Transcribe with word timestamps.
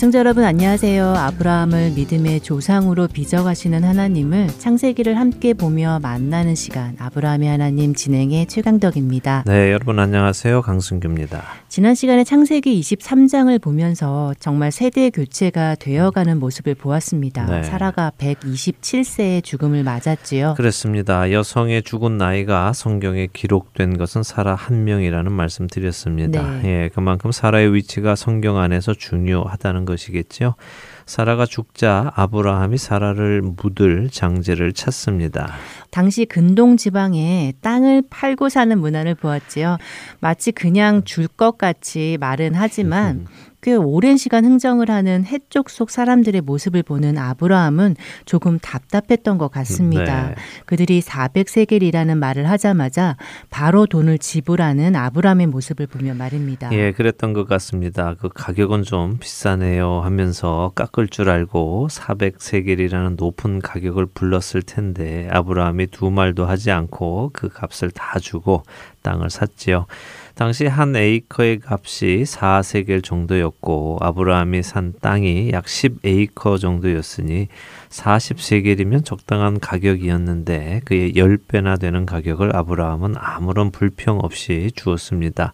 애청자 0.00 0.20
여러분 0.20 0.44
안녕하세요. 0.44 1.12
아브라함을 1.14 1.90
믿음의 1.90 2.40
조상으로 2.40 3.06
빚어가시는 3.06 3.84
하나님을 3.84 4.46
창세기를 4.46 5.18
함께 5.18 5.52
보며 5.52 5.98
만나는 6.00 6.54
시간 6.54 6.96
아브라함의 6.98 7.46
하나님 7.46 7.92
진행의 7.92 8.46
최강덕입니다. 8.46 9.44
네, 9.46 9.70
여러분 9.70 9.98
안녕하세요. 9.98 10.62
강승규입니다. 10.62 11.42
지난 11.68 11.94
시간에 11.94 12.24
창세기 12.24 12.80
23장을 12.80 13.60
보면서 13.60 14.32
정말 14.40 14.72
세대 14.72 15.10
교체가 15.10 15.74
되어가는 15.74 16.40
모습을 16.40 16.76
보았습니다. 16.76 17.44
네. 17.44 17.62
사라가 17.64 18.10
127세의 18.16 19.44
죽음을 19.44 19.84
맞았지요. 19.84 20.54
그렇습니다. 20.56 21.30
여성의 21.30 21.82
죽은 21.82 22.16
나이가 22.16 22.72
성경에 22.72 23.28
기록된 23.30 23.98
것은 23.98 24.22
사라 24.22 24.54
한 24.54 24.84
명이라는 24.84 25.30
말씀 25.30 25.66
드렸습니다. 25.66 26.40
네. 26.62 26.84
예, 26.84 26.90
그만큼 26.94 27.32
사라의 27.32 27.74
위치가 27.74 28.16
성경 28.16 28.56
안에서 28.56 28.94
중요하다는 28.94 29.89
것이겠죠. 29.90 30.54
사라가 31.06 31.44
죽자 31.44 32.12
아브라함이 32.14 32.78
사라를 32.78 33.42
묻을 33.42 34.08
장제를 34.10 34.72
찾습니다. 34.72 35.52
당시 35.90 36.24
근동 36.24 36.76
지방에 36.76 37.52
땅을 37.60 38.04
팔고 38.08 38.48
사는 38.48 38.78
문화를 38.78 39.14
보았지요. 39.16 39.78
마치 40.20 40.52
그냥 40.52 41.02
줄 41.04 41.26
것 41.26 41.58
같이 41.58 42.16
말은 42.20 42.54
하지만 42.54 43.26
꽤 43.62 43.74
오랜 43.74 44.16
시간 44.16 44.44
흥정을 44.44 44.90
하는 44.90 45.24
해쪽 45.24 45.68
속 45.68 45.90
사람들의 45.90 46.40
모습을 46.40 46.82
보는 46.82 47.18
아브라함은 47.18 47.96
조금 48.24 48.58
답답했던 48.58 49.36
것 49.36 49.50
같습니다. 49.50 50.28
네. 50.28 50.34
그들이 50.64 51.02
400세겔이라는 51.02 52.16
말을 52.16 52.48
하자마자 52.48 53.16
바로 53.50 53.86
돈을 53.86 54.18
지불하는 54.18 54.96
아브라함의 54.96 55.48
모습을 55.48 55.86
보며 55.86 56.14
말입니다. 56.14 56.72
예, 56.72 56.92
그랬던 56.92 57.34
것 57.34 57.46
같습니다. 57.46 58.14
그 58.18 58.28
가격은 58.28 58.82
좀 58.84 59.18
비싸네요 59.18 60.00
하면서 60.00 60.72
깎을 60.74 61.08
줄 61.08 61.28
알고 61.28 61.88
400세겔이라는 61.90 63.16
높은 63.16 63.60
가격을 63.60 64.06
불렀을 64.06 64.62
텐데 64.62 65.28
아브라함이 65.30 65.88
두 65.88 66.10
말도 66.10 66.46
하지 66.46 66.70
않고 66.70 67.30
그 67.34 67.48
값을 67.48 67.90
다 67.90 68.18
주고 68.18 68.62
땅을 69.02 69.30
샀지요. 69.30 69.86
당시 70.34 70.66
한 70.66 70.96
에이커의 70.96 71.60
값이 71.64 72.24
4세겔 72.26 73.02
정도였고 73.04 73.98
아브라함이 74.00 74.62
산 74.62 74.94
땅이 75.00 75.50
약 75.52 75.64
10에이커 75.64 76.60
정도였으니 76.60 77.48
40세겔이면 77.88 79.04
적당한 79.04 79.58
가격이었는데 79.58 80.82
그의 80.84 81.12
10배나 81.14 81.78
되는 81.80 82.06
가격을 82.06 82.54
아브라함은 82.56 83.14
아무런 83.16 83.70
불평 83.70 84.18
없이 84.18 84.70
주었습니다. 84.74 85.52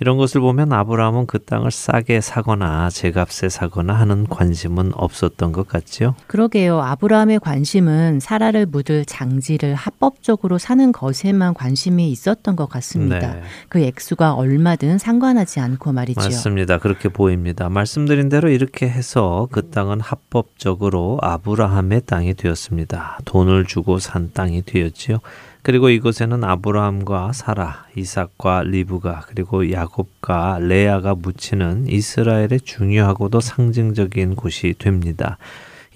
이런 0.00 0.16
것을 0.16 0.40
보면 0.40 0.72
아브라함은 0.72 1.26
그 1.26 1.38
땅을 1.38 1.70
싸게 1.70 2.20
사거나 2.20 2.90
제값에 2.90 3.48
사거나 3.48 3.94
하는 3.94 4.26
관심은 4.26 4.92
없었던 4.94 5.52
것 5.52 5.68
같지요. 5.68 6.14
그러게요. 6.26 6.80
아브라함의 6.80 7.40
관심은 7.40 8.18
사라를 8.20 8.66
묻을 8.66 9.04
장지를 9.04 9.74
합법적으로 9.74 10.58
사는 10.58 10.90
것에만 10.90 11.54
관심이 11.54 12.10
있었던 12.10 12.56
것 12.56 12.68
같습니다. 12.68 13.34
네. 13.34 13.42
그 13.68 13.80
액수가 13.80 14.34
얼마든 14.34 14.98
상관하지 14.98 15.60
않고 15.60 15.92
말이죠. 15.92 16.20
맞습니다. 16.20 16.78
그렇게 16.78 17.08
보입니다. 17.08 17.68
말씀드린 17.68 18.28
대로 18.28 18.48
이렇게 18.48 18.88
해서 18.88 19.48
그 19.52 19.70
땅은 19.70 20.00
합법적으로 20.00 21.18
아브라함의 21.22 22.02
땅이 22.06 22.34
되었습니다. 22.34 23.20
돈을 23.24 23.64
주고 23.66 23.98
산 23.98 24.32
땅이 24.32 24.62
되었지요. 24.62 25.18
그리고 25.64 25.88
이곳에는 25.88 26.44
아브라함과 26.44 27.32
사라, 27.32 27.86
이삭과 27.96 28.64
리브가 28.64 29.22
그리고 29.28 29.72
야곱과 29.72 30.58
레아가 30.60 31.14
묻히는 31.14 31.86
이스라엘의 31.88 32.60
중요하고도 32.64 33.40
상징적인 33.40 34.36
곳이 34.36 34.74
됩니다. 34.78 35.38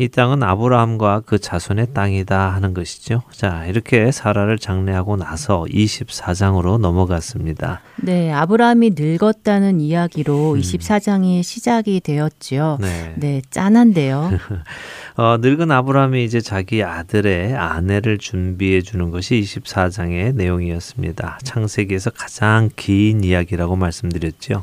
이 0.00 0.08
땅은 0.08 0.44
아브라함과 0.44 1.24
그 1.26 1.40
자손의 1.40 1.88
땅이다 1.92 2.54
하는 2.54 2.72
것이죠. 2.72 3.22
자, 3.32 3.66
이렇게 3.66 4.12
사라를 4.12 4.56
장례하고 4.56 5.16
나서 5.16 5.64
24장으로 5.68 6.78
넘어갔습니다. 6.78 7.80
네, 7.96 8.32
아브라함이 8.32 8.92
늙었다는 8.96 9.80
이야기로 9.80 10.52
음. 10.52 10.60
24장이 10.60 11.42
시작이 11.42 12.00
되었지요. 12.00 12.78
네, 12.80 13.14
네 13.16 13.42
짠한데요. 13.50 14.30
어, 15.18 15.36
늙은 15.36 15.72
아브라함이 15.72 16.22
이제 16.24 16.40
자기 16.40 16.84
아들의 16.84 17.52
아내를 17.56 18.18
준비해 18.18 18.80
주는 18.82 19.10
것이 19.10 19.40
24장의 19.40 20.36
내용이었습니다. 20.36 21.40
창세기에서 21.42 22.10
가장 22.10 22.70
긴 22.76 23.24
이야기라고 23.24 23.74
말씀드렸죠. 23.74 24.62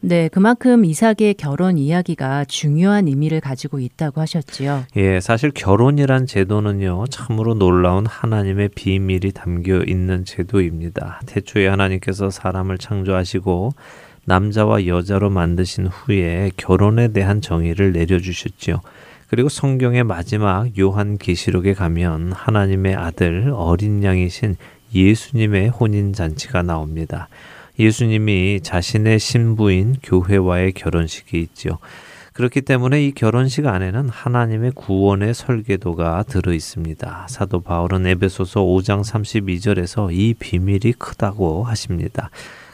네, 0.00 0.30
그만큼 0.32 0.86
이삭의 0.86 1.34
결혼 1.36 1.76
이야기가 1.76 2.46
중요한 2.46 3.08
의미를 3.08 3.42
가지고 3.42 3.78
있다고 3.78 4.22
하셨지요. 4.22 4.86
예, 4.96 5.20
사실 5.20 5.50
결혼이란 5.50 6.24
제도는요, 6.24 7.04
참으로 7.10 7.52
놀라운 7.52 8.06
하나님의 8.06 8.70
비밀이 8.70 9.32
담겨 9.34 9.82
있는 9.86 10.24
제도입니다. 10.24 11.20
태초에 11.26 11.68
하나님께서 11.68 12.30
사람을 12.30 12.78
창조하시고 12.78 13.74
남자와 14.24 14.86
여자로 14.86 15.28
만드신 15.28 15.88
후에 15.88 16.52
결혼에 16.56 17.08
대한 17.08 17.42
정의를 17.42 17.92
내려주셨지요. 17.92 18.80
그리고 19.30 19.48
성경의 19.48 20.02
마지막 20.02 20.76
요한 20.76 21.16
계시록에 21.16 21.72
가면 21.72 22.32
하나님의 22.32 22.96
아들 22.96 23.52
어린 23.54 24.02
양이신 24.02 24.56
예수님의 24.92 25.68
혼인 25.68 26.12
잔치가 26.12 26.62
나옵니다. 26.62 27.28
예수님이 27.78 28.58
자신의 28.60 29.20
신부인 29.20 29.94
교회와의 30.02 30.72
결혼식이 30.72 31.40
있죠. 31.42 31.78
그렇기 32.32 32.62
때문에 32.62 33.06
이 33.06 33.12
결혼식 33.12 33.68
안에는 33.68 34.08
하나님의 34.08 34.72
구원의 34.72 35.34
설계도가 35.34 36.24
들어 36.24 36.52
있습니다. 36.52 37.26
사도 37.28 37.60
바울은 37.60 38.06
에베소서 38.06 38.62
5장 38.62 39.04
32절에서 39.04 40.12
이 40.12 40.34
비밀이 40.34 40.94
크다고 40.98 41.62
하십니다. 41.62 42.30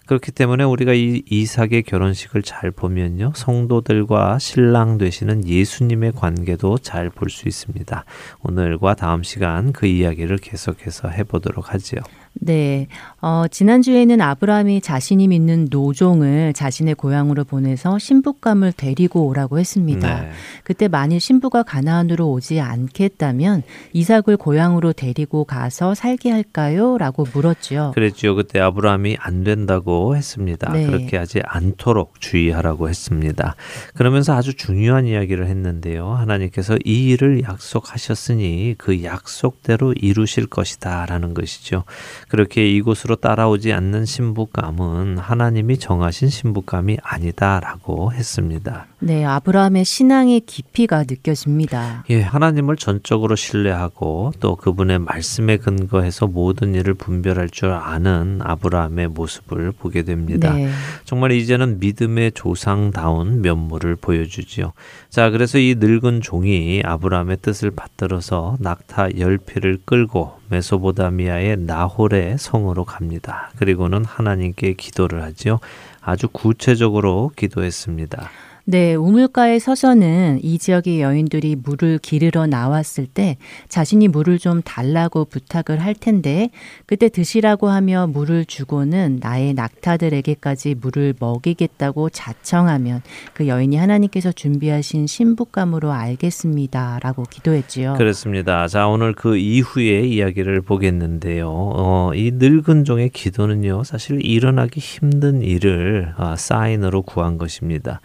그렇기 0.07 0.33
때문에 0.33 0.65
우리가 0.65 0.93
이 0.95 1.23
이삭의 1.29 1.83
결혼식을 1.83 2.43
잘 2.43 2.71
보면요. 2.71 3.33
성도들과 3.35 4.39
신랑 4.39 4.99
되시는 4.99 5.47
예수님의 5.47 6.13
관계도 6.13 6.79
잘 6.79 7.11
볼 7.11 7.29
수 7.29 7.49
있습니다. 7.49 8.05
오늘과 8.43 8.95
다음 8.95 9.23
시간 9.23 9.73
그 9.73 9.87
이야기를 9.87 10.39
계속해서 10.39 11.09
해보도록 11.09 11.75
하지요. 11.75 12.01
네. 12.41 12.87
어, 13.21 13.45
지난주에는 13.51 14.21
아브라함이 14.21 14.81
자신이 14.81 15.29
믿는 15.29 15.69
노종을 15.71 16.53
자신의 16.53 16.95
고향으로 16.95 17.45
보내서 17.45 17.99
신부감을 17.99 18.73
데리고 18.73 19.27
오라고 19.27 19.59
했습니다. 19.59 20.23
네. 20.23 20.31
그때 20.63 20.89
만일 20.89 21.21
신부가 21.21 21.63
가나안으로 21.63 22.31
오지 22.31 22.61
않겠다면 22.61 23.63
이삭을 23.93 24.37
고향으로 24.37 24.93
데리고 24.93 25.45
가서 25.45 25.95
살게 25.95 26.31
할까요? 26.31 26.99
라고 26.99 27.27
물었죠. 27.33 27.93
그랬죠. 27.95 28.35
그때 28.35 28.61
아브라함이 28.61 29.17
안 29.19 29.45
된다고 29.45 30.17
했습니다. 30.17 30.73
네. 30.73 30.87
그렇게 30.87 31.17
하지 31.17 31.41
않도록 31.45 32.21
주의하라고 32.21 32.89
했습니다. 32.89 33.57
그러면서 33.95 34.35
아주 34.35 34.55
중요한 34.55 35.07
이야기를 35.07 35.47
했는데요. 35.47 36.13
하나님께서 36.13 36.77
이 36.85 37.09
일을 37.09 37.43
약속하셨으니 37.43 38.75
그 38.79 39.03
약속대로 39.03 39.93
이루실 39.95 40.47
것이다 40.47 41.07
라는 41.07 41.35
것이죠. 41.35 41.85
그렇게 42.29 42.69
이곳으로 42.69 43.17
따라오지 43.17 43.73
않는 43.73 44.05
신부감은 44.05 45.19
하나님이 45.19 45.79
정하신 45.79 46.29
신부감이 46.29 46.99
아니다라고 47.03 48.13
했습니다. 48.13 48.87
네, 48.99 49.25
아브라함의 49.25 49.85
신앙의 49.85 50.41
깊이가 50.41 51.05
느껴집니다. 51.09 52.05
예, 52.11 52.21
하나님을 52.21 52.77
전적으로 52.77 53.37
신뢰하고 53.37 54.33
또 54.41 54.57
그분의 54.57 54.99
말씀에 55.01 55.59
근거해서 55.59 56.27
모든 56.27 56.75
일을 56.75 56.95
분별할 56.95 57.49
줄 57.51 57.71
아는 57.71 58.41
아브라함의 58.43 59.09
모습을 59.09 59.73
보게 59.73 60.03
됩니다. 60.03 60.53
네. 60.53 60.69
정말 61.05 61.33
이제는 61.33 61.79
믿음의 61.79 62.33
조상다운 62.33 63.43
면모를 63.43 63.97
보여주지요. 63.97 64.73
자, 65.11 65.31
그래서 65.31 65.59
이 65.59 65.77
늙은 65.79 66.23
종이 66.23 66.83
아브라함의 66.85 67.39
뜻을 67.43 67.71
받들어서 67.71 68.57
낙타 68.61 69.19
열 69.19 69.39
피를 69.39 69.79
끌고 69.85 70.37
메소보다미아의 70.49 71.59
나홀의 71.59 72.39
성으로 72.39 72.85
갑니다. 72.85 73.51
그리고는 73.57 74.05
하나님께 74.05 74.75
기도를 74.75 75.23
하지요. 75.23 75.59
아주 76.01 76.29
구체적으로 76.29 77.31
기도했습니다. 77.37 78.31
네, 78.69 78.97
우물가에 78.97 79.61
서서는 79.61 80.41
이 80.43 80.59
지역의 80.59 81.01
여인들이 81.01 81.55
물을 81.55 81.99
기르러 81.99 82.49
나왔을 82.49 83.07
때 83.07 83.37
자신이 83.69 84.09
물을 84.09 84.41
좀 84.41 84.61
달라고 84.61 85.27
부탁을 85.27 85.81
할 85.81 85.95
텐데 85.95 86.51
그때 86.85 87.09
드시라고 87.09 87.69
하며 87.69 88.09
물을 88.09 88.45
주고는 88.45 89.21
나의 89.23 89.55
낙타들에게까지 89.55 90.75
물을 90.81 91.15
먹이겠다고 91.17 92.11
자청하면 92.11 93.03
그 93.35 93.47
여인이 93.47 93.77
하나님께서 93.77 94.33
준비하신 94.33 95.07
신부감으로 95.07 95.93
알겠습니다라고 95.93 97.23
기도했지요. 97.31 97.95
그렇습니다. 97.97 98.67
자, 98.67 98.89
오늘 98.89 99.13
그 99.13 99.37
이후의 99.37 100.13
이야기를 100.13 100.63
보겠는데요. 100.63 101.47
어, 101.49 102.11
이 102.17 102.33
늙은 102.35 102.83
종의 102.83 103.11
기도는요, 103.11 103.85
사실 103.85 104.27
일어나기 104.27 104.81
힘든 104.81 105.41
일을 105.41 106.15
아, 106.17 106.35
사인으로 106.35 107.03
구한 107.03 107.39
것입니다. 107.39 108.01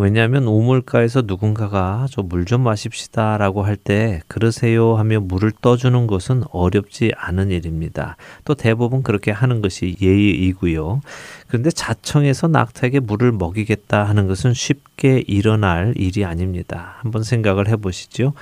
왜냐하면 0.00 0.44
우물가에서 0.44 1.22
누군가가 1.26 2.06
저 2.10 2.22
물 2.22 2.44
좀 2.46 2.62
마십시다 2.62 3.36
라고 3.38 3.62
할 3.62 3.76
때 3.76 4.22
그러세요 4.28 4.96
하며 4.96 5.20
물을 5.20 5.52
떠주는 5.60 6.06
것은 6.06 6.42
어렵지 6.52 7.12
않은 7.16 7.50
일입니다. 7.50 8.16
또 8.44 8.54
대부분 8.54 9.02
그렇게 9.02 9.30
하는 9.30 9.60
것이 9.60 9.96
예의이고요. 10.00 11.00
그런데 11.48 11.70
자청해서 11.70 12.48
낙타에게 12.48 13.00
물을 13.00 13.32
먹이겠다 13.32 14.04
하는 14.04 14.26
것은 14.26 14.54
쉽게 14.54 15.24
일어날 15.26 15.92
일이 15.96 16.24
아닙니다. 16.24 16.94
한번 17.00 17.22
생각을 17.22 17.68
해보시죠. 17.68 18.32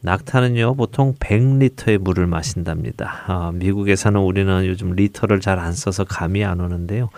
낙타는요 0.00 0.74
보통 0.74 1.14
100리터의 1.14 1.98
물을 1.98 2.26
마신답니다. 2.26 3.22
아, 3.26 3.52
미국에 3.54 3.94
사는 3.96 4.20
우리는 4.20 4.66
요즘 4.66 4.92
리터를 4.92 5.40
잘 5.40 5.58
안 5.58 5.72
써서 5.72 6.04
감이 6.04 6.44
안 6.44 6.60
오는데요. 6.60 7.08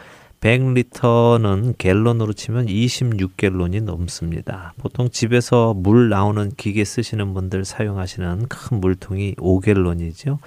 100리터는 0.45 1.79
갤런으로 1.79 2.35
치면 2.35 2.67
26갤런이 2.67 3.83
넘습니다. 3.83 4.75
보통 4.77 5.09
집에서 5.09 5.73
물 5.73 6.11
나오는 6.11 6.51
기계 6.59 6.85
쓰시는 6.85 7.33
분들 7.33 7.65
사용하시는 7.65 8.49
큰 8.49 8.81
물통이 8.81 9.37
5갤런이죠. 9.37 10.39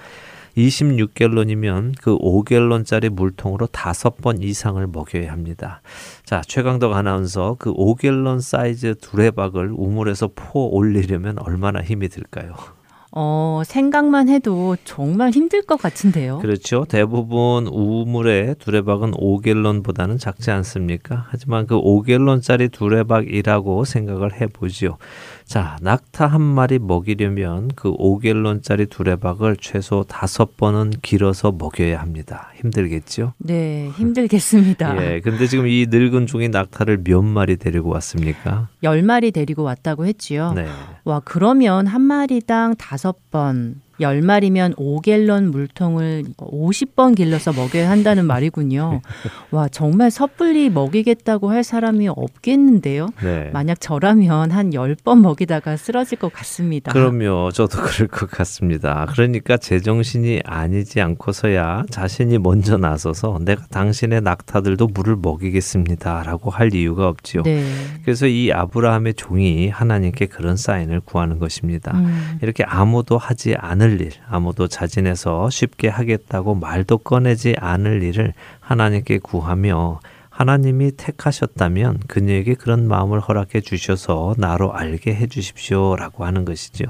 26갤런이면 0.55 1.95
그 1.99 2.15
5갤런짜리 2.15 3.09
물통으로 3.09 3.65
다섯 3.67 4.17
번 4.17 4.41
이상을 4.41 4.85
먹여야 4.85 5.31
합니다. 5.31 5.81
자, 6.23 6.41
최강덕 6.45 6.93
아나운서 6.93 7.55
그 7.57 7.73
5갤런 7.73 8.39
사이즈 8.41 8.95
두레박을 9.01 9.71
우물에서 9.75 10.29
포 10.35 10.75
올리려면 10.75 11.39
얼마나 11.39 11.81
힘이 11.81 12.09
들까요? 12.09 12.76
어, 13.19 13.63
생각만 13.65 14.29
해도 14.29 14.77
정말 14.83 15.31
힘들 15.31 15.63
것 15.63 15.81
같은데요. 15.81 16.37
그렇죠. 16.37 16.85
대부분 16.87 17.65
우물의 17.65 18.57
두레박은 18.59 19.13
5갤런보다는 19.13 20.19
작지 20.19 20.51
않습니까? 20.51 21.25
하지만 21.29 21.65
그 21.65 21.75
5갤런짜리 21.81 22.71
두레박이라고 22.71 23.85
생각을 23.85 24.39
해보지요. 24.39 24.99
자, 25.47 25.77
낙타 25.81 26.27
한 26.27 26.41
마리 26.41 26.77
먹이려면 26.77 27.71
그 27.73 27.94
5갤런짜리 27.94 28.89
두레박을 28.89 29.55
최소 29.61 30.03
다섯 30.03 30.57
번은 30.57 30.91
길어서 31.01 31.53
먹여야 31.53 32.01
합니다. 32.01 32.51
힘들겠죠? 32.57 33.33
네, 33.38 33.89
힘들겠습니다. 33.95 34.97
예, 35.01 35.21
근데 35.21 35.47
지금 35.47 35.65
이 35.65 35.85
늙은 35.89 36.27
종이 36.27 36.49
낙타를 36.49 37.03
몇 37.05 37.21
마리 37.21 37.55
데리고 37.55 37.89
왔습니까? 37.91 38.67
열 38.83 39.01
마리 39.03 39.31
데리고 39.31 39.63
왔다고 39.63 40.05
했지요. 40.05 40.51
네. 40.53 40.67
와, 41.05 41.21
그러면 41.23 41.88
한 41.88 42.01
마리당 42.01 42.75
다섯 42.75 43.15
번 43.31 43.79
10마리면 43.99 44.75
5갤런 44.75 45.49
물통을 45.49 46.23
50번 46.38 47.15
길러서 47.15 47.53
먹여야 47.53 47.89
한다는 47.89 48.25
말이군요. 48.25 49.01
와, 49.51 49.67
정말 49.67 50.11
섣불리 50.11 50.69
먹이겠다고 50.69 51.49
할 51.49 51.63
사람이 51.63 52.07
없겠는데요. 52.09 53.09
네. 53.23 53.49
만약 53.53 53.79
저라면 53.81 54.51
한 54.51 54.71
10번 54.71 55.21
먹이다가 55.21 55.77
쓰러질 55.77 56.19
것 56.19 56.31
같습니다. 56.33 56.91
그럼요. 56.91 57.51
저도 57.51 57.81
그럴 57.81 58.07
것 58.07 58.29
같습니다. 58.29 59.07
그러니까 59.09 59.57
제정신이 59.57 60.41
아니지 60.45 61.01
않고서야 61.01 61.85
자신이 61.89 62.38
먼저 62.38 62.77
나서서 62.77 63.39
내가 63.43 63.65
당신의 63.67 64.21
낙타들도 64.21 64.88
물을 64.88 65.15
먹이겠습니다. 65.15 66.23
라고 66.23 66.50
할 66.50 66.73
이유가 66.73 67.07
없지요. 67.07 67.43
네. 67.43 67.63
그래서 68.03 68.27
이 68.27 68.51
아브라함의 68.51 69.15
종이 69.15 69.69
하나님께 69.69 70.27
그런 70.27 70.55
사인을 70.57 71.01
구하는 71.01 71.39
것입니다. 71.39 71.97
음. 71.97 72.38
이렇게 72.41 72.63
아무도 72.63 73.17
하지 73.17 73.55
않을 73.57 73.87
일, 73.92 74.12
아무도 74.30 74.68
자진해서 74.68 75.50
쉽게 75.50 75.88
하겠다고 75.88 76.56
말도 76.56 77.00
꺼내지 77.00 77.56
않을 77.57 78.04
일을 78.04 78.34
하나님께 78.60 79.19
구하며 79.19 80.00
하나님이 80.30 80.92
택하셨다면 80.98 82.01
그녀에게 82.07 82.54
그런 82.54 82.88
마음을 82.88 83.19
허락해 83.19 83.62
주셔서 83.62 84.36
나로 84.38 84.72
알게 84.72 85.16
해 85.16 85.25
주십시오라고 85.25 86.25
하는 86.25 86.45
것이죠. 86.45 86.86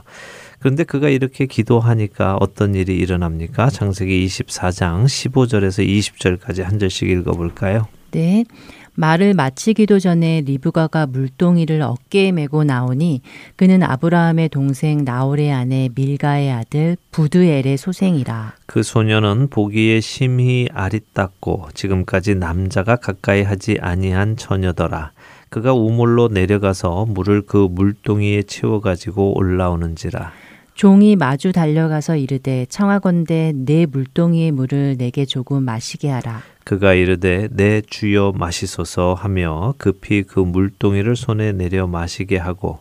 그런데 0.60 0.84
그가 0.84 1.08
이렇게 1.08 1.46
기도하니까 1.46 2.36
어떤 2.42 2.76
일이 2.76 2.98
일어납니까? 2.98 3.70
창세기 3.70 4.26
24장 4.26 5.06
15절에서 5.06 5.88
20절까지 5.88 6.64
한 6.64 6.78
절씩 6.78 7.10
읽어 7.10 7.32
볼까요? 7.32 7.88
네. 8.12 8.44
말을 8.98 9.36
마치기도 9.36 10.00
전에 10.00 10.42
리브가가 10.42 11.06
물동이를 11.06 11.84
어깨에 11.84 12.32
메고 12.32 12.64
나오니 12.64 13.22
그는 13.56 13.84
아브라함의 13.84 14.50
동생 14.50 15.06
나홀의 15.06 15.54
아내 15.54 15.90
밀가의 15.94 16.52
아들 16.52 16.98
부드엘의 17.12 17.78
소생이라. 17.78 18.54
그 18.66 18.82
소녀는 18.82 19.50
보기에 19.50 20.00
심히 20.00 20.68
아리따고 20.74 21.68
지금까지 21.76 22.36
남자가 22.36 22.96
가까이 22.96 23.44
하지 23.44 23.78
아니한 23.80 24.36
처녀더라. 24.36 25.12
그가 25.50 25.74
우물로 25.74 26.30
내려가서 26.30 27.06
물을 27.06 27.44
그 27.46 27.68
물동이에 27.70 28.44
채워 28.44 28.82
가지고 28.82 29.38
올라오는지라. 29.38 30.32
종이 30.78 31.16
마주 31.16 31.52
달려가서 31.54 32.18
이르되 32.18 32.68
청하건대 32.70 33.52
내 33.56 33.88
물동이의 33.88 34.52
물을 34.52 34.96
내게 34.96 35.26
조금 35.26 35.64
마시게 35.64 36.08
하라. 36.08 36.44
그가 36.66 36.94
이르되 36.94 37.48
내 37.50 37.82
주여 37.82 38.34
마시소서 38.36 39.16
하며 39.16 39.74
급히 39.80 40.22
그 40.22 40.40
물동이를 40.40 41.16
손에 41.16 41.52
내려 41.54 41.88
마시게 41.88 42.38
하고 42.38 42.78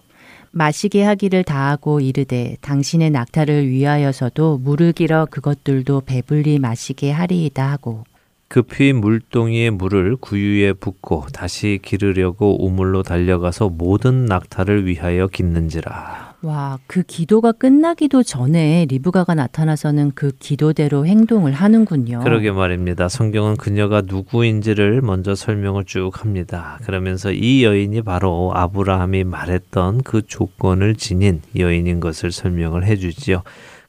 마시게 0.50 1.04
하기를 1.04 1.44
다하고 1.44 2.00
이르되 2.00 2.58
당신의 2.60 3.12
낙타를 3.12 3.70
위하여서도 3.70 4.58
물을 4.58 4.92
길어 4.92 5.24
그것들도 5.30 6.02
배불리 6.02 6.58
마시게 6.58 7.10
하리이다 7.10 7.66
하고 7.66 8.04
급히 8.48 8.92
물동이의 8.92 9.70
물을 9.70 10.16
구유에 10.16 10.74
붓고 10.74 11.28
다시 11.32 11.80
기르려고 11.82 12.62
우물로 12.64 13.02
달려가서 13.02 13.70
모든 13.70 14.26
낙타를 14.26 14.86
위하여 14.86 15.26
깃는지라. 15.26 16.35
와, 16.46 16.78
그 16.86 17.02
기도가 17.02 17.50
끝나기도 17.50 18.22
전에 18.22 18.86
리브가가 18.88 19.34
나타나서는 19.34 20.12
그 20.14 20.30
기도대로 20.38 21.04
행동을 21.04 21.50
하는군요. 21.50 22.20
그러게 22.22 22.52
말입니다. 22.52 23.08
성경은 23.08 23.56
그녀가 23.56 24.00
누구인지를 24.00 25.02
먼저 25.02 25.34
설명을 25.34 25.86
쭉 25.86 26.12
합니다. 26.14 26.78
그러면서 26.84 27.32
이 27.32 27.64
여인이 27.64 28.00
바로 28.02 28.52
아브라함이 28.54 29.24
말했던 29.24 30.02
그 30.02 30.22
조건을 30.24 30.94
지닌 30.94 31.42
여인인 31.58 31.98
것을 31.98 32.30
설명을 32.30 32.86
해주지요. 32.86 33.42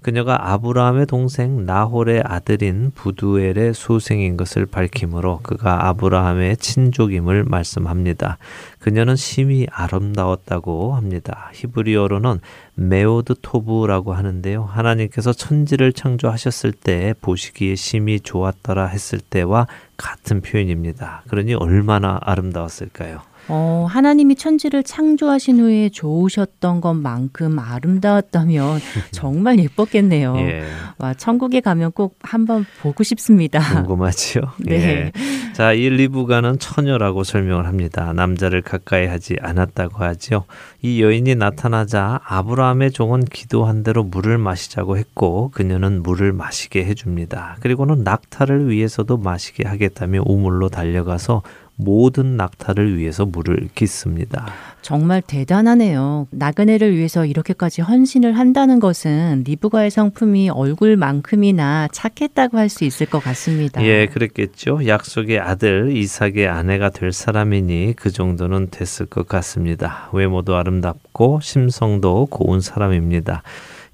그녀가 0.07 0.53
아브라함의 0.53 1.05
동생 1.05 1.65
나홀의 1.65 2.23
아들인 2.23 2.91
부두엘의 2.95 3.73
소생인 3.73 4.37
것을 4.37 4.65
밝히므로 4.65 5.41
그가 5.43 5.89
아브라함의 5.89 6.55
친족임을 6.55 7.43
말씀합니다. 7.43 8.37
그녀는 8.79 9.17
심히 9.17 9.67
아름다웠다고 9.69 10.95
합니다. 10.95 11.51
히브리어로는 11.55 12.39
메오드 12.75 13.35
토브라고 13.41 14.13
하는데요. 14.13 14.63
하나님께서 14.63 15.33
천지를 15.33 15.91
창조하셨을 15.91 16.71
때 16.71 17.13
보시기에 17.19 17.75
심히 17.75 18.21
좋았더라 18.21 18.85
했을 18.85 19.19
때와 19.19 19.67
같은 19.97 20.39
표현입니다. 20.39 21.23
그러니 21.27 21.53
얼마나 21.53 22.17
아름다웠을까요? 22.21 23.19
어, 23.49 23.87
하나님이 23.89 24.35
천지를 24.35 24.83
창조하신 24.83 25.59
후에 25.59 25.89
좋으셨던 25.89 26.81
것만큼 26.81 27.59
아름다웠다면 27.59 28.79
정말 29.11 29.59
예뻤겠네요. 29.59 30.35
예. 30.37 30.63
와, 30.97 31.13
천국에 31.13 31.61
가면 31.61 31.91
꼭 31.93 32.17
한번 32.21 32.65
보고 32.81 33.03
싶습니다. 33.03 33.59
궁금하지요? 33.59 34.41
네. 34.59 34.75
예. 34.75 35.11
자, 35.53 35.73
이 35.73 35.89
리브가는 35.89 36.59
처녀라고 36.59 37.23
설명을 37.23 37.65
합니다. 37.65 38.13
남자를 38.13 38.61
가까이 38.61 39.07
하지 39.07 39.37
않았다고 39.41 40.03
하지요. 40.03 40.45
이 40.81 41.01
여인이 41.01 41.33
나타나자 41.35 42.19
아브라함의 42.25 42.91
종은 42.91 43.25
기도한 43.25 43.83
대로 43.83 44.03
물을 44.03 44.37
마시자고 44.37 44.97
했고 44.97 45.49
그녀는 45.53 46.03
물을 46.03 46.33
마시게 46.33 46.85
해줍니다. 46.85 47.57
그리고는 47.61 48.03
낙타를 48.03 48.69
위해서도 48.69 49.17
마시게 49.17 49.67
하겠다며 49.67 50.21
우물로 50.25 50.69
달려가서 50.69 51.41
모든 51.77 52.37
낙타를 52.37 52.97
위해서 52.97 53.25
물을 53.25 53.69
깃습니다. 53.75 54.47
정말 54.81 55.21
대단하네요. 55.21 56.27
나그네를 56.31 56.95
위해서 56.95 57.25
이렇게까지 57.25 57.81
헌신을 57.81 58.37
한다는 58.37 58.79
것은 58.79 59.43
리브가의 59.45 59.91
성품이 59.91 60.49
얼굴만큼이나 60.49 61.89
착했다고 61.91 62.57
할 62.57 62.67
수 62.67 62.83
있을 62.83 63.05
것 63.07 63.19
같습니다. 63.19 63.81
예, 63.83 64.07
그랬겠죠. 64.07 64.87
약속의 64.87 65.39
아들 65.39 65.95
이삭의 65.95 66.47
아내가 66.47 66.89
될 66.89 67.13
사람이니 67.13 67.93
그 67.95 68.11
정도는 68.11 68.67
됐을 68.71 69.05
것 69.05 69.27
같습니다. 69.27 70.09
외모도 70.11 70.55
아름답고 70.57 71.39
심성도 71.41 72.25
고운 72.25 72.59
사람입니다. 72.59 73.43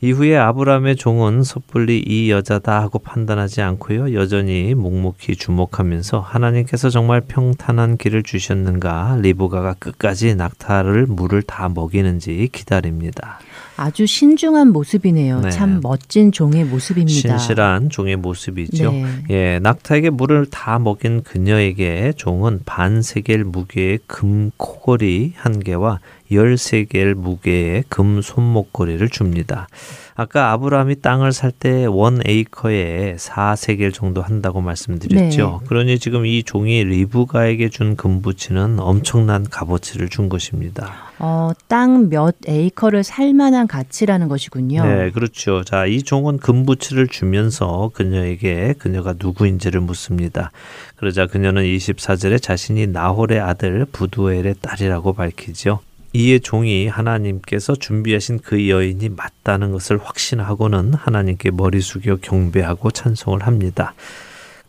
이후에 0.03 0.36
아브라함의 0.36 0.98
종은 0.98 1.43
섣불리 1.43 2.03
이 2.05 2.29
여자다 2.29 2.81
하고 2.81 3.00
판단하지 3.00 3.62
않고요. 3.62 4.13
여전히 4.13 4.74
묵묵히 4.75 5.38
주목하면서 5.38 6.19
하나님께서 6.19 6.89
정말 6.89 7.22
평탄한 7.22 7.95
길을 7.95 8.24
주셨는가 8.24 9.19
리브가가 9.22 9.75
끝까지 9.79 10.36
낙타를 10.36 11.05
물을 11.05 11.41
다 11.41 11.69
먹이는지 11.69 12.50
기다립니다. 12.51 13.39
아주 13.77 14.05
신중한 14.05 14.74
모습이네요. 14.74 15.39
네. 15.39 15.50
참 15.51 15.79
멋진 15.81 16.33
종의 16.33 16.65
모습입니다. 16.65 17.38
신실한 17.38 17.89
종의 17.89 18.17
모습이죠. 18.17 18.91
네. 18.91 19.05
예, 19.29 19.60
낙타에게 19.60 20.10
물을 20.10 20.45
다 20.45 20.79
먹인 20.79 21.24
그녀에게 21.24 22.12
종은 22.17 22.60
반세겔 22.65 23.45
무게의 23.45 24.00
금 24.07 24.51
코걸이 24.57 25.31
한 25.38 25.62
개와 25.62 26.01
열세겔 26.36 27.16
무게의 27.16 27.84
금 27.90 28.22
손목걸이를 28.22 29.10
줍니다. 29.10 29.68
아까 30.16 30.52
아브라함이 30.52 31.02
땅을 31.02 31.32
살 31.32 31.52
때 31.52 31.86
원 31.88 32.22
에이커에 32.25 33.16
4세겔 33.18 33.92
정도 33.94 34.22
한다고 34.22 34.62
말씀드렸죠. 34.62 35.60
네. 35.62 35.68
그러니 35.68 35.98
지금 35.98 36.25
이 36.28 36.44
종이 36.44 36.84
리브가에게 36.84 37.70
준 37.70 37.96
금부치는 37.96 38.80
엄청난 38.80 39.44
값어치를 39.50 40.10
준 40.10 40.30
것입니다. 40.30 40.94
어, 41.18 41.50
땅 41.68 42.10
몇 42.10 42.36
에이커를 42.48 43.04
살 43.04 43.34
만한 43.34 43.66
가치라는 43.66 44.28
것이군요. 44.28 44.84
네, 44.86 45.10
그렇죠. 45.12 45.63
자, 45.63 45.86
이 45.88 46.04
종은 46.04 46.38
금부치를 46.38 47.08
주면서 47.08 47.90
그녀에게 47.96 48.75
그녀가 48.78 49.16
누구인지를 49.18 49.82
묻습니다. 49.82 50.52
그러자 50.96 51.25
그녀는 51.25 51.63
24절에 51.63 52.40
자신이 52.42 52.86
나홀의 52.88 53.40
아들 53.40 53.86
부두엘의 53.92 54.56
딸이라고 54.62 55.13
밝히죠. 55.13 55.80
이에 56.13 56.38
종이 56.38 56.88
하나님께서 56.88 57.75
준비하신 57.75 58.39
그 58.39 58.70
여인이 58.70 59.10
맞다는 59.10 59.72
것을 59.72 59.98
확신하고는 59.98 60.93
하나님께 60.93 61.50
머리 61.50 61.82
숙여 61.82 62.17
경배하고 62.17 62.91
찬송을 62.91 63.48
합니다. 63.48 63.96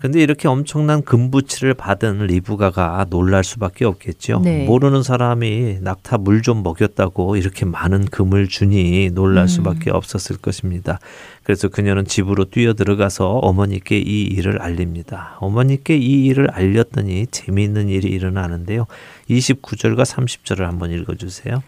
근데 0.04 0.20
이렇게 0.20 0.48
엄청난 0.48 1.00
금부치를 1.02 1.72
받은 1.72 2.26
리브가가 2.26 3.06
놀랄 3.08 3.42
수밖에 3.42 3.86
없겠죠. 3.86 4.40
네. 4.44 4.66
모르는 4.66 5.02
사람이 5.02 5.78
낙타 5.80 6.18
물 6.18 6.42
좀 6.42 6.62
먹였다고 6.62 7.36
이렇게 7.36 7.64
많은 7.64 8.04
금을 8.04 8.48
주니 8.48 9.08
놀랄 9.14 9.44
음. 9.44 9.48
수밖에 9.48 9.90
없었을 9.90 10.36
것입니다. 10.36 10.98
그래서 11.42 11.68
그녀는 11.68 12.04
집으로 12.04 12.44
뛰어 12.44 12.74
들어가서 12.74 13.30
어머니께 13.30 13.96
이 13.96 14.24
일을 14.24 14.60
알립니다. 14.60 15.38
어머니께 15.40 15.96
이 15.96 16.26
일을 16.26 16.50
알렸더니 16.50 17.28
재미있는 17.28 17.88
일이 17.88 18.08
일어나는데요. 18.08 18.86
29절과 19.30 20.04
30절을 20.04 20.64
한번 20.64 20.90
읽어 20.90 21.14
주세요. 21.14 21.62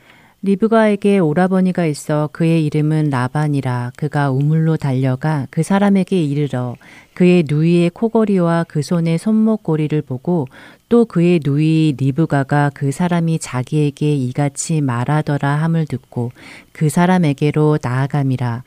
리브가에게 0.47 1.19
오라버니가 1.19 1.87
있어 1.87 2.29
그의 2.33 2.65
이름은 2.67 3.11
라반이라 3.11 3.93
그가 3.97 4.31
우물로 4.31 4.77
달려가 4.77 5.49
그 5.51 5.65
사람에게 5.65 6.23
이르러 6.23 6.77
그의 7.15 7.45
누이의 7.49 7.91
코걸이와 7.91 8.67
그 8.69 8.81
손의 8.81 9.19
손목고리를 9.19 10.01
보고 10.03 10.47
또 10.89 11.05
그의 11.05 11.41
누이 11.45 11.97
리브가가 11.99 12.71
그 12.75 12.93
사람이 12.93 13.41
자기에게 13.41 14.15
이같이 14.15 14.81
말하더라 14.81 15.49
함을 15.49 15.87
듣고 15.87 16.31
그 16.73 16.89
사람에게로 16.89 17.79
나아감이라 17.83 18.63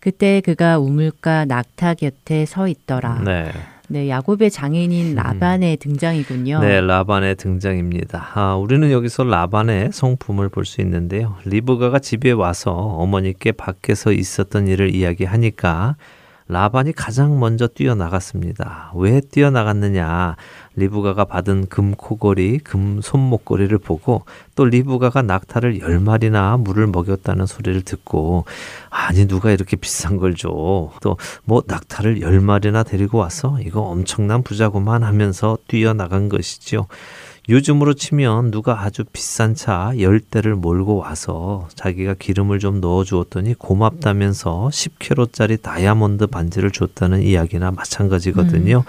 그때 0.00 0.42
그가 0.42 0.78
우물가 0.78 1.46
낙타 1.46 1.94
곁에 1.94 2.44
서 2.44 2.68
있더라. 2.68 3.22
네. 3.24 3.52
네, 3.92 4.08
야곱의 4.08 4.50
장인인 4.50 5.14
라반의 5.14 5.76
등장이군요. 5.76 6.60
네, 6.60 6.80
라반의 6.80 7.36
등장입니다. 7.36 8.30
아, 8.34 8.54
우리는 8.56 8.90
여기서 8.90 9.24
라반의 9.24 9.90
성품을 9.92 10.48
볼 10.48 10.64
수 10.64 10.80
있는데요. 10.80 11.36
리브가가 11.44 11.98
집에 11.98 12.30
와서 12.30 12.70
어머니께 12.72 13.52
밖에서 13.52 14.12
있었던 14.12 14.66
일을 14.68 14.94
이야기하니까 14.94 15.96
라반이 16.48 16.92
가장 16.92 17.38
먼저 17.38 17.66
뛰어나갔습니다. 17.66 18.92
왜 18.96 19.20
뛰어나갔느냐? 19.20 20.36
리브가가 20.76 21.24
받은 21.26 21.66
금 21.66 21.94
코걸이, 21.94 22.58
금 22.60 23.00
손목걸이를 23.02 23.78
보고 23.78 24.24
또 24.54 24.64
리브가가 24.64 25.22
낙타를 25.22 25.80
열 25.80 26.00
마리나 26.00 26.56
물을 26.56 26.86
먹였다는 26.86 27.46
소리를 27.46 27.82
듣고 27.82 28.44
아니 28.90 29.26
누가 29.26 29.50
이렇게 29.50 29.76
비싼 29.76 30.16
걸 30.16 30.34
줘? 30.34 30.48
또 31.00 31.16
뭐 31.44 31.62
낙타를 31.66 32.20
열 32.20 32.40
마리나 32.40 32.82
데리고 32.82 33.18
왔어? 33.18 33.58
이거 33.60 33.80
엄청난 33.82 34.42
부자구만 34.42 35.02
하면서 35.02 35.58
뛰어나간 35.68 36.28
것이지요. 36.28 36.86
요즘으로 37.48 37.94
치면 37.94 38.52
누가 38.52 38.82
아주 38.82 39.02
비싼 39.04 39.56
차 39.56 39.92
열대를 39.98 40.54
몰고 40.54 40.96
와서 40.96 41.68
자기가 41.74 42.14
기름을 42.14 42.60
좀 42.60 42.80
넣어 42.80 43.02
주었더니 43.02 43.54
고맙다면서 43.54 44.70
10kg짜리 44.72 45.60
다이아몬드 45.60 46.28
반지를 46.28 46.70
줬다는 46.70 47.22
이야기나 47.22 47.72
마찬가지거든요. 47.72 48.84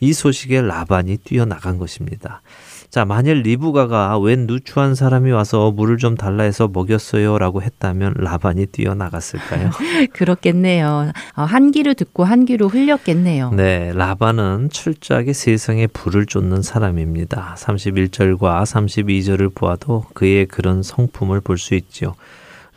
이 0.00 0.12
소식에 0.14 0.62
라반이 0.62 1.18
뛰어나간 1.18 1.76
것입니다. 1.76 2.40
자, 2.90 3.04
만일 3.04 3.42
리브가가 3.42 4.18
웬 4.18 4.46
누추한 4.46 4.94
사람이 4.94 5.30
와서 5.30 5.70
물을 5.70 5.98
좀 5.98 6.16
달라 6.16 6.44
해서 6.44 6.68
먹였어요라고 6.72 7.60
했다면 7.60 8.14
라반이 8.16 8.64
뛰어나갔을까요? 8.66 9.70
그렇겠네요. 10.14 11.12
어, 11.36 11.42
한 11.42 11.70
귀로 11.70 11.92
듣고 11.92 12.24
한 12.24 12.46
귀로 12.46 12.68
흘렸겠네요. 12.68 13.50
네, 13.50 13.92
라반은 13.94 14.70
철저하게 14.72 15.34
세상에 15.34 15.86
불을 15.86 16.24
쫓는 16.24 16.62
사람입니다. 16.62 17.56
31절과 17.58 18.62
32절을 18.64 19.54
보아도 19.54 20.06
그의 20.14 20.46
그런 20.46 20.82
성품을 20.82 21.42
볼 21.42 21.58
수 21.58 21.74
있지요. 21.74 22.14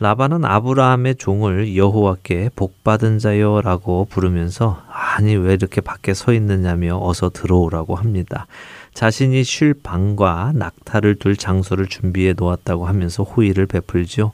라반은 0.00 0.44
아브라함의 0.44 1.14
종을 1.14 1.76
여호와께 1.76 2.50
복받은 2.56 3.20
자여라고 3.20 4.08
부르면서 4.10 4.82
아니 4.90 5.36
왜 5.36 5.54
이렇게 5.54 5.80
밖에 5.80 6.12
서 6.12 6.32
있느냐며 6.32 6.98
어서 7.00 7.30
들어오라고 7.30 7.94
합니다. 7.94 8.48
자신이 8.94 9.42
쉴 9.44 9.74
방과 9.74 10.52
낙타를 10.54 11.16
둘 11.16 11.36
장소를 11.36 11.86
준비해 11.86 12.34
놓았다고 12.36 12.86
하면서 12.86 13.22
호의를 13.22 13.66
베풀죠. 13.66 14.32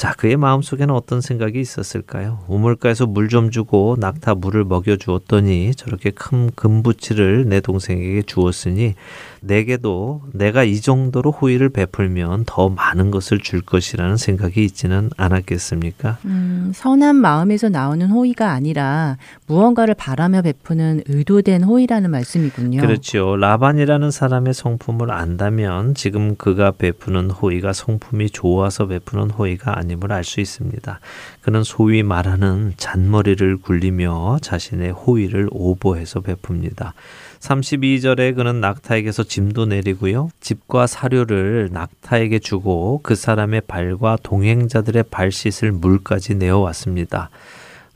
자, 0.00 0.14
그의 0.16 0.38
마음속에는 0.38 0.94
어떤 0.94 1.20
생각이 1.20 1.60
있었을까요? 1.60 2.38
우물가에서 2.48 3.06
물 3.06 3.28
좀 3.28 3.50
주고 3.50 3.96
낙타 4.00 4.36
물을 4.36 4.64
먹여 4.64 4.96
주었더니 4.96 5.74
저렇게 5.74 6.10
큰 6.10 6.50
금부치를 6.56 7.50
내 7.50 7.60
동생에게 7.60 8.22
주었으니 8.22 8.94
내게도 9.42 10.22
내가 10.32 10.64
이 10.64 10.80
정도로 10.80 11.30
호의를 11.30 11.68
베풀면 11.68 12.44
더 12.46 12.70
많은 12.70 13.10
것을 13.10 13.40
줄 13.40 13.60
것이라는 13.60 14.16
생각이 14.16 14.64
있지는 14.64 15.10
않았겠습니까? 15.18 16.16
음, 16.24 16.72
선한 16.74 17.16
마음에서 17.16 17.68
나오는 17.68 18.08
호의가 18.08 18.52
아니라 18.52 19.18
무언가를 19.46 19.94
바라며 19.94 20.40
베푸는 20.40 21.02
의도된 21.06 21.62
호의라는 21.62 22.10
말씀이군요. 22.10 22.80
그렇죠. 22.80 23.36
라반이라는 23.36 24.10
사람의 24.10 24.54
성품을 24.54 25.10
안다면 25.10 25.94
지금 25.94 26.36
그가 26.36 26.70
베푸는 26.70 27.30
호의가 27.30 27.74
성품이 27.74 28.30
좋아서 28.30 28.86
베푸는 28.86 29.30
호의가 29.30 29.78
아 29.78 29.89
님을 29.90 30.12
알 30.12 30.24
수 30.24 30.40
있습니다. 30.40 31.00
그는 31.42 31.64
소위 31.64 32.02
말하는 32.02 32.74
잔머리를 32.76 33.58
굴리며 33.58 34.38
자신의 34.42 34.92
호의를 34.92 35.48
오버해서 35.50 36.20
베풉니다. 36.20 36.92
32절에 37.40 38.34
그는 38.34 38.60
낙타에게서 38.60 39.24
짐도 39.24 39.66
내리고요. 39.66 40.30
집과 40.40 40.86
사료를 40.86 41.70
낙타에게 41.72 42.38
주고 42.38 43.00
그 43.02 43.14
사람의 43.14 43.62
발과 43.62 44.18
동행자들의 44.22 45.04
발 45.10 45.32
씻을 45.32 45.72
물까지 45.72 46.34
내어왔습니다. 46.34 47.30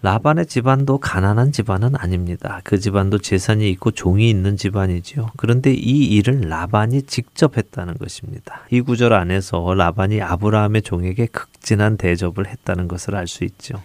라반의 0.05 0.45
집안도 0.45 0.99
가난한 0.99 1.51
집안은 1.53 1.97
아닙니다. 1.97 2.61
그 2.63 2.79
집안도 2.79 3.21
재산이 3.21 3.71
있고 3.71 3.91
종이 3.91 4.29
있는 4.29 4.55
집안이지요. 4.59 5.31
그런데 5.39 5.73
이 5.73 6.05
일을 6.05 6.43
라반이 6.43 7.05
직접 7.05 7.57
했다는 7.57 7.95
것입니다. 7.95 8.61
이 8.71 8.83
구절 8.83 9.15
안에서 9.15 9.73
라반이 9.73 10.21
아브라함의 10.21 10.83
종에게 10.83 11.25
극진한 11.25 11.97
대접을 11.97 12.47
했다는 12.47 12.87
것을 12.87 13.17
알 13.17 13.27
수 13.27 13.45
있죠. 13.45 13.83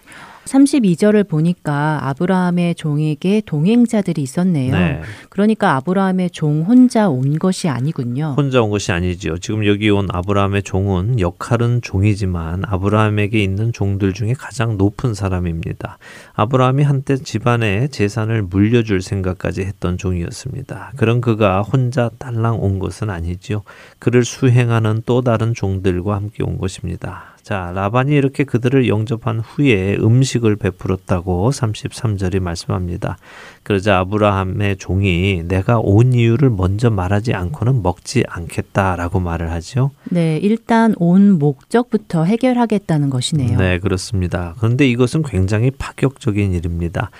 32절을 0.50 1.28
보니까 1.28 2.08
아브라함의 2.10 2.76
종에게 2.76 3.42
동행자들이 3.46 4.22
있었네요. 4.22 4.74
네. 4.74 5.02
그러니까 5.30 5.76
아브라함의 5.76 6.32
종 6.32 6.64
혼자 6.64 7.08
온 7.08 7.38
것이 7.38 7.70
아니군요. 7.70 8.34
혼자 8.36 8.62
온 8.62 8.70
것이 8.70 8.92
아니지요. 8.92 9.38
지금 9.38 9.66
여기 9.66 9.90
온 9.90 10.08
아브라함의 10.12 10.64
종은 10.64 11.20
역할은 11.20 11.82
종이지만 11.82 12.64
아브라함에게 12.66 13.42
있는 13.42 13.72
종들 13.72 14.14
중에 14.14 14.34
가장 14.34 14.78
높은 14.78 15.14
사람입니다. 15.14 15.98
아브라함이 16.34 16.84
한때 16.84 17.18
집안의 17.18 17.90
재산을 17.90 18.42
물려줄 18.42 19.02
생각까지 19.02 19.62
했던 19.62 19.98
종이었습니다. 19.98 20.94
그런 20.96 21.22
그가 21.22 21.62
혼자 21.62 22.10
딸랑 22.18 22.62
온 22.64 22.80
것은 22.80 23.10
아니지요. 23.10 23.62
그를 24.00 24.26
수행하는 24.26 25.04
또 25.06 25.22
다른 25.22 25.54
종들과 25.54 26.16
함께 26.16 26.44
온 26.44 26.58
것입니다. 26.58 27.36
자, 27.44 27.72
라반이 27.74 28.14
이렇게 28.14 28.44
그들을 28.44 28.88
영접한 28.88 29.40
후에 29.40 29.96
음식을 29.96 30.56
베풀었다고 30.56 31.50
33절이 31.50 32.40
말씀합니다. 32.40 33.18
그러자 33.64 34.00
아브라함의 34.00 34.78
종이 34.78 35.44
내가 35.48 35.80
온 35.80 36.14
이유를 36.14 36.50
먼저 36.50 36.90
말하지 36.90 37.34
않고는 37.34 37.82
먹지 37.82 38.24
않겠다라고 38.28 39.20
말을 39.20 39.52
하죠. 39.52 39.92
네, 40.06 40.38
일단 40.38 40.94
온 40.98 41.40
목적부터 41.40 42.26
해결하겠다는 42.26 43.10
것이네요. 43.10 43.58
네, 43.58 43.80
그렇습니다. 43.80 44.56
그런데 44.58 44.88
이것은 44.88 45.24
굉장히 45.24 45.72
파격적인 45.72 46.54
일입니다. 46.54 47.12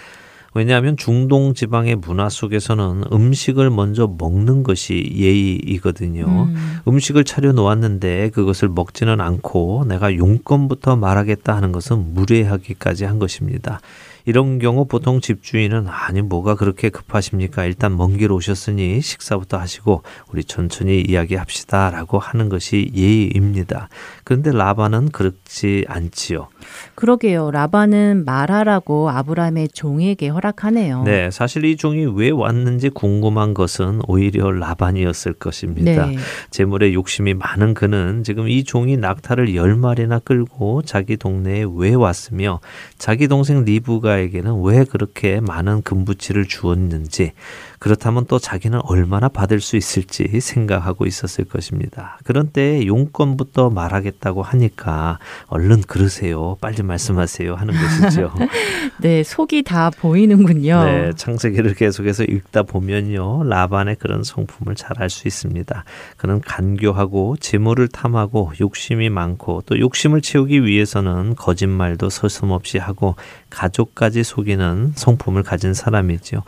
왜냐하면 0.54 0.98
중동 0.98 1.54
지방의 1.54 1.96
문화 1.98 2.30
속에서는 2.30 3.04
음식을 3.12 3.70
먼저 3.70 4.08
먹는 4.08 4.64
것이 4.64 5.12
예의이거든요. 5.16 6.26
음. 6.26 7.00
식을 7.00 7.24
차려 7.24 7.54
놓았는데 7.54 8.30
그것을 8.32 8.70
먹지는 8.70 9.22
않고 9.22 9.86
내가 9.88 10.16
용건부터 10.16 10.96
말하겠다 10.96 11.56
하는 11.56 11.72
것은 11.72 12.14
무례하기까지 12.14 13.06
한 13.06 13.20
것입니다. 13.20 13.80
이런 14.26 14.60
경우 14.60 14.86
보통 14.86 15.22
집주인은 15.22 15.88
아니 15.88 16.22
뭐가 16.22 16.56
그렇게 16.56 16.90
급하십니까? 16.90 17.66
일단 17.66 17.96
먼 17.98 18.18
길 18.18 18.32
오셨으니 18.32 19.02
식사부터 19.02 19.58
하시고 19.58 20.04
우리 20.32 20.44
천천히 20.44 21.02
이야기합시다라고 21.02 22.20
하는 22.20 22.50
것이 22.50 22.92
예의입니다. 22.94 23.88
그런데 24.30 24.52
라반은 24.52 25.10
그렇지 25.10 25.86
않지요. 25.88 26.50
그러게요. 26.96 27.52
라반은 27.52 28.26
말하라고 28.26 29.10
아브라함의 29.10 29.70
종에게 29.70 30.28
허락하네요. 30.28 31.04
네, 31.04 31.32
사실 31.32 31.66
이 31.66 31.78
종이 31.78 32.06
왜 32.06 32.30
왔는지 32.30 32.90
궁금한 32.90 33.54
것은 33.54 34.02
오히려 34.08 34.52
라반이었을 34.52 35.34
것입니다. 35.34 36.08
네. 36.08 36.18
재물에 36.52 36.94
욕심이 36.94 37.34
많은 37.34 37.74
그는 37.74 38.24
지금 38.24 38.50
이 38.50 38.64
종이 38.64 38.98
낙타를 38.98 39.56
열 39.56 39.76
마리나 39.76 40.20
끌고 40.20 40.82
자기 40.84 41.18
동네에 41.18 41.66
왜 41.76 41.94
왔으며 41.94 42.60
자기 42.98 43.28
동생 43.28 43.64
리브가 43.64 44.10
누가에게는 44.10 44.62
왜 44.64 44.84
그렇게 44.84 45.40
많은 45.40 45.84
금부치를 45.84 46.46
주었는지 46.46 47.34
그렇다면 47.80 48.26
또 48.28 48.40
자기는 48.40 48.80
얼마나 48.84 49.30
받을 49.30 49.62
수 49.62 49.78
있을지 49.78 50.40
생각하고 50.40 51.06
있었을 51.06 51.46
것입니다. 51.46 52.20
그런 52.24 52.50
때 52.50 52.86
용건부터 52.86 53.70
말하겠다고 53.70 54.44
하니까 54.44 55.18
얼른 55.48 55.82
그러세요. 55.82 56.58
빨리 56.62 56.84
말씀하세요. 56.84 57.56
하는 57.56 57.74
것이죠. 57.74 58.34
네, 59.02 59.24
속이 59.24 59.64
다 59.64 59.90
보이는군요. 59.90 60.84
네, 60.84 61.12
창세기를 61.16 61.76
계속해서 61.76 62.26
읽다 62.26 62.64
보면요. 62.64 63.44
라반의 63.44 63.96
그런 63.96 64.24
성품을 64.24 64.76
잘 64.76 65.00
알 65.00 65.10
수 65.10 65.28
있습니다. 65.28 65.86
그는 66.18 66.42
간교하고 66.42 67.38
재물을 67.40 67.88
탐하고 67.88 68.52
욕심이 68.60 69.10
많고 69.10 69.64
또 69.66 69.80
욕심을 69.80 70.22
채우기 70.22 70.66
위해서는 70.66 71.36
거짓말도 71.36 72.10
서슴없이 72.10 72.78
하고 72.80 73.16
가족까지 73.50 74.24
속이는 74.24 74.94
성품을 74.96 75.44
가진 75.44 75.74
사람이지요. 75.74 76.44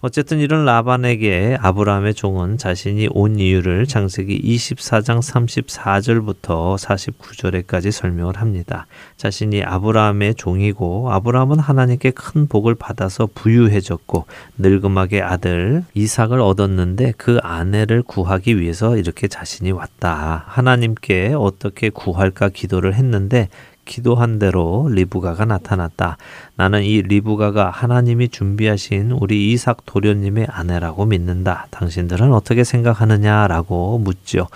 어쨌든 0.00 0.38
이런 0.38 0.64
라반에게 0.64 1.58
아브라함의 1.60 2.14
종은 2.14 2.56
자신이 2.56 3.08
온 3.10 3.40
이유를 3.40 3.86
창세기 3.86 4.40
24장 4.42 5.20
34절부터 5.20 6.78
49절에까지 6.78 7.90
설명을 7.90 8.36
합니다. 8.36 8.86
자신이 9.16 9.64
아브라함의 9.64 10.36
종이고 10.36 11.10
아브라함은 11.10 11.58
하나님께 11.58 12.12
큰 12.12 12.46
복을 12.46 12.76
받아서 12.76 13.28
부유해졌고 13.34 14.26
늙음하게 14.58 15.20
아들 15.20 15.82
이삭을 15.94 16.40
얻었는데 16.40 17.14
그 17.16 17.40
아내를 17.42 18.04
구하기 18.04 18.60
위해서 18.60 18.96
이렇게 18.96 19.26
자신이 19.26 19.72
왔다. 19.72 20.44
하나님께 20.46 21.34
어떻게 21.36 21.90
구할까 21.90 22.50
기도를 22.50 22.94
했는데 22.94 23.48
기도한 23.88 24.38
대로 24.38 24.88
리브가가 24.92 25.46
나타났다. 25.46 26.18
나는 26.54 26.84
이 26.84 27.02
리브가가 27.02 27.70
하나님이 27.70 28.28
준비하신 28.28 29.10
우리 29.10 29.50
이삭 29.50 29.84
도련님의 29.86 30.46
아내라고 30.48 31.06
믿는다. 31.06 31.66
당신들은 31.70 32.32
어떻게 32.32 32.62
생각하느냐라고 32.62 33.98
묻죠. 33.98 34.46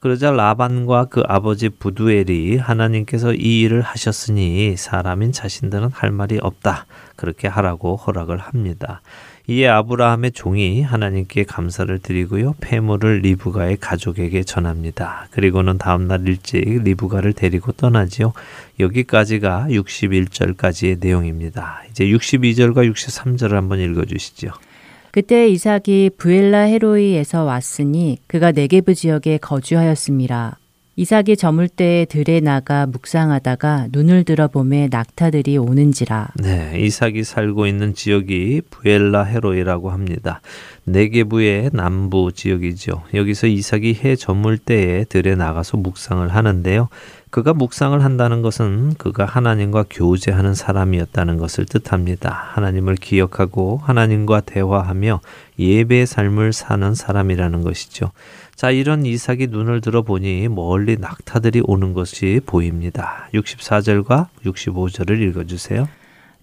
그러자 0.00 0.32
라반과 0.32 1.04
그 1.04 1.22
아버지 1.28 1.68
부두엘이 1.68 2.56
하나님께서 2.56 3.34
이 3.34 3.60
일을 3.60 3.82
하셨으니 3.82 4.76
사람인 4.76 5.30
자신들은 5.30 5.90
할 5.92 6.10
말이 6.10 6.40
없다. 6.42 6.86
그렇게 7.14 7.46
하라고 7.46 7.94
허락을 7.94 8.38
합니다. 8.38 9.00
이에 9.48 9.66
아브라함의 9.66 10.32
종이 10.32 10.82
하나님께 10.82 11.44
감사를 11.44 11.98
드리고요. 11.98 12.54
폐물을 12.60 13.20
리브가의 13.20 13.78
가족에게 13.78 14.44
전합니다. 14.44 15.26
그리고는 15.30 15.78
다음날 15.78 16.26
일찍 16.28 16.60
리브가를 16.60 17.32
데리고 17.32 17.72
떠나지요. 17.72 18.32
여기까지가 18.78 19.66
61절까지의 19.70 20.98
내용입니다. 21.00 21.82
이제 21.90 22.06
62절과 22.06 22.90
63절을 22.92 23.52
한번 23.52 23.80
읽어 23.80 24.04
주시죠. 24.04 24.52
그때 25.10 25.46
이삭이 25.48 26.12
부엘라 26.16 26.60
헤로이에서 26.62 27.44
왔으니 27.44 28.18
그가 28.26 28.52
네게브 28.52 28.94
지역에 28.94 29.38
거주하였습니다. 29.38 30.56
이삭이 30.94 31.38
저물 31.38 31.68
때에 31.68 32.04
들에 32.04 32.40
나가 32.40 32.84
묵상하다가 32.86 33.88
눈을 33.92 34.24
들어보매 34.24 34.88
낙타들이 34.90 35.56
오는지라. 35.56 36.32
네, 36.36 36.78
이삭이 36.80 37.24
살고 37.24 37.66
있는 37.66 37.94
지역이 37.94 38.62
부엘라 38.68 39.24
헤로이라고 39.24 39.90
합니다. 39.90 40.42
네게부의 40.84 41.70
남부 41.72 42.30
지역이죠. 42.32 43.04
여기서 43.14 43.46
이삭이 43.46 44.00
해 44.04 44.16
저물 44.16 44.58
때에 44.58 45.04
들에 45.04 45.34
나가서 45.34 45.78
묵상을 45.78 46.28
하는데요. 46.28 46.88
그가 47.30 47.54
묵상을 47.54 48.04
한다는 48.04 48.42
것은 48.42 48.92
그가 48.98 49.24
하나님과 49.24 49.86
교제하는 49.88 50.52
사람이었다는 50.52 51.38
것을 51.38 51.64
뜻합니다. 51.64 52.28
하나님을 52.52 52.96
기억하고 52.96 53.80
하나님과 53.82 54.42
대화하며 54.42 55.20
예배의 55.58 56.06
삶을 56.06 56.52
사는 56.52 56.94
사람이라는 56.94 57.62
것이죠. 57.62 58.10
자, 58.54 58.70
이런 58.70 59.04
이삭이 59.06 59.48
눈을 59.48 59.80
들어보니 59.80 60.48
멀리 60.48 60.96
낙타들이 60.96 61.62
오는 61.64 61.94
것이 61.94 62.40
보입니다. 62.46 63.28
64절과 63.34 64.28
65절을 64.44 65.20
읽어주세요. 65.20 65.88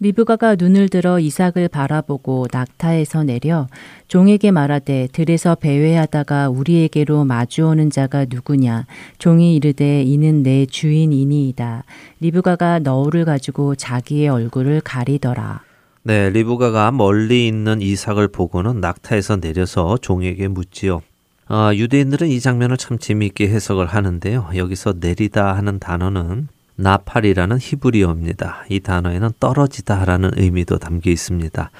리브가가 0.02 0.56
눈을 0.56 0.88
들어 0.88 1.19
이삭을 1.19 1.67
바라보고 1.67 2.48
낙타에서 2.52 3.24
내려 3.26 3.67
종에게 4.08 4.50
말하되 4.52 5.10
들에서 5.12 5.56
배회하다가 5.56 6.50
우리에게로 6.50 7.26
마주오는 7.26 7.89
자가 7.89 8.26
누구냐 8.30 8.86
종이 9.17 9.56
이르되 9.56 10.04
이는 10.04 10.41
내 10.41 10.65
주인이니이다 10.65 11.84
리브가가 12.22 12.80
너울을 12.80 13.26
가지고 13.26 13.76
자기의 13.76 14.30
얼굴을 14.30 14.80
가리더라 14.80 15.63
네, 16.04 16.30
리브가가 16.30 16.91
멀리 16.91 17.48
있는 17.48 17.82
이삭을 17.82 18.30
보고는 18.30 18.80
낙타에서 18.80 19.41
내려서 19.41 19.98
종에게 19.98 20.48
묻지요. 20.48 21.02
어, 21.50 21.72
유대인들은 21.74 22.28
이 22.28 22.40
장면을 22.40 22.78
참 22.78 23.00
재미있게 23.00 23.48
해석을 23.48 23.88
하는데요. 23.88 24.52
여기서 24.56 24.94
내리다 25.00 25.56
하는 25.56 25.80
단어는 25.80 26.48
나팔이라는 26.76 27.58
히브리어입니다. 27.60 28.66
이 28.70 28.80
단어에는 28.80 29.32
떨어지다라는 29.40 30.32
의미도 30.38 30.78
담겨 30.78 31.10
있습니다. 31.10 31.72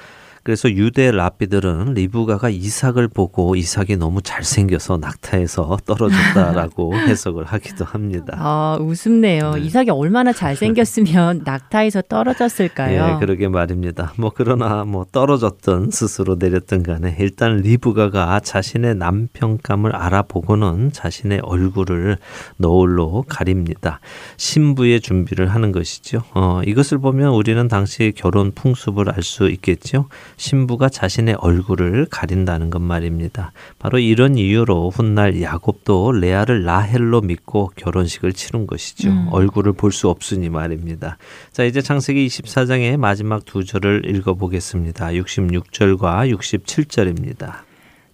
그래서 0.42 0.70
유대 0.70 1.10
랍비들은 1.10 1.94
리브가가 1.94 2.48
이삭을 2.50 3.08
보고 3.08 3.56
이삭이 3.56 3.96
너무 3.96 4.22
잘생겨서 4.22 4.96
낙타에서 4.98 5.78
떨어졌다라고 5.84 6.94
해석을 7.08 7.44
하기도 7.44 7.84
합니다. 7.84 8.36
아, 8.38 8.78
우습네요. 8.80 9.54
네. 9.54 9.60
이삭이 9.60 9.90
얼마나 9.90 10.32
잘생겼으면 10.32 11.42
낙타에서 11.44 12.02
떨어졌을까요? 12.02 13.16
예, 13.16 13.20
그러게 13.20 13.48
말입니다. 13.48 14.12
뭐 14.16 14.30
그러나 14.34 14.84
뭐 14.84 15.04
떨어졌든 15.10 15.90
스스로 15.90 16.36
내렸든 16.38 16.82
간에 16.82 17.16
일단 17.18 17.58
리브가가 17.58 18.40
자신의 18.40 18.94
남편감을 18.96 19.94
알아보고는 19.94 20.92
자신의 20.92 21.40
얼굴을 21.42 22.16
노을로 22.56 23.24
가립니다. 23.28 24.00
신부의 24.36 25.00
준비를 25.00 25.48
하는 25.48 25.72
것이죠. 25.72 26.22
어, 26.34 26.62
이것을 26.66 26.98
보면 26.98 27.32
우리는 27.32 27.68
당시 27.68 28.12
결혼 28.16 28.52
풍습을 28.52 29.10
알 29.10 29.20
수 29.20 29.50
있겠죠. 29.50 30.06
신부가 30.40 30.88
자신의 30.88 31.34
얼굴을 31.38 32.06
가린다는 32.10 32.70
것 32.70 32.80
말입니다. 32.80 33.52
바로 33.78 33.98
이런 33.98 34.36
이유로 34.36 34.88
훗날 34.88 35.42
야곱도 35.42 36.12
레아를 36.12 36.64
라헬로 36.64 37.20
믿고 37.20 37.70
결혼식을 37.76 38.32
치른 38.32 38.66
것이죠. 38.66 39.10
음. 39.10 39.28
얼굴을 39.30 39.74
볼 39.74 39.90
수 39.90 40.08
없으니 40.08 40.48
말입니다. 40.48 41.18
자, 41.50 41.64
이제 41.64 41.82
창세기 41.82 42.28
24장의 42.28 42.96
마지막 42.96 43.44
두 43.44 43.64
절을 43.64 44.08
읽어보겠습니다. 44.08 45.08
66절과 45.08 46.32
67절입니다. 46.32 47.54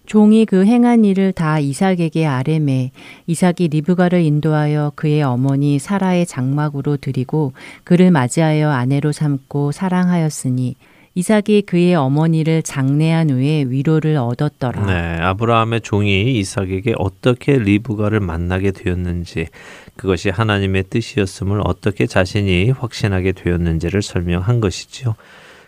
종이 0.07 0.45
그 0.45 0.65
행한 0.65 1.05
일을 1.05 1.31
다 1.33 1.59
이삭에게 1.59 2.25
아뢰매 2.25 2.91
이삭이 3.27 3.67
리브가를 3.67 4.21
인도하여 4.21 4.93
그의 4.95 5.21
어머니 5.21 5.79
사라의 5.79 6.25
장막으로 6.25 6.97
드리고 6.97 7.53
그를 7.83 8.09
맞이하여 8.09 8.71
아내로 8.71 9.11
삼고 9.11 9.71
사랑하였으니 9.71 10.75
이삭이 11.17 11.63
그의 11.63 11.95
어머니를 11.95 12.61
장례한 12.61 13.31
후에 13.31 13.65
위로를 13.67 14.17
얻었더라. 14.17 14.85
네, 14.85 15.19
아브라함의 15.19 15.81
종이 15.81 16.37
이삭에게 16.37 16.93
어떻게 16.95 17.57
리브가를 17.57 18.19
만나게 18.19 18.69
되었는지 18.69 19.47
그것이 19.95 20.29
하나님의 20.29 20.83
뜻이었음을 20.91 21.61
어떻게 21.63 22.05
자신이 22.05 22.69
확신하게 22.69 23.31
되었는지를 23.31 24.03
설명한 24.03 24.59
것이지요. 24.59 25.15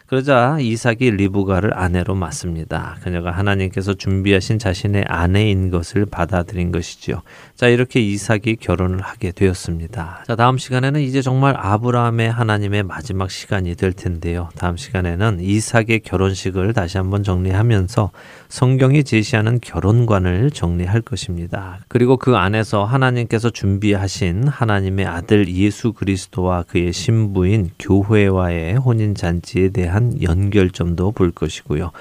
그러자 0.10 0.58
이삭이 0.60 1.12
리브가를 1.12 1.78
아내로 1.78 2.15
맞습니다. 2.15 2.98
그녀가 3.04 3.30
하나님께서 3.30 3.93
준비하신 3.93 4.58
자신의 4.58 5.06
아내인 5.08 5.69
것을 5.69 6.08
받아들인 6.08 6.72
것이지요. 6.72 7.22
자, 7.54 7.67
이렇게 7.67 8.00
이삭이 8.00 8.56
결혼을 8.56 9.02
하게 9.02 9.32
되었습니다. 9.32 10.24
자, 10.26 10.36
다음 10.36 10.58
시간에는 10.58 11.00
이제 11.02 11.22
정말 11.22 11.54
아브라함의 11.56 12.32
하나님의 12.32 12.84
마지막 12.84 13.30
시간이 13.30 13.76
될 13.76 13.93
텐데요. 13.93 14.50
다음 14.58 14.78
시간에는 14.78 15.41
이삭의 15.41 16.00
결혼식을 16.04 16.74
다시 16.74 16.98
한번 16.98 17.22
정리하면서 17.22 18.10
성경이 18.49 19.03
제시하는 19.03 19.59
결혼관을 19.62 20.49
정리할 20.49 21.01
것입니다. 21.01 21.77
그리고 21.88 22.17
그 22.17 22.35
안에서 22.35 22.83
하나님께서 22.83 23.51
준비하신 23.51 24.47
하나님의 24.47 25.05
아들 25.05 25.47
예수 25.53 25.93
그리스도와 25.93 26.63
그의 26.63 26.91
신부인 26.91 27.69
교회와의 27.77 28.75
혼인 28.77 29.13
잔치에 29.13 29.69
대한 29.69 30.19
연결점도 30.23 31.12
볼 31.12 31.29
것이고요. 31.29 31.91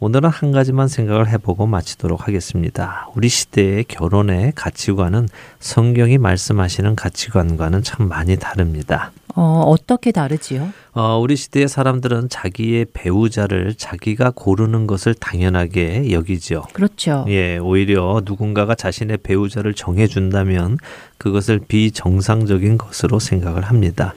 오늘은 0.00 0.30
한 0.30 0.50
가지만 0.50 0.88
생각을 0.88 1.28
해보고 1.28 1.66
마치도록 1.66 2.26
하겠습니다. 2.26 3.08
우리 3.14 3.28
시대의 3.28 3.84
결혼의 3.84 4.52
가치관은 4.54 5.28
성경이 5.60 6.16
말씀하시는 6.16 6.96
가치관과는 6.96 7.82
참 7.82 8.08
많이 8.08 8.36
다릅니다. 8.36 9.12
어, 9.34 9.62
어떻게 9.66 10.10
다르지요? 10.10 10.72
어, 10.92 11.18
우리 11.18 11.36
시대의 11.36 11.68
사람들은 11.68 12.28
자기의 12.28 12.86
배우자를 12.92 13.74
자기가 13.74 14.32
고르는 14.34 14.86
것을 14.86 15.14
당연하게 15.14 16.12
여기죠. 16.12 16.64
그렇죠. 16.72 17.24
예, 17.28 17.58
오히려 17.58 18.22
누군가가 18.24 18.74
자신의 18.74 19.18
배우자를 19.18 19.74
정해준다면 19.74 20.78
그것을 21.18 21.60
비정상적인 21.60 22.78
것으로 22.78 23.18
생각을 23.18 23.62
합니다. 23.62 24.14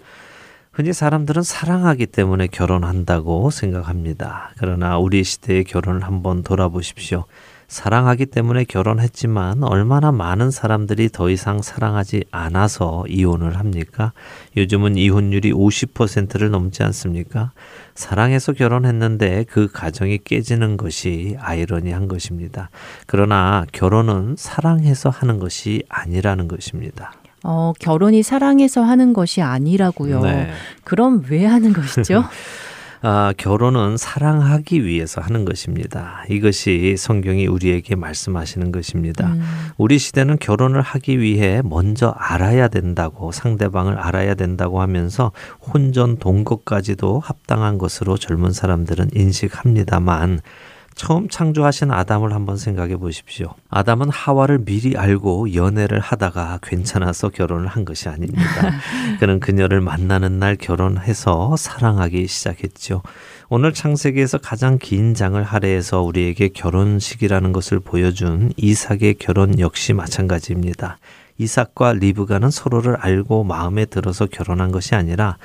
흔히 0.71 0.93
사람들은 0.93 1.43
사랑하기 1.43 2.07
때문에 2.07 2.47
결혼한다고 2.47 3.51
생각합니다. 3.51 4.51
그러나 4.57 4.97
우리 4.97 5.23
시대의 5.23 5.65
결혼을 5.65 6.03
한번 6.03 6.43
돌아보십시오. 6.43 7.25
사랑하기 7.71 8.25
때문에 8.25 8.65
결혼했지만 8.65 9.63
얼마나 9.63 10.11
많은 10.11 10.51
사람들이 10.51 11.07
더 11.07 11.29
이상 11.29 11.61
사랑하지 11.61 12.25
않아서 12.29 13.05
이혼을 13.07 13.57
합니까? 13.57 14.11
요즘은 14.57 14.97
이혼율이 14.97 15.53
50%를 15.53 16.51
넘지 16.51 16.83
않습니까? 16.83 17.53
사랑해서 17.95 18.51
결혼했는데 18.51 19.45
그 19.49 19.69
가정이 19.71 20.19
깨지는 20.25 20.75
것이 20.75 21.37
아이러니한 21.39 22.09
것입니다. 22.09 22.69
그러나 23.07 23.65
결혼은 23.71 24.35
사랑해서 24.37 25.09
하는 25.09 25.39
것이 25.39 25.83
아니라는 25.87 26.49
것입니다. 26.49 27.13
어, 27.45 27.71
결혼이 27.79 28.21
사랑해서 28.21 28.81
하는 28.81 29.13
것이 29.13 29.41
아니라고요. 29.41 30.21
네. 30.23 30.51
그럼 30.83 31.23
왜 31.29 31.45
하는 31.45 31.71
것이죠? 31.71 32.25
아, 33.03 33.33
결혼은 33.35 33.97
사랑하기 33.97 34.85
위해서 34.85 35.21
하는 35.21 35.43
것입니다. 35.43 36.23
이것이 36.29 36.95
성경이 36.97 37.47
우리에게 37.47 37.95
말씀하시는 37.95 38.71
것입니다. 38.71 39.33
음. 39.33 39.41
우리 39.77 39.97
시대는 39.97 40.37
결혼을 40.37 40.81
하기 40.81 41.19
위해 41.19 41.63
먼저 41.65 42.09
알아야 42.09 42.67
된다고 42.67 43.31
상대방을 43.31 43.97
알아야 43.97 44.35
된다고 44.35 44.81
하면서 44.81 45.31
혼전 45.73 46.17
동거까지도 46.17 47.19
합당한 47.19 47.79
것으로 47.79 48.17
젊은 48.17 48.51
사람들은 48.51 49.09
인식합니다만 49.15 50.41
처음 50.95 51.29
창조하신 51.29 51.91
아담을 51.91 52.33
한번 52.33 52.57
생각해 52.57 52.97
보십시오. 52.97 53.53
아담은 53.69 54.09
하와를 54.09 54.65
미리 54.65 54.97
알고 54.97 55.53
연애를 55.53 55.99
하다가 55.99 56.59
괜찮아서 56.61 57.29
결혼을 57.29 57.67
한 57.67 57.85
것이 57.85 58.09
아닙니다. 58.09 58.41
그는 59.19 59.39
그녀를 59.39 59.81
만나는 59.81 60.39
날 60.39 60.55
결혼해서 60.55 61.55
사랑하기 61.57 62.27
시작했죠. 62.27 63.01
오늘 63.49 63.73
창세기에서 63.73 64.37
가장 64.39 64.77
긴 64.77 65.13
장을 65.13 65.41
할애해서 65.41 66.01
우리에게 66.01 66.49
결혼식이라는 66.49 67.51
것을 67.53 67.79
보여준 67.79 68.51
이삭의 68.57 69.15
결혼 69.19 69.59
역시 69.59 69.93
마찬가지입니다. 69.93 70.97
이삭과 71.37 71.93
리브가는 71.93 72.51
서로를 72.51 72.95
알고 72.97 73.43
마음에 73.43 73.85
들어서 73.85 74.25
결혼한 74.27 74.71
것이 74.71 74.95
아니라 74.95 75.37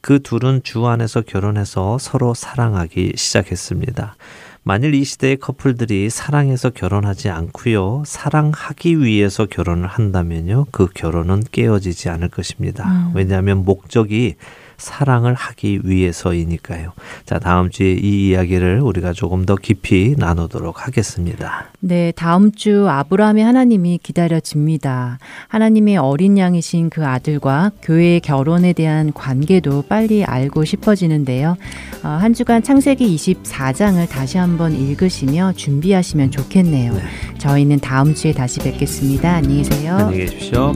그 0.00 0.22
둘은 0.22 0.62
주 0.62 0.86
안에서 0.86 1.20
결혼해서 1.22 1.98
서로 1.98 2.34
사랑하기 2.34 3.14
시작했습니다. 3.16 4.14
만일 4.62 4.94
이 4.94 5.04
시대의 5.04 5.38
커플들이 5.38 6.10
사랑해서 6.10 6.70
결혼하지 6.70 7.30
않고요. 7.30 8.02
사랑하기 8.06 9.00
위해서 9.00 9.46
결혼을 9.46 9.86
한다면요. 9.86 10.66
그 10.70 10.86
결혼은 10.92 11.42
깨어지지 11.50 12.08
않을 12.10 12.28
것입니다. 12.28 12.84
음. 12.84 13.12
왜냐하면 13.14 13.64
목적이 13.64 14.36
사랑을 14.80 15.34
하기 15.34 15.80
위해서이니까요. 15.84 16.92
자, 17.26 17.38
다음 17.38 17.70
주에 17.70 17.92
이 17.92 18.28
이야기를 18.28 18.80
우리가 18.80 19.12
조금 19.12 19.44
더 19.44 19.54
깊이 19.54 20.14
나누도록 20.16 20.86
하겠습니다. 20.86 21.66
네, 21.80 22.12
다음 22.16 22.52
주 22.52 22.88
아브라함의 22.88 23.44
하나님이 23.44 24.00
기다려집니다. 24.02 25.18
하나님의 25.48 25.98
어린 25.98 26.38
양이신 26.38 26.90
그 26.90 27.06
아들과 27.06 27.70
교회의 27.82 28.20
결혼에 28.20 28.72
대한 28.72 29.12
관계도 29.12 29.84
빨리 29.88 30.24
알고 30.24 30.64
싶어지는데요. 30.64 31.56
어, 32.02 32.08
한 32.08 32.34
주간 32.34 32.62
창세기 32.62 33.14
24장을 33.16 34.08
다시 34.08 34.38
한번 34.38 34.74
읽으시며 34.74 35.52
준비하시면 35.56 36.30
좋겠네요. 36.30 36.94
네. 36.94 37.02
저희는 37.38 37.80
다음 37.80 38.14
주에 38.14 38.32
다시 38.32 38.60
뵙겠습니다. 38.60 39.34
안녕히 39.34 39.62
계세요. 39.62 39.96
안녕히 39.96 40.18
계십시오. 40.18 40.72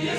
이 0.00 0.16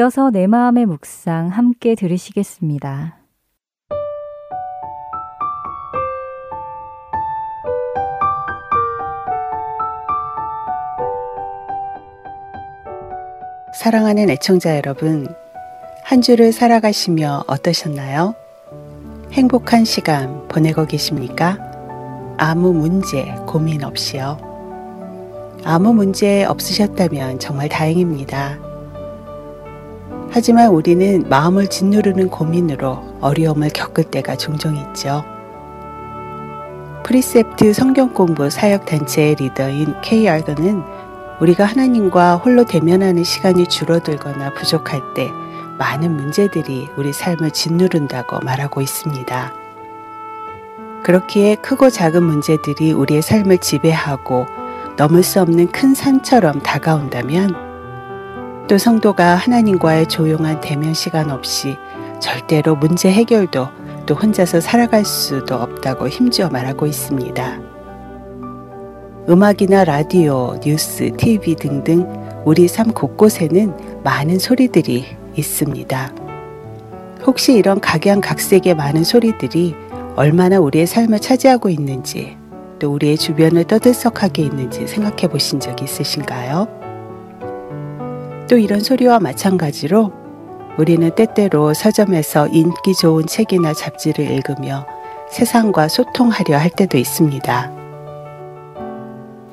어서 0.00 0.30
내 0.30 0.46
마음의 0.46 0.86
묵상 0.86 1.48
함께 1.48 1.94
들으시겠습니다. 1.94 3.18
사랑하는 13.74 14.30
애청자 14.30 14.74
여러분, 14.76 15.28
한 16.02 16.20
주를 16.22 16.50
살아가시며 16.50 17.44
어떠셨나요? 17.46 18.34
행복한 19.32 19.84
시간 19.84 20.48
보내고 20.48 20.86
계십니까? 20.86 21.58
아무 22.38 22.72
문제, 22.72 23.22
고민 23.46 23.84
없이요. 23.84 24.38
아무 25.64 25.92
문제 25.92 26.44
없으셨다면 26.44 27.38
정말 27.38 27.68
다행입니다. 27.68 28.65
하지만 30.30 30.68
우리는 30.68 31.24
마음을 31.28 31.68
짓누르는 31.68 32.28
고민으로 32.28 33.18
어려움을 33.20 33.70
겪을 33.70 34.04
때가 34.04 34.36
종종 34.36 34.76
있죠. 34.76 35.24
Precept 37.04 37.72
성경 37.72 38.12
공부 38.12 38.50
사역 38.50 38.84
단체의 38.84 39.36
리더인 39.36 39.94
케이 40.02 40.28
아더는 40.28 40.82
우리가 41.40 41.64
하나님과 41.64 42.36
홀로 42.36 42.64
대면하는 42.64 43.22
시간이 43.22 43.68
줄어들거나 43.68 44.54
부족할 44.54 45.00
때 45.14 45.30
많은 45.78 46.16
문제들이 46.16 46.88
우리 46.96 47.12
삶을 47.12 47.50
짓누른다고 47.50 48.40
말하고 48.40 48.80
있습니다. 48.80 49.52
그렇기에 51.04 51.56
크고 51.56 51.90
작은 51.90 52.24
문제들이 52.24 52.92
우리의 52.92 53.22
삶을 53.22 53.58
지배하고 53.58 54.46
넘을 54.96 55.22
수 55.22 55.40
없는 55.40 55.70
큰 55.70 55.94
산처럼 55.94 56.60
다가온다면 56.60 57.65
또 58.68 58.78
성도가 58.78 59.36
하나님과의 59.36 60.08
조용한 60.08 60.60
대면 60.60 60.92
시간 60.92 61.30
없이 61.30 61.76
절대로 62.18 62.74
문제 62.74 63.10
해결도 63.12 63.68
또 64.06 64.14
혼자서 64.14 64.60
살아갈 64.60 65.04
수도 65.04 65.54
없다고 65.54 66.08
힘주어 66.08 66.48
말하고 66.48 66.86
있습니다. 66.86 67.60
음악이나 69.28 69.84
라디오, 69.84 70.58
뉴스, 70.60 71.12
TV 71.16 71.54
등등 71.56 72.06
우리 72.44 72.66
삶 72.66 72.92
곳곳에는 72.92 74.02
많은 74.02 74.38
소리들이 74.38 75.04
있습니다. 75.36 76.12
혹시 77.24 77.52
이런 77.54 77.80
각양각색의 77.80 78.74
많은 78.74 79.04
소리들이 79.04 79.74
얼마나 80.16 80.58
우리의 80.58 80.86
삶을 80.86 81.20
차지하고 81.20 81.68
있는지 81.68 82.36
또 82.78 82.92
우리의 82.92 83.16
주변을 83.16 83.64
떠들썩하게 83.64 84.42
있는지 84.42 84.86
생각해 84.86 85.28
보신 85.28 85.60
적 85.60 85.80
있으신가요? 85.82 86.85
또 88.48 88.56
이런 88.56 88.80
소리와 88.80 89.18
마찬가지로 89.18 90.12
우리는 90.78 91.10
때때로 91.14 91.74
서점에서 91.74 92.48
인기 92.48 92.94
좋은 92.94 93.26
책이나 93.26 93.72
잡지를 93.72 94.30
읽으며 94.30 94.86
세상과 95.30 95.88
소통하려 95.88 96.58
할 96.58 96.70
때도 96.70 96.98
있습니다. 96.98 97.72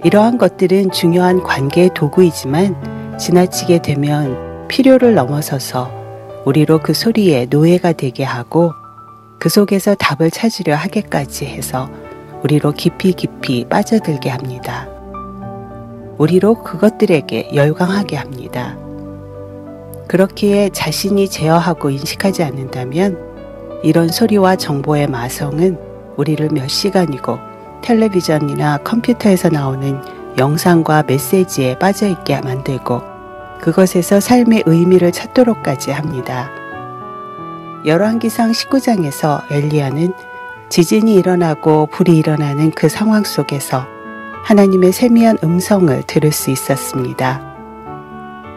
이러한 0.04 0.38
것들은 0.38 0.92
중요한 0.92 1.42
관계의 1.42 1.92
도구이지만 1.94 3.18
지나치게 3.18 3.82
되면 3.82 4.68
필요를 4.68 5.16
넘어서서 5.16 5.90
우리로 6.46 6.80
그 6.80 6.94
소리에 6.94 7.48
노예가 7.50 7.94
되게 7.94 8.24
하고 8.24 8.74
그 9.40 9.50
속에서 9.50 9.96
답을 9.96 10.30
찾으려 10.30 10.76
하게까지 10.76 11.46
해서 11.46 11.90
우리로 12.44 12.74
깊이 12.74 13.14
깊이 13.14 13.66
빠져들게 13.66 14.30
합니다. 14.30 14.90
우리로 16.18 16.62
그것들에게 16.64 17.52
열광하게 17.56 18.18
합니다. 18.18 18.78
그렇기에 20.14 20.70
자신이 20.70 21.28
제어하고 21.28 21.90
인식하지 21.90 22.44
않는다면 22.44 23.18
이런 23.82 24.10
소리와 24.10 24.58
정보의 24.58 25.08
마성은 25.08 25.80
우리를 26.18 26.50
몇 26.50 26.68
시간이고 26.68 27.40
텔레비전이나 27.82 28.78
컴퓨터에서 28.84 29.50
나오는 29.50 30.00
영상과 30.38 31.06
메시지에 31.08 31.80
빠져 31.80 32.08
있게 32.08 32.40
만들고 32.42 33.02
그것에서 33.60 34.20
삶의 34.20 34.66
의미를 34.68 35.12
찾도록까지 35.12 35.90
합니다. 35.90 36.52
열왕기상 37.84 38.52
19장에서 38.52 39.42
엘리야는 39.50 40.14
지진이 40.70 41.16
일어나고 41.16 41.88
불이 41.88 42.16
일어나는 42.16 42.70
그 42.70 42.88
상황 42.88 43.24
속에서 43.24 43.88
하나님의 44.44 44.92
세미한 44.92 45.40
음성을 45.44 46.04
들을 46.04 46.32
수 46.32 46.52
있었습니다. 46.52 47.53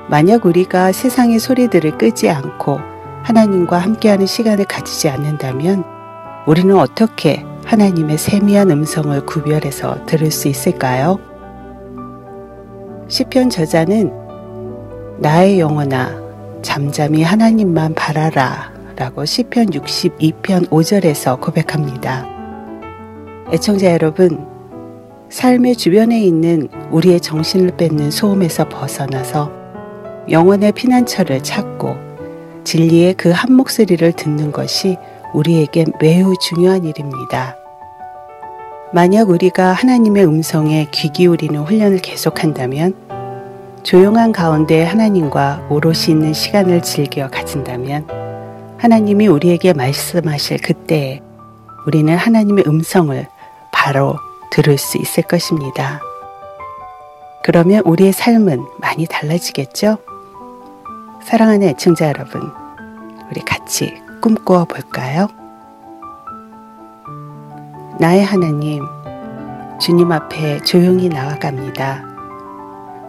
만약 0.09 0.47
우리가 0.47 0.93
세상의 0.93 1.39
소리들을 1.39 1.99
끄지 1.99 2.31
않고 2.31 2.79
하나님과 3.25 3.79
함께하는 3.79 4.27
시간을 4.27 4.67
가지지 4.67 5.09
않는다면 5.09 5.85
우리는 6.47 6.77
어떻게 6.79 7.45
하나님의 7.65 8.17
세미한 8.19 8.71
음성을 8.71 9.27
구별해서 9.27 10.07
들을 10.07 10.31
수 10.31 10.47
있을까요? 10.47 11.19
시편 13.09 13.51
저자는 13.51 14.13
나의 15.19 15.59
영혼아 15.59 16.63
잠잠히 16.63 17.25
하나님만 17.25 17.95
바라라 17.95 18.73
라고 18.95 19.25
시편 19.25 19.67
62편 19.67 20.69
5절에서 20.69 21.41
고백합니다. 21.41 22.27
애청자 23.53 23.93
여러분, 23.93 24.47
삶의 25.29 25.77
주변에 25.77 26.21
있는 26.21 26.69
우리의 26.91 27.21
정신을 27.21 27.77
뺏는 27.77 28.13
소음에서 28.13 28.69
벗어나서 28.69 29.66
영혼의 30.31 30.73
피난처를 30.73 31.43
찾고 31.43 31.97
진리의 32.65 33.15
그 33.15 33.31
한 33.31 33.53
목소리를 33.53 34.13
듣는 34.13 34.51
것이 34.51 34.97
우리에게 35.35 35.87
매우 36.01 36.35
중요한 36.41 36.85
일입니다. 36.85 37.57
만약 38.93 39.29
우리가 39.29 39.73
하나님의 39.73 40.25
음성에 40.25 40.89
귀 40.91 41.11
기울이는 41.11 41.63
훈련을 41.63 41.99
계속한다면 41.99 42.95
조용한 43.83 44.33
가운데 44.33 44.83
하나님과 44.83 45.67
오롯이 45.71 46.07
있는 46.09 46.33
시간을 46.33 46.83
즐겨 46.83 47.29
가진다면 47.29 48.09
하나님이 48.79 49.29
우리에게 49.29 49.75
말씀하실 49.75 50.59
그때에 50.59 51.21
우리는 51.87 52.17
하나님의 52.17 52.65
음성을 52.67 53.27
바로 53.71 54.17
들을 54.51 54.77
수 54.77 54.99
있을 54.99 55.23
것입니다. 55.23 56.01
그러면 57.45 57.83
우리의 57.85 58.13
삶은 58.13 58.65
많이 58.79 59.07
달라지겠죠? 59.07 59.99
사랑하는 61.27 61.67
애청자 61.71 62.07
여러분, 62.07 62.53
우리 63.29 63.41
같이 63.41 64.01
꿈꾸어 64.23 64.65
볼까요? 64.65 65.27
나의 67.99 68.25
하나님, 68.25 68.85
주님 69.81 70.13
앞에 70.13 70.61
조용히 70.61 71.09
나아갑니다. 71.09 72.05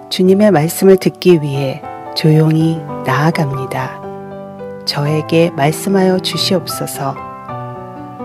주님의 0.09 0.49
말씀을 0.49 0.97
듣기 0.97 1.43
위해 1.43 1.83
조용히 2.15 2.81
나아갑니다. 3.05 4.01
저에게 4.85 5.51
말씀하여 5.51 6.17
주시옵소서. 6.17 7.15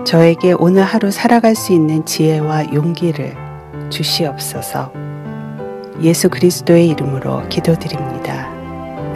저에게 0.05 0.55
오늘 0.57 0.81
하루 0.81 1.11
살아갈 1.11 1.53
수 1.53 1.71
있는 1.71 2.03
지혜와 2.03 2.73
용기를 2.73 3.37
주시옵소서. 3.91 4.91
예수 6.01 6.29
그리스도의 6.29 6.89
이름으로 6.89 7.47
기도드립니다. 7.47 8.49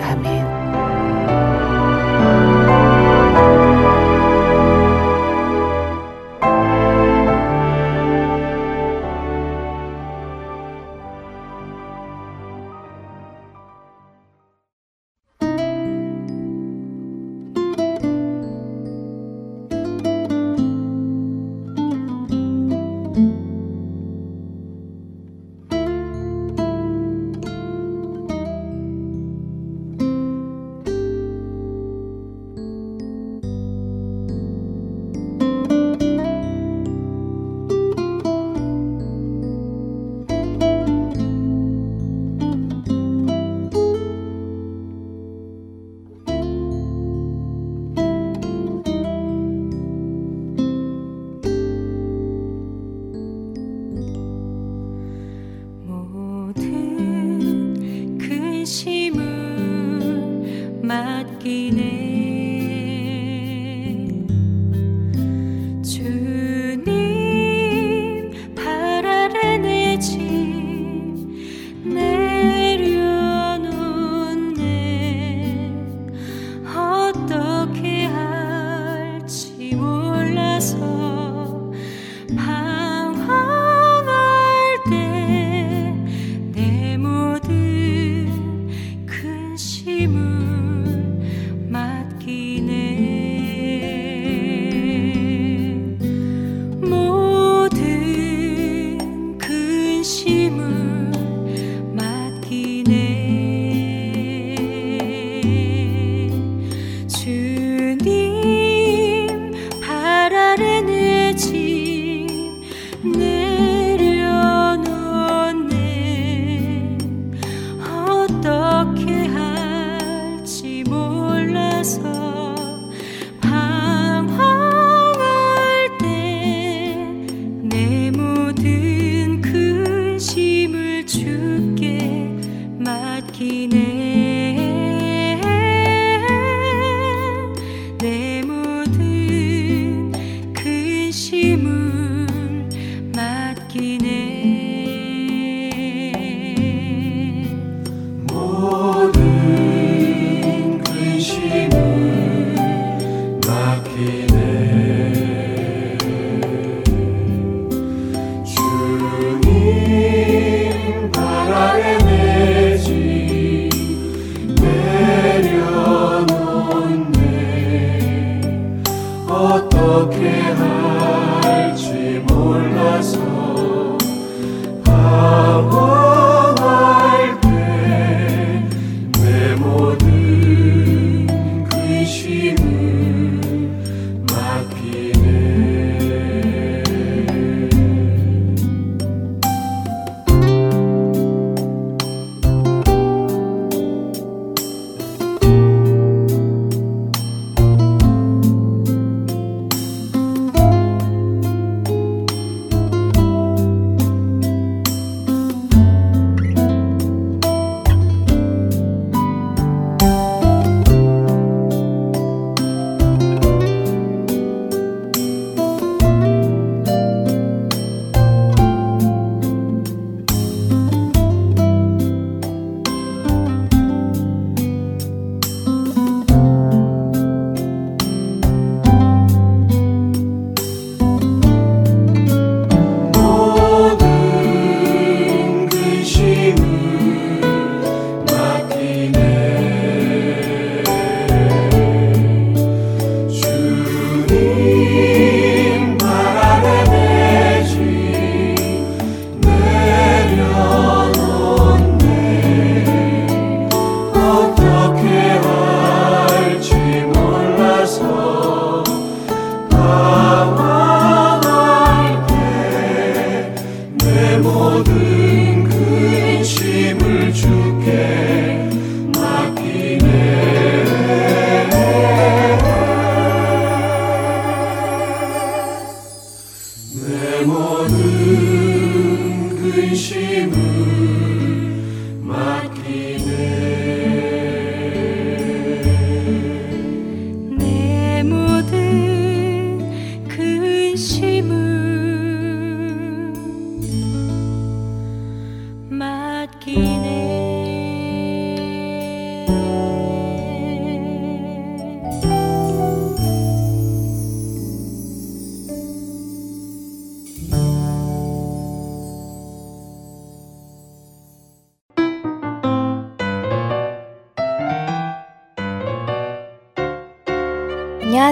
아멘. 0.04 0.37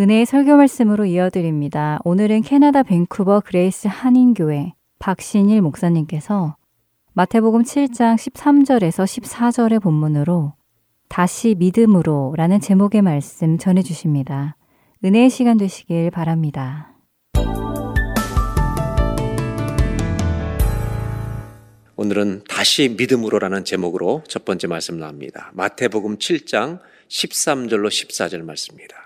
은혜의 0.00 0.26
설교 0.26 0.56
말씀으로 0.56 1.06
이어드립니다. 1.06 1.98
오늘은 2.04 2.42
캐나다 2.42 2.84
밴쿠버 2.84 3.40
그레이스 3.40 3.88
한인교회 3.88 4.74
박신일 5.00 5.60
목사님께서 5.60 6.56
마태복음 7.14 7.64
7장 7.64 8.14
13절에서 8.14 9.04
14절의 9.04 9.82
본문으로 9.82 10.54
다시 11.08 11.56
믿음으로 11.58 12.34
라는 12.36 12.60
제목의 12.60 13.02
말씀 13.02 13.58
전해 13.58 13.82
주십니다. 13.82 14.56
은혜의 15.04 15.30
시간 15.30 15.56
되시길 15.56 16.12
바랍니다. 16.12 16.94
오늘은 21.96 22.44
다시 22.48 22.94
믿음으로라는 22.96 23.64
제목으로 23.64 24.22
첫 24.28 24.44
번째 24.44 24.68
말씀 24.68 25.00
나옵니다. 25.00 25.50
마태복음 25.54 26.18
7장 26.18 26.78
13절로 27.08 27.88
14절 27.88 28.42
말씀입니다. 28.44 28.97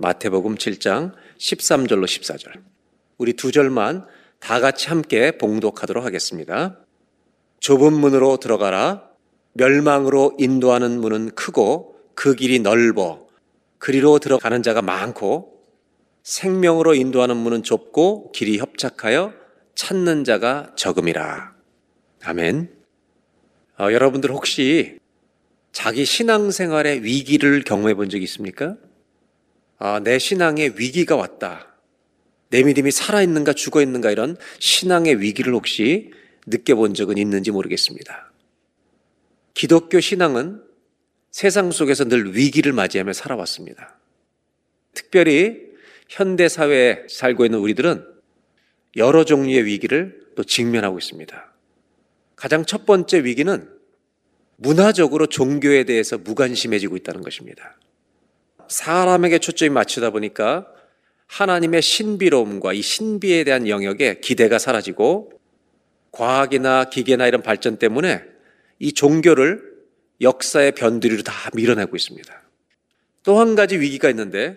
마태복음 0.00 0.54
7장 0.54 1.12
13절로 1.38 2.04
14절. 2.04 2.62
우리 3.16 3.32
두 3.32 3.50
절만 3.50 4.06
다 4.38 4.60
같이 4.60 4.88
함께 4.88 5.36
봉독하도록 5.36 6.04
하겠습니다. 6.04 6.78
좁은 7.58 7.94
문으로 7.94 8.36
들어가라. 8.36 9.08
멸망으로 9.54 10.36
인도하는 10.38 11.00
문은 11.00 11.30
크고 11.34 11.96
그 12.14 12.36
길이 12.36 12.60
넓어 12.60 13.26
그리로 13.78 14.20
들어가는 14.20 14.62
자가 14.62 14.82
많고 14.82 15.64
생명으로 16.22 16.94
인도하는 16.94 17.36
문은 17.36 17.64
좁고 17.64 18.30
길이 18.30 18.58
협착하여 18.58 19.32
찾는 19.74 20.22
자가 20.22 20.74
적음이라. 20.76 21.56
아멘. 22.22 22.72
어, 23.80 23.92
여러분들 23.92 24.30
혹시 24.30 25.00
자기 25.72 26.04
신앙생활의 26.04 27.02
위기를 27.02 27.64
경험해 27.64 27.94
본적 27.94 28.22
있습니까? 28.22 28.76
아, 29.78 30.00
내 30.00 30.18
신앙에 30.18 30.72
위기가 30.76 31.16
왔다. 31.16 31.74
내 32.50 32.62
믿음이 32.62 32.90
살아있는가 32.90 33.52
죽어있는가 33.52 34.10
이런 34.10 34.36
신앙의 34.58 35.20
위기를 35.20 35.54
혹시 35.54 36.10
느껴본 36.46 36.94
적은 36.94 37.18
있는지 37.18 37.50
모르겠습니다. 37.50 38.32
기독교 39.54 40.00
신앙은 40.00 40.62
세상 41.30 41.70
속에서 41.70 42.04
늘 42.04 42.34
위기를 42.34 42.72
맞이하며 42.72 43.12
살아왔습니다. 43.12 43.98
특별히 44.94 45.68
현대 46.08 46.48
사회에 46.48 47.06
살고 47.08 47.44
있는 47.44 47.58
우리들은 47.58 48.04
여러 48.96 49.24
종류의 49.24 49.64
위기를 49.66 50.26
또 50.34 50.42
직면하고 50.42 50.98
있습니다. 50.98 51.52
가장 52.34 52.64
첫 52.64 52.86
번째 52.86 53.24
위기는 53.24 53.68
문화적으로 54.56 55.26
종교에 55.26 55.84
대해서 55.84 56.18
무관심해지고 56.18 56.96
있다는 56.96 57.22
것입니다. 57.22 57.76
사람에게 58.68 59.38
초점이 59.38 59.70
맞추다 59.70 60.10
보니까 60.10 60.66
하나님의 61.26 61.82
신비로움과 61.82 62.72
이 62.72 62.82
신비에 62.82 63.44
대한 63.44 63.68
영역에 63.68 64.20
기대가 64.20 64.58
사라지고 64.58 65.32
과학이나 66.12 66.84
기계나 66.84 67.26
이런 67.26 67.42
발전 67.42 67.76
때문에 67.78 68.22
이 68.78 68.92
종교를 68.92 69.62
역사의 70.20 70.72
변두리로 70.72 71.22
다 71.22 71.50
밀어내고 71.54 71.96
있습니다. 71.96 72.42
또 73.24 73.40
한 73.40 73.54
가지 73.54 73.78
위기가 73.78 74.08
있는데 74.10 74.56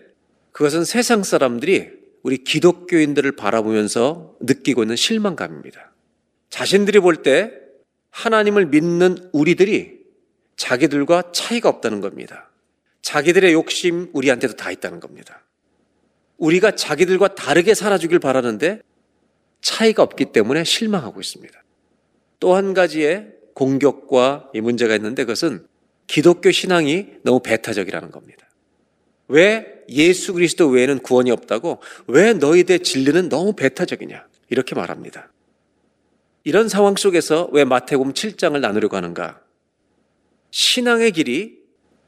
그것은 0.51 0.85
세상 0.85 1.23
사람들이 1.23 1.89
우리 2.23 2.37
기독교인들을 2.43 3.31
바라보면서 3.33 4.35
느끼고 4.39 4.83
있는 4.83 4.95
실망감입니다. 4.95 5.91
자신들이 6.49 6.99
볼 6.99 7.23
때 7.23 7.51
하나님을 8.11 8.67
믿는 8.67 9.29
우리들이 9.31 9.99
자기들과 10.57 11.31
차이가 11.31 11.69
없다는 11.69 12.01
겁니다. 12.01 12.50
자기들의 13.01 13.53
욕심 13.53 14.09
우리한테도 14.13 14.55
다 14.55 14.71
있다는 14.71 14.99
겁니다. 14.99 15.43
우리가 16.37 16.71
자기들과 16.71 17.35
다르게 17.35 17.73
살아주길 17.73 18.19
바라는데 18.19 18.81
차이가 19.61 20.03
없기 20.03 20.25
때문에 20.31 20.63
실망하고 20.63 21.19
있습니다. 21.21 21.63
또 22.39 22.55
한 22.55 22.73
가지의 22.73 23.33
공격과 23.53 24.49
이 24.53 24.61
문제가 24.61 24.95
있는데 24.95 25.23
그것은 25.23 25.67
기독교 26.07 26.51
신앙이 26.51 27.07
너무 27.23 27.41
배타적이라는 27.41 28.09
겁니다. 28.11 28.49
왜 29.27 29.83
예수 29.89 30.33
그리스도 30.33 30.67
외에는 30.67 30.99
구원이 30.99 31.31
없다고? 31.31 31.79
왜 32.07 32.33
너희들 32.33 32.79
진리는 32.79 33.29
너무 33.29 33.53
배타적이냐? 33.53 34.25
이렇게 34.49 34.75
말합니다. 34.75 35.31
이런 36.43 36.67
상황 36.67 36.95
속에서 36.95 37.49
왜 37.53 37.63
마태복음 37.63 38.13
7장을 38.13 38.59
나누려고 38.59 38.97
하는가? 38.97 39.41
신앙의 40.49 41.11
길이 41.11 41.60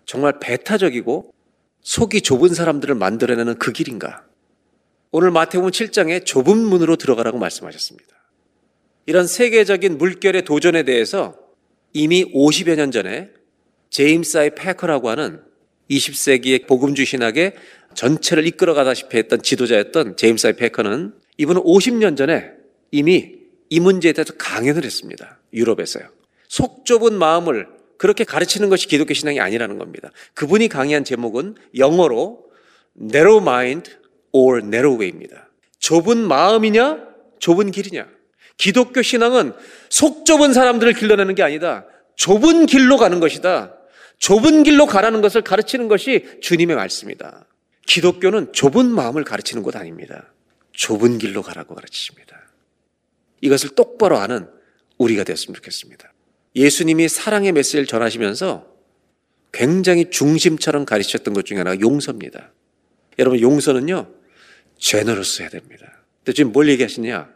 정말 0.05 0.39
배타적이고 0.39 1.33
속이 1.81 2.21
좁은 2.21 2.53
사람들을 2.53 2.95
만들어내는 2.95 3.59
그 3.59 3.71
길인가? 3.71 4.25
오늘 5.11 5.31
마태복음 5.31 5.69
7장에 5.71 6.25
좁은 6.25 6.57
문으로 6.57 6.95
들어가라고 6.95 7.37
말씀하셨습니다. 7.37 8.13
이런 9.05 9.27
세계적인 9.27 9.97
물결의 9.97 10.43
도전에 10.45 10.83
대해서 10.83 11.37
이미 11.93 12.25
50여 12.33 12.75
년 12.75 12.91
전에 12.91 13.29
제임스 13.89 14.37
아이 14.37 14.49
패커라고 14.55 15.09
하는 15.09 15.41
20세기의 15.91 16.67
복음주 16.67 17.05
신학의 17.05 17.53
전체를 17.93 18.47
이끌어가다시피 18.47 19.17
했던 19.17 19.43
지도자였던 19.43 20.17
제임스 20.17 20.47
아이 20.47 20.53
패커는 20.53 21.13
이분은 21.37 21.61
50년 21.61 22.17
전에 22.17 22.51
이미 22.91 23.35
이 23.69 23.79
문제에 23.79 24.13
대해서 24.13 24.33
강연을 24.37 24.83
했습니다. 24.83 25.39
유럽에서요. 25.53 26.07
속 26.47 26.85
좁은 26.85 27.13
마음을 27.13 27.67
그렇게 27.97 28.23
가르치는 28.23 28.69
것이 28.69 28.87
기독교 28.87 29.13
신앙이 29.13 29.39
아니라는 29.39 29.77
겁니다. 29.77 30.11
그분이 30.33 30.67
강의한 30.67 31.03
제목은 31.03 31.55
영어로 31.77 32.45
narrow 32.99 33.41
mind 33.41 33.91
or 34.31 34.59
narrow 34.59 34.99
way입니다. 34.99 35.49
좁은 35.79 36.17
마음이냐, 36.17 37.07
좁은 37.39 37.71
길이냐. 37.71 38.07
기독교 38.57 39.01
신앙은 39.01 39.53
속 39.89 40.25
좁은 40.25 40.53
사람들을 40.53 40.93
길러내는 40.93 41.35
게 41.35 41.43
아니다. 41.43 41.85
좁은 42.15 42.65
길로 42.65 42.97
가는 42.97 43.19
것이다. 43.19 43.75
좁은 44.19 44.63
길로 44.63 44.85
가라는 44.85 45.21
것을 45.21 45.41
가르치는 45.41 45.87
것이 45.87 46.39
주님의 46.41 46.75
말씀이다. 46.75 47.45
기독교는 47.85 48.53
좁은 48.53 48.87
마음을 48.87 49.23
가르치는 49.23 49.63
것 49.63 49.75
아닙니다. 49.75 50.31
좁은 50.71 51.17
길로 51.17 51.41
가라고 51.41 51.75
가르치십니다. 51.75 52.39
이것을 53.41 53.71
똑바로 53.75 54.17
아는 54.17 54.47
우리가 54.97 55.23
되었으면 55.25 55.55
좋겠습니다. 55.55 56.12
예수님이 56.55 57.07
사랑의 57.07 57.51
메시지를 57.51 57.85
전하시면서 57.85 58.71
굉장히 59.51 60.09
중심처럼 60.09 60.85
가르치셨던 60.85 61.33
것 61.33 61.45
중에 61.45 61.59
하나가 61.59 61.79
용서입니다. 61.79 62.51
여러분, 63.19 63.39
용서는요, 63.39 64.11
죄너로서 64.77 65.43
해야 65.43 65.49
됩니다. 65.49 66.03
근데 66.19 66.33
지금 66.33 66.51
뭘 66.51 66.69
얘기하시냐? 66.69 67.29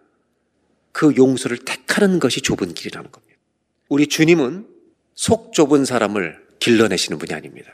그 0.91 1.15
용서를 1.15 1.59
택하는 1.59 2.19
것이 2.19 2.41
좁은 2.41 2.73
길이라는 2.73 3.11
겁니다. 3.11 3.39
우리 3.87 4.07
주님은 4.07 4.67
속 5.13 5.53
좁은 5.53 5.85
사람을 5.85 6.45
길러내시는 6.59 7.19
분이 7.19 7.33
아닙니다. 7.33 7.71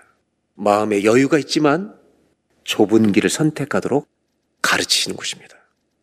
마음에 0.56 1.04
여유가 1.04 1.38
있지만 1.39 1.96
좁은 2.64 3.12
길을 3.12 3.30
선택하도록 3.30 4.08
가르치시는 4.62 5.16
곳입니다. 5.16 5.58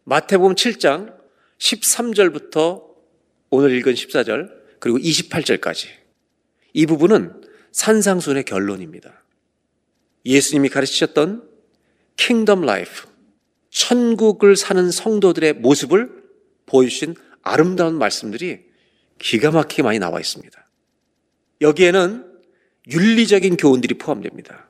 마태복음 0.05 0.55
7장 0.55 1.14
13절부터 1.59 2.84
오늘 3.51 3.72
읽은 3.72 3.95
14절 3.95 4.59
그리고 4.80 4.98
28절까지. 4.98 5.88
이 6.72 6.86
부분은 6.86 7.42
산상수훈의 7.72 8.44
결론입니다. 8.44 9.22
예수님이 10.24 10.68
가르치셨던 10.68 11.48
kingdom 12.16 12.62
life, 12.62 13.08
천국을 13.70 14.56
사는 14.56 14.90
성도들의 14.90 15.54
모습을 15.54 16.10
보여주신 16.66 17.14
아름다운 17.42 17.96
말씀들이 17.96 18.60
기가 19.18 19.50
막히게 19.50 19.82
많이 19.82 19.98
나와 19.98 20.18
있습니다. 20.18 20.68
여기에는 21.60 22.26
윤리적인 22.90 23.56
교훈들이 23.56 23.98
포함됩니다. 23.98 24.68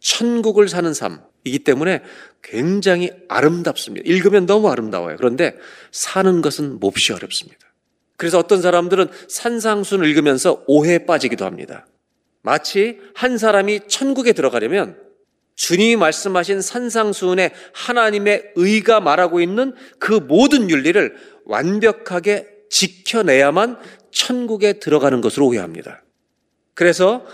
천국을 0.00 0.68
사는 0.68 0.92
삶이기 0.94 1.60
때문에 1.64 2.02
굉장히 2.42 3.10
아름답습니다. 3.28 4.08
읽으면 4.08 4.46
너무 4.46 4.70
아름다워요. 4.70 5.16
그런데 5.16 5.56
사는 5.90 6.40
것은 6.40 6.78
몹시 6.78 7.12
어렵습니다. 7.12 7.67
그래서 8.18 8.38
어떤 8.38 8.60
사람들은 8.60 9.06
산상순을 9.28 10.06
읽으면서 10.08 10.64
오해에 10.66 11.06
빠지기도 11.06 11.46
합니다. 11.46 11.86
마치 12.42 12.98
한 13.14 13.38
사람이 13.38 13.82
천국에 13.86 14.32
들어가려면 14.32 14.98
주님이 15.54 15.96
말씀하신 15.96 16.60
산상순에 16.60 17.52
하나님의 17.72 18.52
의가 18.56 19.00
말하고 19.00 19.40
있는 19.40 19.72
그 20.00 20.12
모든 20.12 20.68
윤리를 20.68 21.16
완벽하게 21.44 22.48
지켜내야만 22.70 23.78
천국에 24.10 24.74
들어가는 24.74 25.20
것으로 25.20 25.46
오해합니다. 25.46 26.02
그래서 26.74 27.24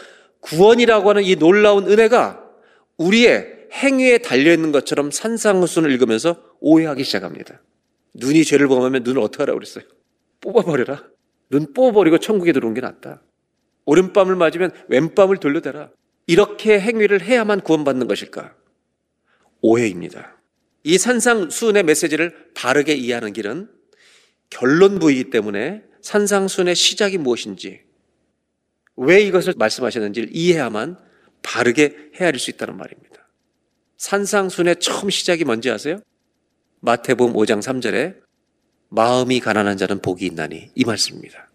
구원이라고 0.41 1.09
하는 1.09 1.22
이 1.22 1.37
놀라운 1.37 1.91
은혜가 1.91 2.45
우리의 2.99 3.68
행위에 3.72 4.18
달려있는 4.18 4.70
것처럼 4.70 5.11
산상순을 5.11 5.91
읽으면서 5.93 6.37
오해하기 6.61 7.05
시작합니다. 7.05 7.62
눈이 8.14 8.45
죄를 8.45 8.68
범하면 8.68 9.03
눈을 9.03 9.22
어떻게 9.22 9.43
하라고 9.43 9.59
그랬어요? 9.59 9.85
뽑아버려라. 10.45 11.09
눈 11.51 11.72
뽑아버리고 11.72 12.18
천국에 12.18 12.53
들어오는 12.53 12.74
게 12.74 12.80
낫다. 12.82 13.22
오른밤을 13.86 14.36
맞으면 14.36 14.70
왼밤을 14.88 15.38
돌려대라. 15.38 15.90
이렇게 16.26 16.78
행위를 16.78 17.22
해야만 17.22 17.62
구원받는 17.62 18.07
것일까? 18.07 18.55
오해입니다. 19.62 20.40
이 20.82 20.99
산상순의 20.99 21.82
메시지를 21.82 22.51
바르게 22.55 22.95
이해하는 22.95 23.32
길은 23.32 23.70
결론부이기 24.51 25.30
때문에 25.30 25.82
산상순의 26.03 26.74
시작이 26.74 27.16
무엇인지, 27.16 27.80
왜 28.97 29.22
이것을 29.22 29.55
말씀하셨는지를 29.57 30.28
이해해야만 30.32 30.99
바르게 31.42 32.11
헤아릴 32.20 32.38
수 32.38 32.51
있다는 32.51 32.76
말입니다. 32.76 33.28
산상순의 33.97 34.76
처음 34.80 35.09
시작이 35.09 35.45
뭔지 35.45 35.70
아세요? 35.70 36.01
마태복음 36.80 37.34
5장 37.34 37.61
3절에 37.61 38.24
마음이 38.95 39.40
가난한 39.40 39.76
자는 39.76 40.01
복이 40.01 40.24
있나니 40.24 40.70
이 40.74 40.84
말씀입니다. 40.84 41.51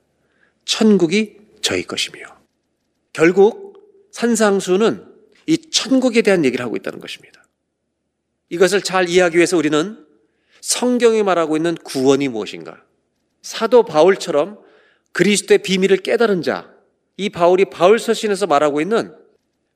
천국이 0.66 1.38
저희 1.62 1.84
것이며 1.84 2.20
결국 3.14 4.10
산상수는 4.12 5.06
이 5.48 5.58
천국에 5.72 6.22
대한 6.22 6.44
얘기를 6.44 6.64
하고 6.64 6.76
있다는 6.76 7.00
것입니다. 7.00 7.44
이것을 8.50 8.82
잘 8.82 9.08
이해하기 9.08 9.38
위해서 9.38 9.58
우리는 9.58 10.06
성경이 10.62 11.24
말하고 11.24 11.56
있는 11.56 11.76
구원이 11.76 12.28
무엇인가? 12.28 12.84
사도 13.42 13.84
바울처럼 13.84 14.60
그리스도의 15.14 15.60
비밀을 15.60 15.98
깨달은 15.98 16.42
자, 16.42 16.74
이 17.16 17.30
바울이 17.30 17.66
바울 17.66 18.00
서신에서 18.00 18.48
말하고 18.48 18.82
있는 18.82 19.16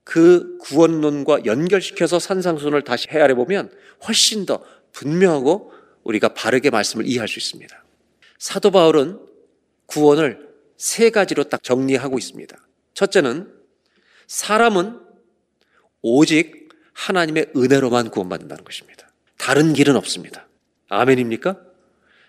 그 0.03 0.57
구원론과 0.59 1.45
연결시켜서 1.45 2.19
산상순을 2.19 2.83
다시 2.83 3.07
헤아려 3.09 3.35
보면 3.35 3.71
훨씬 4.05 4.45
더 4.45 4.61
분명하고 4.91 5.72
우리가 6.03 6.29
바르게 6.29 6.69
말씀을 6.69 7.07
이해할 7.07 7.27
수 7.27 7.39
있습니다. 7.39 7.83
사도 8.37 8.71
바울은 8.71 9.19
구원을 9.85 10.49
세 10.77 11.09
가지로 11.09 11.45
딱 11.45 11.63
정리하고 11.63 12.17
있습니다. 12.17 12.57
첫째는 12.93 13.53
사람은 14.27 14.99
오직 16.01 16.69
하나님의 16.93 17.51
은혜로만 17.55 18.09
구원받는다는 18.09 18.63
것입니다. 18.63 19.09
다른 19.37 19.73
길은 19.73 19.95
없습니다. 19.95 20.47
아멘입니까? 20.89 21.59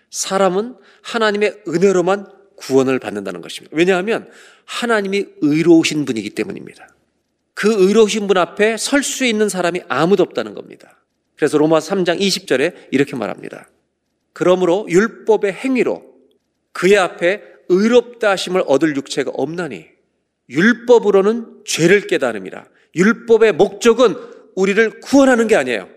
사람은 0.09 0.75
하나님의 1.01 1.63
은혜로만 1.67 2.27
구원을 2.55 2.99
받는다는 2.99 3.41
것입니다. 3.41 3.75
왜냐하면 3.75 4.29
하나님이 4.65 5.25
의로우신 5.41 6.05
분이기 6.05 6.29
때문입니다. 6.31 6.87
그 7.53 7.73
의로우신 7.87 8.27
분 8.27 8.37
앞에 8.37 8.77
설 8.77 9.03
수 9.03 9.25
있는 9.25 9.49
사람이 9.49 9.81
아무도 9.87 10.23
없다는 10.23 10.53
겁니다. 10.53 10.97
그래서 11.35 11.57
로마 11.57 11.79
3장 11.79 12.19
20절에 12.19 12.87
이렇게 12.91 13.15
말합니다. 13.15 13.69
그러므로 14.33 14.85
율법의 14.89 15.53
행위로 15.53 16.03
그의 16.71 16.97
앞에 16.97 17.41
의롭다 17.69 18.31
하심을 18.31 18.63
얻을 18.67 18.95
육체가 18.95 19.31
없나니 19.33 19.87
율법으로는 20.49 21.63
죄를 21.65 22.07
깨달음이라. 22.07 22.65
율법의 22.95 23.53
목적은 23.53 24.15
우리를 24.55 25.01
구원하는 25.01 25.47
게 25.47 25.55
아니에요. 25.55 25.89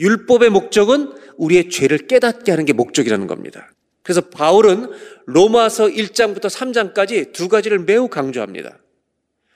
율법의 0.00 0.50
목적은 0.50 1.14
우리의 1.36 1.70
죄를 1.70 2.06
깨닫게 2.06 2.50
하는 2.50 2.64
게 2.64 2.72
목적이라는 2.72 3.26
겁니다. 3.26 3.70
그래서 4.02 4.20
바울은 4.20 4.90
로마서 5.26 5.86
1장부터 5.86 6.46
3장까지 6.46 7.32
두 7.32 7.48
가지를 7.48 7.80
매우 7.80 8.08
강조합니다. 8.08 8.78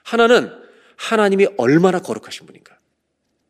하나는 0.05 0.51
하나님이 0.97 1.49
얼마나 1.57 2.01
거룩하신 2.01 2.47
분인가. 2.47 2.79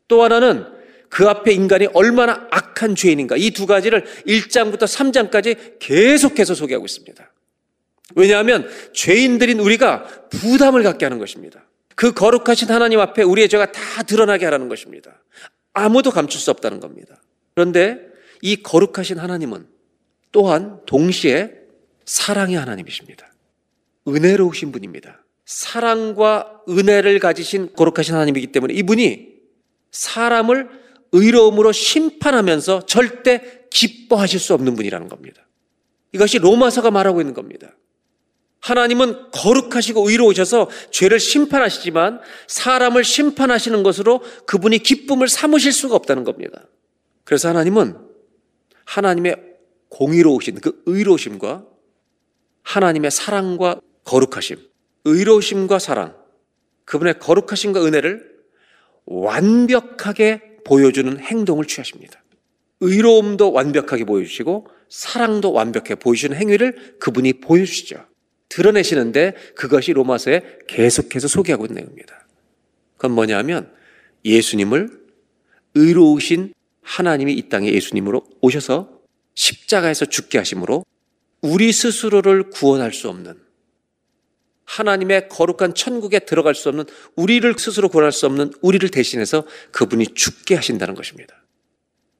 또 0.07 0.23
하나는 0.23 0.65
그 1.09 1.27
앞에 1.27 1.51
인간이 1.53 1.87
얼마나 1.93 2.47
악한 2.51 2.95
죄인인가. 2.95 3.35
이 3.37 3.51
두 3.51 3.65
가지를 3.65 4.05
1장부터 4.27 4.83
3장까지 4.83 5.79
계속해서 5.79 6.53
소개하고 6.53 6.85
있습니다. 6.85 7.31
왜냐하면 8.15 8.67
죄인들인 8.93 9.59
우리가 9.59 10.03
부담을 10.29 10.83
갖게 10.83 11.05
하는 11.05 11.19
것입니다. 11.19 11.65
그 11.95 12.13
거룩하신 12.13 12.69
하나님 12.69 12.99
앞에 12.99 13.23
우리의 13.23 13.49
죄가 13.49 13.71
다 13.71 14.03
드러나게 14.03 14.45
하라는 14.45 14.69
것입니다. 14.69 15.21
아무도 15.73 16.11
감출 16.11 16.39
수 16.39 16.49
없다는 16.51 16.79
겁니다. 16.79 17.21
그런데 17.55 17.99
이 18.41 18.57
거룩하신 18.63 19.17
하나님은 19.19 19.67
또한 20.31 20.79
동시에 20.85 21.51
사랑의 22.05 22.55
하나님이십니다. 22.55 23.31
은혜로우신 24.07 24.71
분입니다. 24.71 25.23
사랑과 25.45 26.61
은혜를 26.69 27.19
가지신 27.19 27.73
거룩하신 27.75 28.13
하나님이기 28.13 28.47
때문에 28.47 28.73
이분이 28.75 29.29
사람을 29.91 30.69
의로움으로 31.11 31.71
심판하면서 31.71 32.85
절대 32.85 33.65
기뻐하실 33.69 34.39
수 34.39 34.53
없는 34.53 34.75
분이라는 34.75 35.07
겁니다. 35.07 35.47
이것이 36.11 36.39
로마서가 36.39 36.91
말하고 36.91 37.21
있는 37.21 37.33
겁니다. 37.33 37.75
하나님은 38.61 39.31
거룩하시고 39.31 40.09
의로우셔서 40.09 40.69
죄를 40.91 41.19
심판하시지만 41.19 42.19
사람을 42.47 43.03
심판하시는 43.03 43.83
것으로 43.83 44.21
그분이 44.45 44.79
기쁨을 44.79 45.29
삼으실 45.29 45.71
수가 45.71 45.95
없다는 45.95 46.23
겁니다. 46.23 46.67
그래서 47.23 47.47
하나님은 47.49 47.97
하나님의 48.85 49.35
공의로우신 49.89 50.61
그 50.61 50.81
의로우심과 50.85 51.65
하나님의 52.63 53.11
사랑과 53.11 53.79
거룩하심, 54.03 54.57
의로우심과 55.05 55.79
사랑, 55.79 56.15
그분의 56.85 57.19
거룩하심과 57.19 57.83
은혜를 57.85 58.29
완벽하게 59.05 60.48
보여주는 60.63 61.19
행동을 61.19 61.65
취하십니다. 61.65 62.23
의로움도 62.81 63.51
완벽하게 63.51 64.05
보여주시고 64.05 64.67
사랑도 64.89 65.51
완벽하게 65.51 65.95
보여주는 65.95 66.35
행위를 66.35 66.97
그분이 66.99 67.41
보여주시죠. 67.41 68.05
드러내시는데 68.49 69.35
그것이 69.55 69.93
로마서에 69.93 70.43
계속해서 70.67 71.27
소개하고 71.27 71.65
있는 71.65 71.75
내용입니다. 71.75 72.27
그건 72.95 73.11
뭐냐면 73.11 73.71
예수님을 74.25 74.99
의로우신 75.75 76.53
하나님이 76.81 77.33
이 77.33 77.49
땅에 77.49 77.71
예수님으로 77.71 78.23
오셔서 78.41 78.99
십자가에서 79.35 80.05
죽게 80.05 80.39
하심으로 80.39 80.83
우리 81.41 81.71
스스로를 81.71 82.49
구원할 82.49 82.91
수 82.91 83.07
없는 83.09 83.35
하나님의 84.69 85.29
거룩한 85.29 85.73
천국에 85.73 86.19
들어갈 86.19 86.53
수 86.53 86.69
없는 86.69 86.85
우리를 87.15 87.53
스스로 87.57 87.89
구원할 87.89 88.11
수 88.11 88.27
없는 88.27 88.51
우리를 88.61 88.87
대신해서 88.89 89.45
그분이 89.71 90.13
죽게 90.13 90.55
하신다는 90.55 90.93
것입니다. 90.93 91.43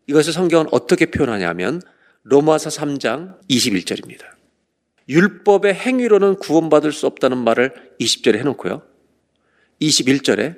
이것을 0.08 0.34
성경은 0.34 0.68
어떻게 0.72 1.06
표현하냐면 1.06 1.82
로마서 2.24 2.70
3장 2.70 3.40
21절입니다. 3.50 4.24
율법의 5.08 5.76
행위로는 5.76 6.36
구원받을 6.38 6.92
수 6.92 7.06
없다는 7.06 7.38
말을 7.38 7.94
20절에 8.00 8.38
해놓고요. 8.38 8.82
21절에 9.82 10.58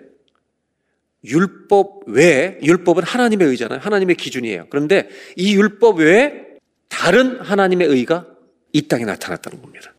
율법 1.24 2.08
외에, 2.08 2.58
율법은 2.64 3.04
하나님의 3.04 3.48
의잖아요. 3.48 3.80
하나님의 3.80 4.16
기준이에요. 4.16 4.68
그런데 4.70 5.10
이 5.36 5.56
율법 5.56 6.00
외에 6.00 6.46
다른 6.88 7.39
하나님의 7.39 7.88
의가 7.88 8.28
이 8.74 8.88
땅에 8.88 9.06
나타났다는 9.06 9.62
겁니다. 9.62 9.94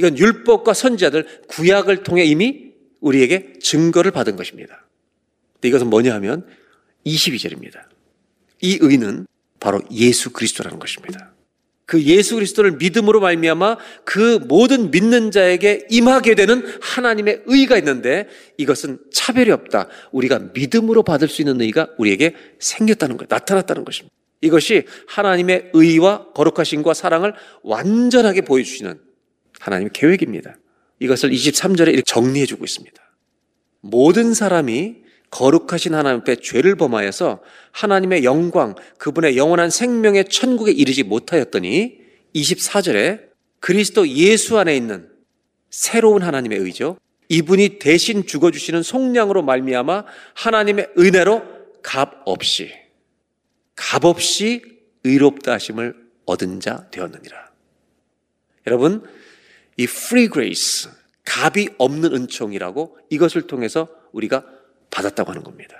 이건 0.00 0.16
율법과 0.16 0.72
선지자들 0.72 1.26
구약을 1.48 2.04
통해 2.04 2.24
이미 2.24 2.70
우리에게 3.00 3.52
증거를 3.60 4.12
받은 4.12 4.36
것입니다. 4.36 4.86
이것은 5.62 5.88
뭐냐 5.88 6.14
하면 6.14 6.46
22절입니다. 7.04 7.82
이 8.62 8.78
의는 8.80 9.26
바로 9.58 9.82
예수 9.92 10.30
그리스도라는 10.30 10.78
것입니다. 10.78 11.34
그 11.84 12.02
예수 12.04 12.36
그리스도를 12.36 12.72
믿음으로 12.78 13.20
말미암아 13.20 13.76
그 14.04 14.38
모든 14.46 14.90
믿는 14.90 15.30
자에게 15.32 15.86
임하게 15.90 16.34
되는 16.34 16.64
하나님의 16.80 17.42
의가 17.44 17.76
있는데 17.76 18.26
이것은 18.56 19.00
차별이 19.12 19.50
없다. 19.50 19.88
우리가 20.12 20.38
믿음으로 20.54 21.02
받을 21.02 21.28
수 21.28 21.42
있는 21.42 21.60
의가 21.60 21.88
우리에게 21.98 22.34
생겼다는 22.58 23.18
것, 23.18 23.26
나타났다는 23.28 23.84
것입니다. 23.84 24.14
이것이 24.40 24.84
하나님의 25.08 25.72
의와 25.74 26.32
거룩하심과 26.32 26.94
사랑을 26.94 27.34
완전하게 27.62 28.42
보여주시는 28.42 29.09
하나님의 29.60 29.90
계획입니다. 29.92 30.56
이것을 30.98 31.30
23절에 31.30 31.88
이렇게 31.88 32.02
정리해 32.02 32.46
주고 32.46 32.64
있습니다. 32.64 33.00
모든 33.80 34.34
사람이 34.34 34.96
거룩하신 35.30 35.94
하나님 35.94 36.20
앞에 36.20 36.36
죄를 36.36 36.74
범하여서 36.74 37.40
하나님의 37.70 38.24
영광, 38.24 38.74
그분의 38.98 39.36
영원한 39.36 39.70
생명의 39.70 40.24
천국에 40.24 40.72
이르지 40.72 41.04
못하였더니 41.04 42.00
24절에 42.34 43.30
그리스도 43.60 44.08
예수 44.08 44.58
안에 44.58 44.76
있는 44.76 45.08
새로운 45.70 46.22
하나님의 46.22 46.58
의죠. 46.58 46.98
이분이 47.28 47.78
대신 47.78 48.26
죽어주시는 48.26 48.82
속량으로 48.82 49.42
말미암아 49.42 50.04
하나님의 50.34 50.90
은혜로 50.98 51.42
값 51.82 52.22
없이 52.24 52.72
값 53.76 54.04
없이 54.04 54.62
의롭다 55.04 55.52
하심을 55.52 55.94
얻은 56.26 56.60
자 56.60 56.88
되었느니라. 56.90 57.50
여러분, 58.66 59.04
이 59.80 59.84
free 59.84 60.28
grace, 60.28 60.90
값이 61.24 61.70
없는 61.78 62.12
은총이라고 62.12 62.98
이것을 63.08 63.46
통해서 63.46 63.88
우리가 64.12 64.44
받았다고 64.90 65.30
하는 65.30 65.42
겁니다. 65.42 65.74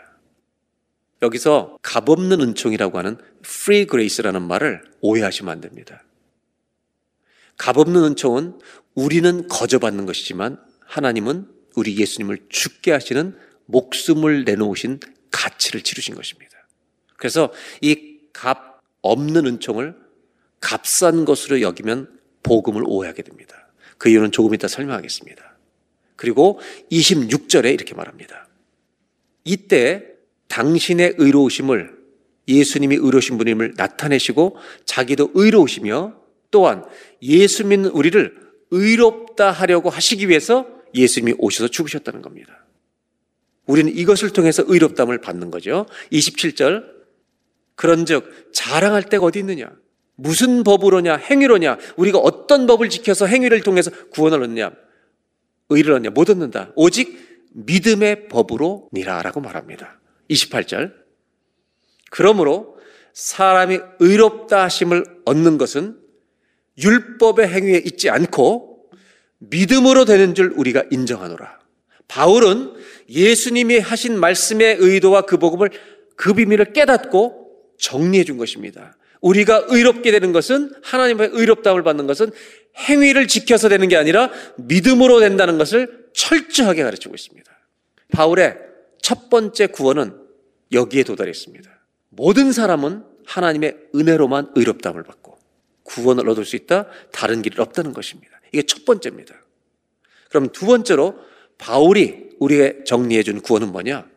여기서 1.20 1.76
값 1.82 2.08
없는 2.08 2.40
은총이라고 2.40 2.96
하는 2.96 3.18
free 3.44 3.86
grace라는 3.86 4.40
말을 4.40 4.82
오해하시면 5.02 5.52
안 5.52 5.60
됩니다. 5.60 6.02
값 7.58 7.76
없는 7.76 8.02
은총은 8.04 8.58
우리는 8.94 9.46
거저 9.48 9.78
받는 9.78 10.06
것이지만 10.06 10.58
하나님은 10.80 11.46
우리 11.76 11.98
예수님을 11.98 12.46
죽게 12.48 12.92
하시는 12.92 13.36
목숨을 13.66 14.44
내놓으신 14.44 14.98
가치를 15.30 15.82
치르신 15.82 16.14
것입니다. 16.14 16.56
그래서 17.16 17.52
이 17.82 18.08
값 18.32 18.80
없는 19.02 19.44
은총을 19.44 19.96
값싼 20.60 21.24
것으로 21.24 21.60
여기면 21.60 22.20
복음을 22.42 22.82
오해하게 22.86 23.22
됩니다. 23.22 23.59
그 24.00 24.08
이유는 24.08 24.32
조금 24.32 24.54
이따 24.54 24.66
설명하겠습니다. 24.66 25.58
그리고 26.16 26.58
26절에 26.90 27.74
이렇게 27.74 27.94
말합니다. 27.94 28.48
이때 29.44 30.06
당신의 30.48 31.16
의로우심을 31.18 31.98
예수님이 32.48 32.96
의로우신 32.96 33.36
분임을 33.36 33.74
나타내시고 33.76 34.56
자기도 34.86 35.30
의로우시며 35.34 36.16
또한 36.50 36.84
예수 37.20 37.66
믿는 37.66 37.90
우리를 37.90 38.34
의롭다 38.70 39.50
하려고 39.50 39.90
하시기 39.90 40.30
위해서 40.30 40.66
예수님이 40.94 41.34
오셔서 41.38 41.68
죽으셨다는 41.68 42.22
겁니다. 42.22 42.64
우리는 43.66 43.94
이것을 43.94 44.30
통해서 44.30 44.64
의롭담을 44.66 45.20
받는 45.20 45.50
거죠. 45.50 45.84
27절. 46.10 46.84
그런즉 47.74 48.50
자랑할 48.54 49.02
데가 49.10 49.26
어디 49.26 49.40
있느냐? 49.40 49.70
무슨 50.20 50.64
법으로냐? 50.64 51.16
행위로냐? 51.16 51.78
우리가 51.96 52.18
어떤 52.18 52.66
법을 52.66 52.88
지켜서 52.90 53.26
행위를 53.26 53.62
통해서 53.62 53.90
구원을 54.10 54.42
얻느냐? 54.42 54.72
의를 55.70 55.94
얻냐? 55.94 56.10
못 56.10 56.28
얻는다. 56.30 56.72
오직 56.76 57.48
믿음의 57.52 58.28
법으로 58.28 58.88
니라 58.92 59.22
라고 59.22 59.40
말합니다. 59.40 60.00
28절. 60.28 60.92
그러므로 62.10 62.76
사람이 63.12 63.80
의롭다 63.98 64.64
하심을 64.64 65.04
얻는 65.24 65.58
것은 65.58 65.98
율법의 66.78 67.48
행위에 67.48 67.82
있지 67.84 68.10
않고 68.10 68.90
믿음으로 69.38 70.04
되는 70.04 70.34
줄 70.34 70.52
우리가 70.56 70.84
인정하노라. 70.90 71.58
바울은 72.08 72.74
예수님이 73.08 73.78
하신 73.78 74.18
말씀의 74.18 74.76
의도와 74.78 75.22
그 75.22 75.38
복음을 75.38 75.70
그 76.16 76.34
비밀을 76.34 76.72
깨닫고 76.72 77.74
정리해 77.78 78.24
준 78.24 78.36
것입니다. 78.36 78.96
우리가 79.20 79.66
의롭게 79.68 80.10
되는 80.10 80.32
것은 80.32 80.72
하나님의 80.82 81.30
의롭다움을 81.32 81.82
받는 81.82 82.06
것은 82.06 82.30
행위를 82.76 83.28
지켜서 83.28 83.68
되는 83.68 83.88
게 83.88 83.96
아니라 83.96 84.30
믿음으로 84.56 85.20
된다는 85.20 85.58
것을 85.58 86.08
철저하게 86.14 86.82
가르치고 86.82 87.14
있습니다. 87.14 87.50
바울의 88.12 88.56
첫 89.02 89.28
번째 89.28 89.66
구원은 89.68 90.16
여기에 90.72 91.04
도달했습니다. 91.04 91.70
모든 92.10 92.52
사람은 92.52 93.04
하나님의 93.26 93.76
은혜로만 93.94 94.52
의롭다함을 94.54 95.02
받고 95.02 95.38
구원을 95.84 96.28
얻을 96.28 96.44
수 96.44 96.56
있다. 96.56 96.86
다른 97.12 97.42
길이 97.42 97.60
없다는 97.60 97.92
것입니다. 97.92 98.40
이게 98.52 98.62
첫 98.62 98.84
번째입니다. 98.84 99.34
그럼 100.28 100.48
두 100.48 100.66
번째로 100.66 101.16
바울이 101.58 102.30
우리에게 102.38 102.84
정리해 102.84 103.22
준 103.22 103.40
구원은 103.40 103.72
뭐냐? 103.72 104.08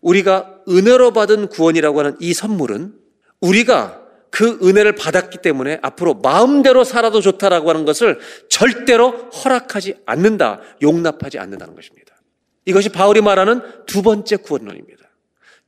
우리가 0.00 0.62
은혜로 0.68 1.12
받은 1.12 1.48
구원이라고 1.48 1.98
하는 1.98 2.16
이 2.20 2.34
선물은 2.34 2.94
우리가 3.40 4.03
그 4.34 4.58
은혜를 4.64 4.96
받았기 4.96 5.38
때문에 5.38 5.78
앞으로 5.80 6.14
마음대로 6.14 6.82
살아도 6.82 7.20
좋다라고 7.20 7.70
하는 7.70 7.84
것을 7.84 8.18
절대로 8.48 9.12
허락하지 9.30 9.94
않는다, 10.06 10.60
용납하지 10.82 11.38
않는다는 11.38 11.76
것입니다. 11.76 12.16
이것이 12.64 12.88
바울이 12.88 13.20
말하는 13.20 13.60
두 13.86 14.02
번째 14.02 14.34
구원론입니다. 14.34 15.04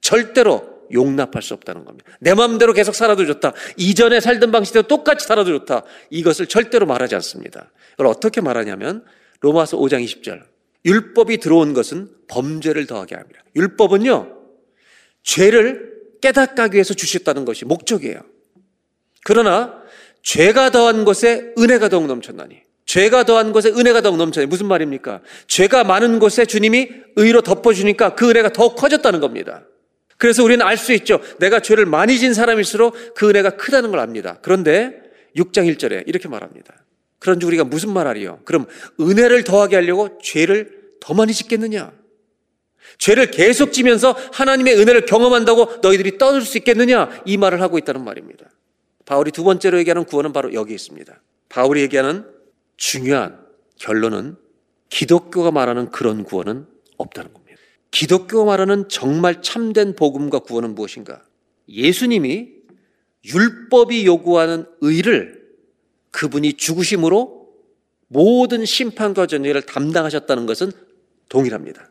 절대로 0.01 0.81
용납할 0.93 1.43
수 1.43 1.55
없다는 1.55 1.85
겁니다. 1.85 2.11
내 2.19 2.35
마음대로 2.35 2.73
계속 2.73 2.97
살아도 2.97 3.25
좋다. 3.25 3.53
이전에 3.77 4.19
살던 4.19 4.51
방식대로 4.51 4.89
똑같이 4.89 5.25
살아도 5.25 5.57
좋다. 5.61 5.85
이것을 6.11 6.49
절대로 6.49 6.87
말하지 6.87 7.15
않습니다. 7.15 7.71
이걸 7.95 8.09
어떻게 8.09 8.41
말하냐면 8.41 9.05
로마서 9.43 9.77
5장 9.77 10.05
20절. 10.05 10.43
율법이 10.85 11.39
들어온 11.39 11.73
것은 11.73 12.11
범죄를 12.27 12.89
더하게 12.89 13.15
합니다. 13.15 13.45
율법은요, 13.55 14.39
죄를 15.23 15.93
깨닫기 16.21 16.75
위해서 16.75 16.95
주셨다는 16.95 17.45
것이 17.45 17.65
목적이에요. 17.65 18.36
그러나 19.27 19.83
죄가 20.23 20.71
더한 20.71 21.05
곳에 21.05 21.53
은혜가 21.59 21.89
더욱 21.89 22.07
넘쳤나니. 22.07 22.63
죄가 22.85 23.25
더한 23.25 23.51
곳에 23.51 23.71
은혜가 23.71 24.01
더욱 24.01 24.19
넘쳤나니. 24.19 24.49
무슨 24.49 24.67
말입니까? 24.67 25.21
죄가 25.49 25.83
많은 25.83 26.21
곳에 26.21 26.45
주님이 26.45 26.91
의로 27.17 27.41
덮어주니까 27.41 28.15
그 28.15 28.31
은혜가 28.31 28.51
더 28.51 28.77
커졌다는 28.77 29.19
겁니다. 29.19 29.65
그래서 30.17 30.45
우리는 30.45 30.65
알 30.65 30.77
수 30.77 30.93
있죠. 30.93 31.21
내가 31.41 31.59
죄를 31.59 31.87
많이 31.87 32.21
진 32.21 32.35
사람일수록 32.35 33.17
그 33.17 33.29
은혜가 33.29 33.57
크다는 33.57 33.91
걸 33.91 33.99
압니다. 33.99 34.39
그런데 34.43 34.93
6장 35.35 35.75
1절에 35.75 36.05
이렇게 36.07 36.29
말합니다. 36.29 36.85
그런지 37.19 37.47
우리가 37.47 37.65
무슨 37.65 37.93
말 37.93 38.07
하리요? 38.07 38.39
그럼 38.45 38.67
은혜를 39.01 39.43
더하게 39.43 39.75
하려고 39.75 40.21
죄를 40.23 40.71
더 41.01 41.15
많이 41.15 41.33
짓겠느냐? 41.33 41.91
죄를 42.99 43.33
계속 43.33 43.73
지면서 43.73 44.17
하나님의 44.33 44.79
은혜를 44.79 45.05
경험한다고 45.07 45.79
너희들이 45.83 46.17
떠들 46.17 46.43
수 46.43 46.59
있겠느냐? 46.59 47.11
이 47.25 47.37
말을 47.37 47.61
하고 47.61 47.77
있다는 47.77 48.05
말입니다. 48.05 48.47
바울이 49.07 49.31
두 49.31 49.45
번째로 49.45 49.79
얘기하는 49.79 50.05
구원은 50.05 50.33
바로 50.33 50.53
여기 50.53 50.75
있습니다. 50.75 51.23
바울이 51.49 51.81
얘기하는 51.83 52.29
중요한 52.77 53.41
결론은 53.77 54.37
기독교가 54.91 55.51
말하는 55.51 55.91
그런 55.91 56.25
구원은 56.25 56.67
없다는 56.99 57.33
겁니다. 57.33 57.61
기독교가 57.91 58.45
말하는 58.45 58.89
정말 58.89 59.41
참된 59.43 59.95
복음과 59.95 60.41
구원은 60.41 60.75
무엇인가? 60.75 61.23
예수님이 61.69 62.53
율법이 63.25 64.07
요구하는 64.07 64.67
의를 64.81 65.47
그분이 66.11 66.55
죽으심으로 66.55 67.49
모든 68.09 68.65
심판과 68.65 69.27
전쟁을 69.27 69.63
담당하셨다는 69.63 70.47
것은 70.47 70.73
동일합니다. 71.29 71.91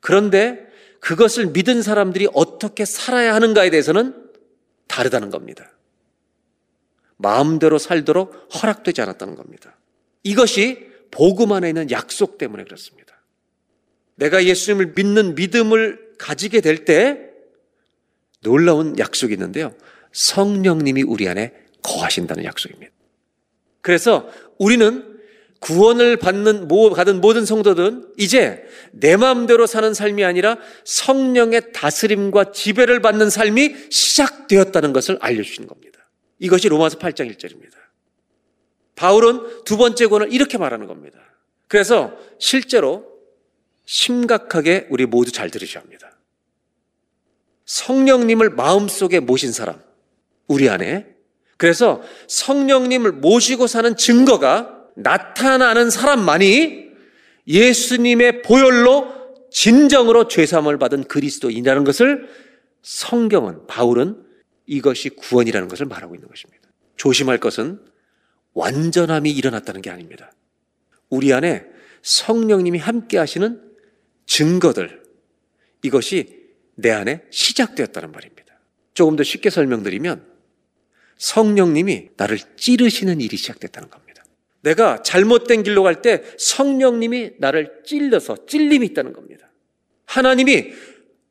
그런데 0.00 0.66
그것을 1.00 1.46
믿은 1.48 1.82
사람들이 1.82 2.28
어떻게 2.32 2.84
살아야 2.84 3.34
하는가에 3.34 3.70
대해서는 3.70 4.14
다르다는 4.88 5.30
겁니다. 5.30 5.70
마음대로 7.22 7.78
살도록 7.78 8.48
허락되지 8.54 9.00
않았다는 9.00 9.34
겁니다. 9.36 9.76
이것이 10.22 10.86
복음 11.10 11.52
안에 11.52 11.68
있는 11.68 11.90
약속 11.90 12.38
때문에 12.38 12.64
그렇습니다. 12.64 13.22
내가 14.16 14.44
예수님을 14.44 14.92
믿는 14.96 15.34
믿음을 15.34 16.12
가지게 16.18 16.60
될 16.60 16.84
때 16.84 17.32
놀라운 18.42 18.98
약속이 18.98 19.32
있는데요. 19.34 19.74
성령님이 20.12 21.02
우리 21.02 21.28
안에 21.28 21.52
거하신다는 21.82 22.44
약속입니다. 22.44 22.92
그래서 23.80 24.28
우리는 24.58 25.12
구원을 25.60 26.16
받는 26.16 26.66
받은 26.68 27.20
모든 27.20 27.44
성도들은 27.44 28.14
이제 28.18 28.64
내 28.90 29.16
마음대로 29.16 29.66
사는 29.66 29.94
삶이 29.94 30.24
아니라 30.24 30.58
성령의 30.84 31.72
다스림과 31.72 32.50
지배를 32.50 33.00
받는 33.00 33.30
삶이 33.30 33.74
시작되었다는 33.90 34.92
것을 34.92 35.18
알려 35.20 35.42
주시는 35.42 35.68
겁니다. 35.68 36.01
이것이 36.42 36.68
로마서 36.68 36.98
8장 36.98 37.32
1절입니다. 37.32 37.76
바울은 38.96 39.64
두 39.64 39.76
번째 39.76 40.08
권을 40.08 40.32
이렇게 40.32 40.58
말하는 40.58 40.88
겁니다. 40.88 41.20
그래서 41.68 42.12
실제로 42.40 43.06
심각하게 43.84 44.88
우리 44.90 45.06
모두 45.06 45.30
잘 45.30 45.50
들으셔야 45.50 45.82
합니다. 45.84 46.18
성령님을 47.64 48.50
마음속에 48.50 49.20
모신 49.20 49.52
사람, 49.52 49.80
우리 50.48 50.68
안에 50.68 51.06
그래서 51.56 52.02
성령님을 52.26 53.12
모시고 53.12 53.68
사는 53.68 53.96
증거가 53.96 54.84
나타나는 54.96 55.90
사람만이 55.90 56.90
예수님의 57.46 58.42
보혈로 58.42 59.46
진정으로 59.52 60.26
죄사함을 60.26 60.78
받은 60.78 61.04
그리스도인이라는 61.04 61.84
것을 61.84 62.28
성경은 62.82 63.68
바울은 63.68 64.31
이것이 64.66 65.10
구원이라는 65.10 65.68
것을 65.68 65.86
말하고 65.86 66.14
있는 66.14 66.28
것입니다. 66.28 66.68
조심할 66.96 67.38
것은 67.38 67.80
완전함이 68.54 69.30
일어났다는 69.30 69.82
게 69.82 69.90
아닙니다. 69.90 70.32
우리 71.08 71.32
안에 71.32 71.64
성령님이 72.02 72.78
함께 72.78 73.18
하시는 73.18 73.60
증거들 74.26 75.02
이것이 75.82 76.42
내 76.74 76.90
안에 76.90 77.22
시작되었다는 77.30 78.12
말입니다. 78.12 78.58
조금 78.94 79.16
더 79.16 79.22
쉽게 79.22 79.50
설명드리면 79.50 80.26
성령님이 81.18 82.10
나를 82.16 82.38
찌르시는 82.56 83.20
일이 83.20 83.36
시작됐다는 83.36 83.90
겁니다. 83.90 84.24
내가 84.62 85.02
잘못된 85.02 85.62
길로 85.62 85.82
갈 85.82 86.02
때 86.02 86.22
성령님이 86.38 87.32
나를 87.38 87.82
찔러서 87.84 88.46
찔림이 88.46 88.86
있다는 88.86 89.12
겁니다. 89.12 89.50
하나님이 90.06 90.72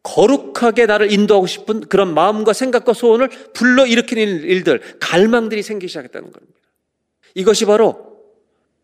거룩 0.03 0.50
하게 0.63 0.85
나를 0.85 1.11
인도하고 1.11 1.47
싶은 1.47 1.81
그런 1.81 2.13
마음과 2.13 2.53
생각과 2.53 2.93
소원을 2.93 3.29
불러 3.53 3.85
일으키는 3.85 4.41
일들, 4.43 4.99
갈망들이 4.99 5.63
생기기 5.63 5.87
시작했다는 5.87 6.31
겁니다. 6.31 6.59
이것이 7.35 7.65
바로 7.65 8.17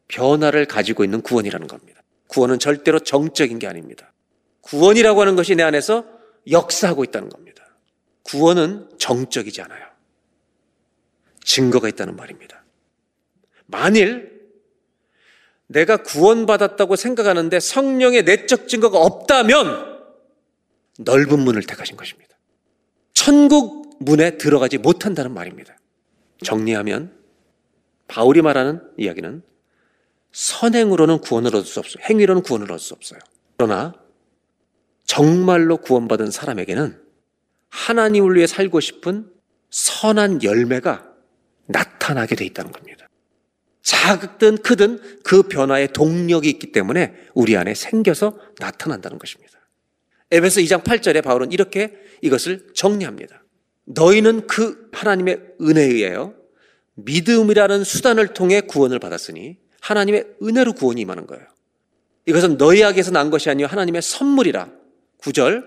변화를 0.07 0.65
가지고 0.65 1.03
있는 1.03 1.21
구원이라는 1.21 1.67
겁니다. 1.67 2.01
구원은 2.27 2.59
절대로 2.59 2.99
정적인 2.99 3.59
게 3.59 3.67
아닙니다. 3.67 4.13
구원이라고 4.61 5.21
하는 5.21 5.35
것이 5.35 5.55
내 5.55 5.63
안에서 5.63 6.05
역사하고 6.49 7.03
있다는 7.03 7.29
겁니다. 7.29 7.63
구원은 8.23 8.89
정적이지 8.97 9.61
않아요. 9.61 9.85
증거가 11.43 11.87
있다는 11.87 12.15
말입니다. 12.15 12.63
만일 13.65 14.37
내가 15.67 15.97
구원받았다고 15.97 16.95
생각하는데 16.95 17.59
성령의 17.59 18.23
내적 18.23 18.67
증거가 18.67 18.99
없다면 18.99 19.96
넓은 20.99 21.39
문을 21.39 21.63
택하신 21.63 21.97
것입니다. 21.97 22.35
천국 23.13 23.97
문에 23.99 24.37
들어가지 24.37 24.77
못한다는 24.77 25.33
말입니다. 25.33 25.77
정리하면 26.43 27.17
바울이 28.07 28.41
말하는 28.41 28.81
이야기는 28.97 29.41
선행으로는 30.31 31.19
구원을 31.19 31.55
얻을 31.55 31.65
수 31.65 31.79
없어요. 31.79 32.03
행위로는 32.07 32.43
구원을 32.43 32.71
얻을 32.71 32.79
수 32.79 32.93
없어요. 32.93 33.19
그러나 33.57 33.93
정말로 35.05 35.77
구원받은 35.77 36.31
사람에게는 36.31 37.01
하나님을 37.69 38.35
위해 38.35 38.47
살고 38.47 38.79
싶은 38.79 39.31
선한 39.69 40.43
열매가 40.43 41.11
나타나게 41.65 42.35
돼 42.35 42.45
있다는 42.45 42.71
겁니다. 42.71 43.07
작든 43.81 44.57
크든 44.59 45.21
그 45.23 45.43
변화의 45.43 45.93
동력이 45.93 46.49
있기 46.49 46.71
때문에 46.71 47.13
우리 47.33 47.55
안에 47.55 47.73
생겨서 47.73 48.37
나타난다는 48.59 49.17
것입니다. 49.17 49.56
에베소 50.31 50.61
2장 50.61 50.83
8절에 50.83 51.23
바울은 51.23 51.51
이렇게 51.51 51.93
이것을 52.21 52.67
정리합니다. 52.73 53.43
너희는 53.85 54.47
그 54.47 54.89
하나님의 54.91 55.39
은혜에 55.61 55.85
의하여 55.85 56.33
믿음이라는 56.95 57.83
수단을 57.83 58.33
통해 58.33 58.61
구원을 58.61 58.99
받았으니 58.99 59.57
하나님의 59.81 60.25
은혜로 60.43 60.73
구원이 60.73 61.01
임하는 61.01 61.27
거예요. 61.27 61.45
이것은 62.25 62.57
너희에게서 62.57 63.11
난 63.11 63.29
것이 63.29 63.49
아니요 63.49 63.67
하나님의 63.67 64.01
선물이라. 64.01 64.69
9절 65.21 65.63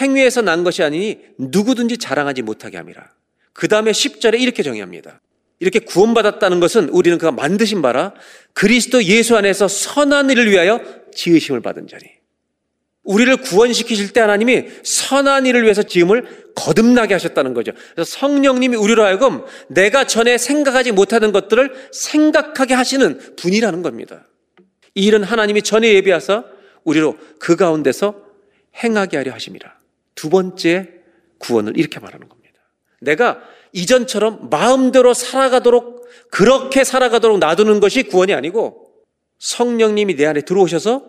행위에서 0.00 0.40
난 0.40 0.64
것이 0.64 0.82
아니니 0.82 1.20
누구든지 1.38 1.98
자랑하지 1.98 2.42
못하게 2.42 2.76
함이라. 2.76 3.12
그 3.52 3.68
다음에 3.68 3.90
10절에 3.90 4.40
이렇게 4.40 4.62
정의합니다. 4.62 5.20
이렇게 5.58 5.80
구원받았다는 5.80 6.60
것은 6.60 6.88
우리는 6.90 7.18
그가 7.18 7.32
만드신 7.32 7.82
바라 7.82 8.14
그리스도 8.52 9.02
예수 9.04 9.36
안에서 9.36 9.66
선한 9.66 10.30
일을 10.30 10.50
위하여 10.50 10.80
지으심을 11.14 11.60
받은 11.60 11.88
자니. 11.88 12.13
우리를 13.04 13.36
구원시키실 13.36 14.12
때 14.12 14.20
하나님이 14.20 14.64
선한 14.82 15.46
일을 15.46 15.62
위해서 15.62 15.82
지음을 15.82 16.52
거듭나게 16.54 17.14
하셨다는 17.14 17.54
거죠. 17.54 17.72
그래서 17.94 18.18
성령님이 18.18 18.76
우리로 18.76 19.04
하여금 19.04 19.44
내가 19.68 20.06
전에 20.06 20.38
생각하지 20.38 20.92
못하는 20.92 21.30
것들을 21.30 21.88
생각하게 21.92 22.74
하시는 22.74 23.20
분이라는 23.36 23.82
겁니다. 23.82 24.26
이 24.94 25.06
일은 25.06 25.22
하나님이 25.22 25.62
전에 25.62 25.92
예비하사 25.94 26.44
우리로 26.84 27.16
그 27.38 27.56
가운데서 27.56 28.22
행하게 28.82 29.18
하려 29.18 29.32
하심이라. 29.32 29.78
두 30.14 30.30
번째 30.30 30.90
구원을 31.38 31.76
이렇게 31.76 32.00
말하는 32.00 32.28
겁니다. 32.28 32.60
내가 33.00 33.42
이전처럼 33.72 34.48
마음대로 34.50 35.12
살아가도록 35.12 36.08
그렇게 36.30 36.84
살아가도록 36.84 37.38
놔두는 37.38 37.80
것이 37.80 38.04
구원이 38.04 38.32
아니고 38.32 38.92
성령님이 39.38 40.16
내 40.16 40.26
안에 40.26 40.40
들어오셔서 40.42 41.04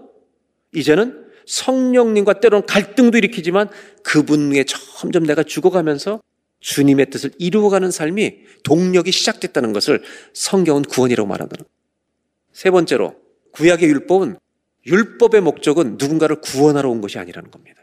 이제는 0.74 1.24
성령님과 1.48 2.39
때로는 2.39 2.66
갈등도 2.66 3.18
일으키지만 3.18 3.70
그분에 4.04 4.64
점점 4.64 5.26
내가 5.26 5.43
죽어가면서 5.43 6.22
주님의 6.60 7.10
뜻을 7.10 7.32
이루어가는 7.38 7.91
삶이 7.91 8.39
동력이 8.64 9.12
시작됐다는 9.12 9.74
것을 9.74 10.02
성경은 10.34 10.84
구원이라고 10.84 11.28
말한다는 11.28 11.66
세 12.54 12.72
번째로 12.72 13.16
구약의 13.52 13.88
율법은 13.89 14.38
율법의 14.88 15.41
목적은 15.41 15.98
누군가를 16.00 16.41
구원하러 16.41 16.89
온 16.89 17.02
것이 17.02 17.18
아니라는 17.20 17.52
겁니다. 17.52 17.82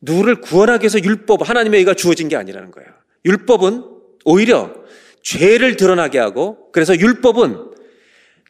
누구를 0.00 0.40
구원하기 0.40 0.84
위해서 0.84 1.00
율법 1.00 1.48
하나님의 1.48 1.80
의가 1.80 1.94
주어진 1.94 2.28
게 2.28 2.36
아니라는 2.36 2.70
거예요. 2.70 2.88
율법은 3.24 3.84
오히려 4.24 4.74
죄를 5.22 5.76
드러나게 5.76 6.18
하고 6.18 6.70
그래서 6.72 6.96
율법은 6.96 7.72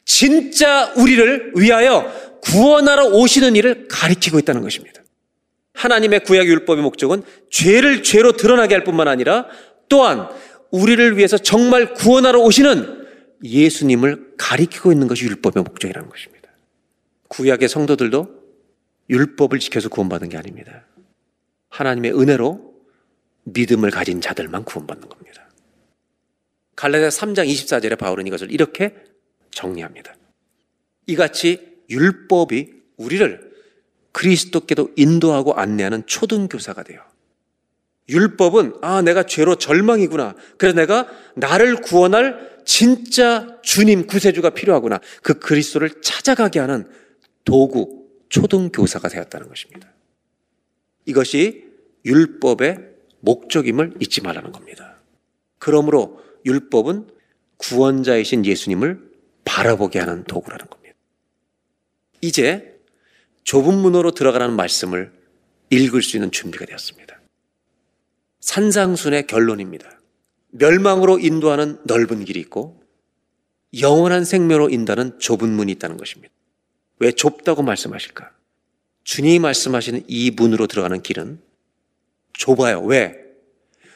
진짜 0.03 0.93
우리를 0.93 1.53
위하여 1.55 2.11
구원하러 2.45 3.07
오시는 3.07 3.55
일을 3.55 3.87
가리키고 3.89 4.39
있다는 4.39 4.61
것입니다. 4.61 5.01
하나님의 5.73 6.23
구약 6.23 6.47
율법의 6.47 6.83
목적은 6.83 7.23
죄를 7.49 8.03
죄로 8.03 8.33
드러나게 8.33 8.75
할 8.75 8.83
뿐만 8.83 9.07
아니라 9.07 9.47
또한 9.89 10.29
우리를 10.71 11.17
위해서 11.17 11.37
정말 11.37 11.93
구원하러 11.93 12.39
오시는 12.39 13.05
예수님을 13.43 14.35
가리키고 14.37 14.91
있는 14.91 15.07
것이 15.07 15.25
율법의 15.25 15.63
목적이라는 15.63 16.09
것입니다. 16.09 16.49
구약의 17.27 17.67
성도들도 17.67 18.27
율법을 19.09 19.59
지켜서 19.59 19.89
구원받은 19.89 20.29
게 20.29 20.37
아닙니다. 20.37 20.85
하나님의 21.69 22.17
은혜로 22.19 22.73
믿음을 23.43 23.91
가진 23.91 24.21
자들만 24.21 24.63
구원받는 24.63 25.09
겁니다. 25.09 25.49
갈라디아 26.75 27.09
3장 27.09 27.47
24절에 27.47 27.97
바울은 27.97 28.27
이것을 28.27 28.51
이렇게 28.51 28.95
정리합니다. 29.51 30.15
이같이 31.07 31.74
율법이 31.89 32.73
우리를 32.97 33.51
그리스도께도 34.11 34.91
인도하고 34.95 35.53
안내하는 35.53 36.03
초등교사가 36.05 36.83
돼요. 36.83 37.01
율법은 38.07 38.75
아 38.81 39.01
내가 39.01 39.23
죄로 39.23 39.55
절망이구나. 39.55 40.35
그래서 40.57 40.75
내가 40.75 41.07
나를 41.35 41.77
구원할 41.77 42.55
진짜 42.65 43.59
주님 43.61 44.07
구세주가 44.07 44.51
필요하구나. 44.51 44.99
그 45.21 45.39
그리스도를 45.39 46.01
찾아가게 46.01 46.59
하는 46.59 46.87
도구 47.43 48.07
초등교사가 48.29 49.09
되었다는 49.09 49.47
것입니다. 49.47 49.91
이것이 51.05 51.65
율법의 52.05 52.77
목적임을 53.21 53.95
잊지 53.99 54.21
말라는 54.21 54.51
겁니다. 54.51 54.97
그러므로 55.57 56.21
율법은 56.45 57.07
구원자이신 57.57 58.45
예수님을 58.45 58.99
바라보게 59.45 59.99
하는 59.99 60.23
도구라는 60.25 60.67
겁니다. 60.67 60.84
이제 62.21 62.79
좁은 63.43 63.75
문으로 63.75 64.11
들어가는 64.11 64.53
말씀을 64.55 65.11
읽을 65.69 66.01
수 66.01 66.17
있는 66.17 66.31
준비가 66.31 66.65
되었습니다. 66.65 67.19
산상순의 68.39 69.27
결론입니다. 69.27 69.99
멸망으로 70.49 71.19
인도하는 71.19 71.79
넓은 71.85 72.25
길이 72.25 72.39
있고 72.41 72.81
영원한 73.79 74.23
생명으로 74.23 74.69
인다는 74.69 75.19
좁은 75.19 75.49
문이 75.49 75.71
있다는 75.73 75.97
것입니다. 75.97 76.33
왜 76.99 77.11
좁다고 77.11 77.61
말씀하실까? 77.63 78.31
주님이 79.03 79.39
말씀하시는 79.39 80.03
이 80.07 80.31
문으로 80.31 80.67
들어가는 80.67 81.01
길은 81.01 81.39
좁아요. 82.33 82.81
왜? 82.81 83.15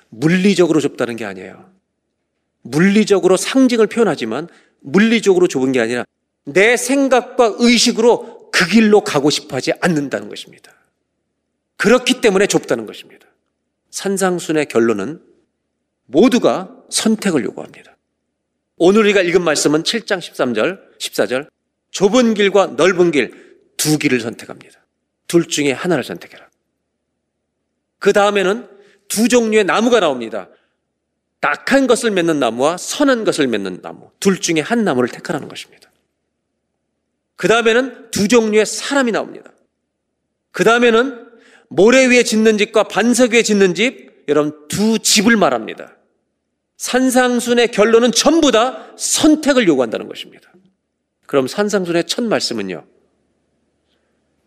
물리적으로 0.10 0.82
좁다는 0.82 1.16
게 1.16 1.26
아니에요. 1.26 1.72
물리적으로 2.62 3.38
상징을 3.38 3.88
표현하지만 3.88 4.48
물리적으로 4.82 5.48
좁은 5.48 5.72
게 5.72 5.80
아니라 5.80 6.06
내 6.46 6.78
생각과 6.78 7.56
의식으로 7.60 8.50
그 8.52 8.68
길로 8.68 9.02
가고 9.02 9.30
싶어 9.30 9.56
하지 9.56 9.72
않는다는 9.82 10.30
것입니다. 10.30 10.74
그렇기 11.78 12.22
때문에 12.22 12.48
좁다는 12.48 12.86
것입니다. 12.86 13.28
산상순의 13.92 14.68
결론은 14.68 15.22
모두가 16.06 16.76
선택을 16.90 17.44
요구합니다. 17.46 17.96
오늘 18.78 19.02
우리가 19.02 19.22
읽은 19.22 19.44
말씀은 19.44 19.84
7장 19.84 20.20
13절, 20.20 20.98
14절, 20.98 21.50
좁은 21.92 22.34
길과 22.34 22.68
넓은 22.78 23.12
길 23.12 23.50
두 23.80 23.98
길을 23.98 24.20
선택합니다. 24.20 24.86
둘 25.26 25.48
중에 25.48 25.72
하나를 25.72 26.04
선택해라. 26.04 26.50
그 27.98 28.12
다음에는 28.12 28.68
두 29.08 29.30
종류의 29.30 29.64
나무가 29.64 30.02
나옵니다. 30.02 30.50
딱한 31.40 31.88
것을 31.88 32.12
맺는 32.12 32.40
나무와 32.40 32.76
선한 32.76 33.24
것을 33.24 33.48
맺는 33.48 33.82
나무 33.82 34.12
둘 34.20 34.42
중에 34.42 34.60
한 34.60 34.84
나무를 34.84 35.08
택하라는 35.08 35.48
것입니다. 35.48 35.89
그 37.40 37.48
다음에는 37.48 38.12
두 38.12 38.28
종류의 38.28 38.66
사람이 38.66 39.14
나옵니다. 39.14 39.54
그 40.52 40.66
다음에는 40.66 41.26
모래 41.70 42.06
위에 42.08 42.24
짓는 42.24 42.58
집과 42.58 42.84
반석 42.84 43.32
위에 43.32 43.44
짓는 43.44 43.76
집, 43.76 44.26
여러분 44.28 44.68
두 44.68 45.00
집을 45.00 45.38
말합니다. 45.38 45.96
산상순의 46.76 47.72
결론은 47.72 48.12
전부 48.12 48.52
다 48.52 48.94
선택을 48.98 49.70
요구한다는 49.70 50.10
것입니다. 50.10 50.52
그럼 51.28 51.48
산상순의 51.48 52.08
첫 52.08 52.26
말씀은요. 52.26 52.86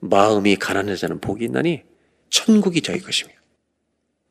마음이 0.00 0.56
가난한 0.56 0.94
자는 0.96 1.18
복이 1.18 1.46
있나니 1.46 1.84
천국이 2.28 2.82
저희 2.82 3.00
것이며 3.00 3.32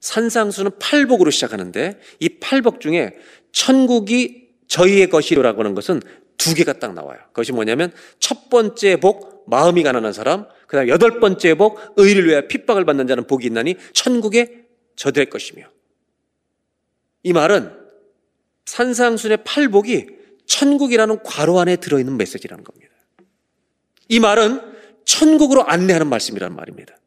산상수는 0.01 0.77
팔복으로 0.77 1.31
시작하는데 1.31 1.99
이 2.19 2.29
팔복 2.39 2.79
중에 2.79 3.17
천국이 3.53 4.49
저희의 4.67 5.09
것이라고 5.09 5.61
하는 5.61 5.73
것은 5.73 5.99
두 6.41 6.55
개가 6.55 6.73
딱 6.73 6.95
나와요. 6.95 7.19
그것이 7.27 7.51
뭐냐면 7.51 7.91
첫 8.17 8.49
번째 8.49 8.95
복 8.95 9.45
마음이 9.47 9.83
가난한 9.83 10.11
사람, 10.11 10.47
그다음 10.65 10.87
여덟 10.87 11.19
번째 11.19 11.53
복 11.53 11.79
의를 11.97 12.27
위하여 12.27 12.47
핍박을 12.47 12.83
받는 12.83 13.05
자는 13.05 13.27
복이 13.27 13.45
있나니 13.45 13.75
천국에 13.93 14.65
저될 14.95 15.29
것이며 15.29 15.65
이 17.21 17.31
말은 17.31 17.71
산상순의 18.65 19.43
팔복이 19.43 20.07
천국이라는 20.47 21.21
괄호 21.21 21.59
안에 21.59 21.75
들어있는 21.75 22.17
메시지라는 22.17 22.63
겁니다. 22.63 22.91
이 24.09 24.19
말은 24.19 24.61
천국으로 25.05 25.63
안내하는 25.63 26.07
말씀이라는 26.07 26.55
말입니다. 26.55 26.97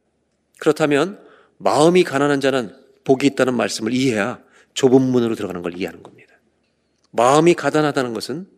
그렇다면 0.60 1.20
마음이 1.58 2.04
가난한 2.04 2.40
자는 2.40 2.72
복이 3.02 3.26
있다는 3.26 3.54
말씀을 3.54 3.92
이해해야 3.92 4.40
좁은 4.74 5.02
문으로 5.02 5.34
들어가는 5.34 5.60
걸 5.60 5.76
이해하는 5.76 6.04
겁니다. 6.04 6.34
마음이 7.10 7.54
가난하다는 7.54 8.14
것은 8.14 8.53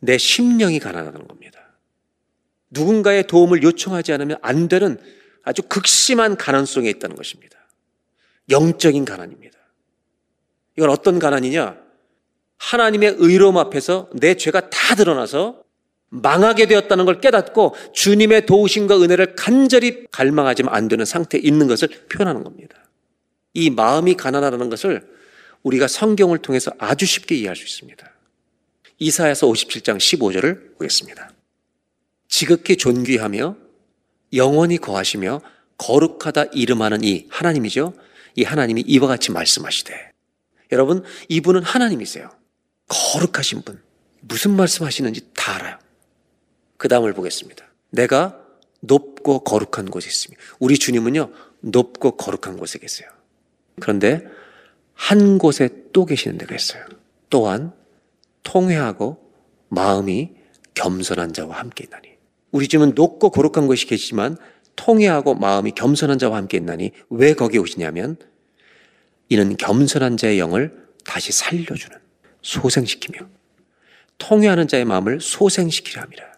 내 0.00 0.18
심령이 0.18 0.78
가난하다는 0.78 1.26
겁니다. 1.26 1.60
누군가의 2.70 3.26
도움을 3.26 3.62
요청하지 3.62 4.12
않으면 4.12 4.38
안 4.42 4.68
되는 4.68 4.98
아주 5.42 5.62
극심한 5.62 6.36
가난 6.36 6.66
속에 6.66 6.90
있다는 6.90 7.16
것입니다. 7.16 7.58
영적인 8.50 9.04
가난입니다. 9.04 9.58
이건 10.76 10.90
어떤 10.90 11.18
가난이냐? 11.18 11.78
하나님의 12.58 13.16
의로움 13.18 13.56
앞에서 13.56 14.10
내 14.14 14.34
죄가 14.34 14.70
다 14.70 14.94
드러나서 14.94 15.62
망하게 16.10 16.66
되었다는 16.66 17.04
걸 17.04 17.20
깨닫고 17.20 17.74
주님의 17.92 18.46
도우심과 18.46 19.00
은혜를 19.00 19.34
간절히 19.36 20.06
갈망하지만 20.10 20.74
안 20.74 20.88
되는 20.88 21.04
상태에 21.04 21.40
있는 21.42 21.66
것을 21.66 21.88
표현하는 22.10 22.44
겁니다. 22.44 22.76
이 23.54 23.70
마음이 23.70 24.14
가난하다는 24.14 24.70
것을 24.70 25.06
우리가 25.62 25.88
성경을 25.88 26.38
통해서 26.38 26.70
아주 26.78 27.04
쉽게 27.04 27.34
이해할 27.34 27.56
수 27.56 27.64
있습니다. 27.64 28.10
이사야서 28.98 29.46
57장 29.46 29.98
15절을 29.98 30.76
보겠습니다. 30.76 31.32
지극히 32.28 32.76
존귀하며 32.76 33.56
영원히 34.34 34.78
거하시며 34.78 35.40
거룩하다 35.78 36.44
이름하는 36.52 37.04
이 37.04 37.26
하나님이죠. 37.30 37.94
이 38.34 38.42
하나님이 38.42 38.82
이와 38.86 39.06
같이 39.06 39.30
말씀하시되 39.30 40.12
여러분 40.72 41.02
이분은 41.28 41.62
하나님이세요. 41.62 42.30
거룩하신 42.88 43.62
분. 43.62 43.80
무슨 44.20 44.56
말씀하시는지 44.56 45.30
다 45.34 45.54
알아요. 45.54 45.78
그 46.76 46.88
다음을 46.88 47.12
보겠습니다. 47.14 47.64
내가 47.90 48.40
높고 48.80 49.40
거룩한 49.40 49.90
곳에 49.90 50.08
있으며 50.08 50.36
우리 50.58 50.78
주님은요 50.78 51.32
높고 51.60 52.16
거룩한 52.16 52.56
곳에 52.56 52.78
계세요. 52.78 53.08
그런데 53.80 54.24
한 54.94 55.38
곳에 55.38 55.68
또 55.92 56.04
계시는 56.04 56.38
데가 56.38 56.54
있어요. 56.54 56.84
또한 57.30 57.72
통회하고 58.48 59.30
마음이 59.68 60.30
겸손한 60.72 61.34
자와 61.34 61.58
함께 61.58 61.84
있나니. 61.84 62.08
우리 62.50 62.66
집은 62.66 62.92
높고 62.94 63.30
거룩한 63.30 63.66
곳이 63.66 63.86
계시지만 63.86 64.38
통회하고 64.74 65.34
마음이 65.34 65.72
겸손한 65.72 66.18
자와 66.18 66.38
함께 66.38 66.56
있나니 66.56 66.92
왜 67.10 67.34
거기 67.34 67.58
오시냐면 67.58 68.16
이는 69.28 69.56
겸손한 69.58 70.16
자의 70.16 70.38
영을 70.38 70.88
다시 71.04 71.30
살려주는 71.30 71.98
소생시키며 72.40 73.28
통회하는 74.16 74.66
자의 74.66 74.86
마음을 74.86 75.20
소생시키려 75.20 76.00
함이라. 76.02 76.32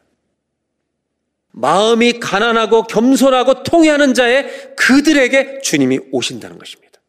마음이 1.52 2.18
가난하고 2.18 2.84
겸손하고 2.84 3.62
통회하는 3.62 4.14
자의 4.14 4.74
그들에게 4.74 5.60
주님이 5.60 6.00
오신다는 6.10 6.58
것입니다. 6.58 7.00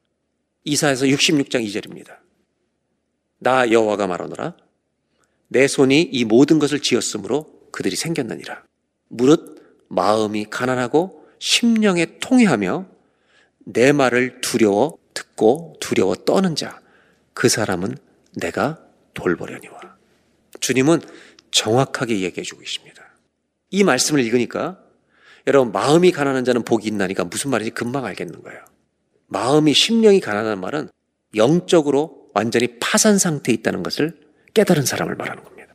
이사에서 0.63 1.05
66장 1.05 1.65
2절입니다. 1.65 2.17
나 3.39 3.71
여호와가 3.71 4.05
말하노라 4.05 4.55
내 5.51 5.67
손이 5.67 6.01
이 6.01 6.23
모든 6.23 6.59
것을 6.59 6.79
지었으므로 6.79 7.67
그들이 7.71 7.95
생겼느니라. 7.95 8.63
무릇 9.09 9.85
마음이 9.89 10.45
가난하고 10.49 11.25
심령에 11.39 12.19
통해하며 12.19 12.85
내 13.65 13.91
말을 13.91 14.41
두려워 14.41 14.97
듣고 15.13 15.75
두려워 15.79 16.15
떠는 16.15 16.55
자 16.55 16.81
그 17.33 17.49
사람은 17.49 17.97
내가 18.35 18.79
돌보려니와. 19.13 19.79
주님은 20.59 21.01
정확하게 21.51 22.21
얘기해 22.21 22.43
주고 22.43 22.61
있습니다. 22.61 23.01
이 23.71 23.83
말씀을 23.83 24.21
읽으니까 24.21 24.79
여러분 25.47 25.71
마음이 25.71 26.11
가난한 26.11 26.45
자는 26.45 26.63
복이 26.63 26.87
있나니까 26.87 27.25
무슨 27.25 27.49
말인지 27.49 27.71
금방 27.71 28.05
알겠는 28.05 28.43
거예요. 28.43 28.63
마음이 29.27 29.73
심령이 29.73 30.19
가난한 30.19 30.59
말은 30.59 30.89
영적으로 31.35 32.29
완전히 32.33 32.79
파산 32.79 33.17
상태에 33.17 33.55
있다는 33.55 33.81
것을 33.81 34.19
깨달은 34.53 34.85
사람을 34.85 35.15
말하는 35.15 35.43
겁니다. 35.43 35.73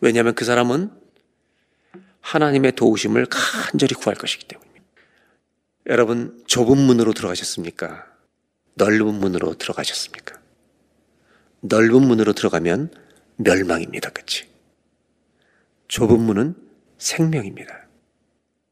왜냐하면 0.00 0.34
그 0.34 0.44
사람은 0.44 0.90
하나님의 2.20 2.72
도우심을 2.72 3.26
간절히 3.26 3.94
구할 3.94 4.16
것이기 4.16 4.46
때문입니다. 4.46 4.84
여러분 5.86 6.42
좁은 6.46 6.78
문으로 6.78 7.12
들어가셨습니까? 7.12 8.06
넓은 8.74 9.14
문으로 9.14 9.54
들어가셨습니까? 9.54 10.40
넓은 11.60 12.02
문으로 12.02 12.32
들어가면 12.32 12.92
멸망입니다. 13.36 14.10
그치? 14.10 14.48
좁은 15.88 16.20
문은 16.20 16.54
생명입니다. 16.98 17.86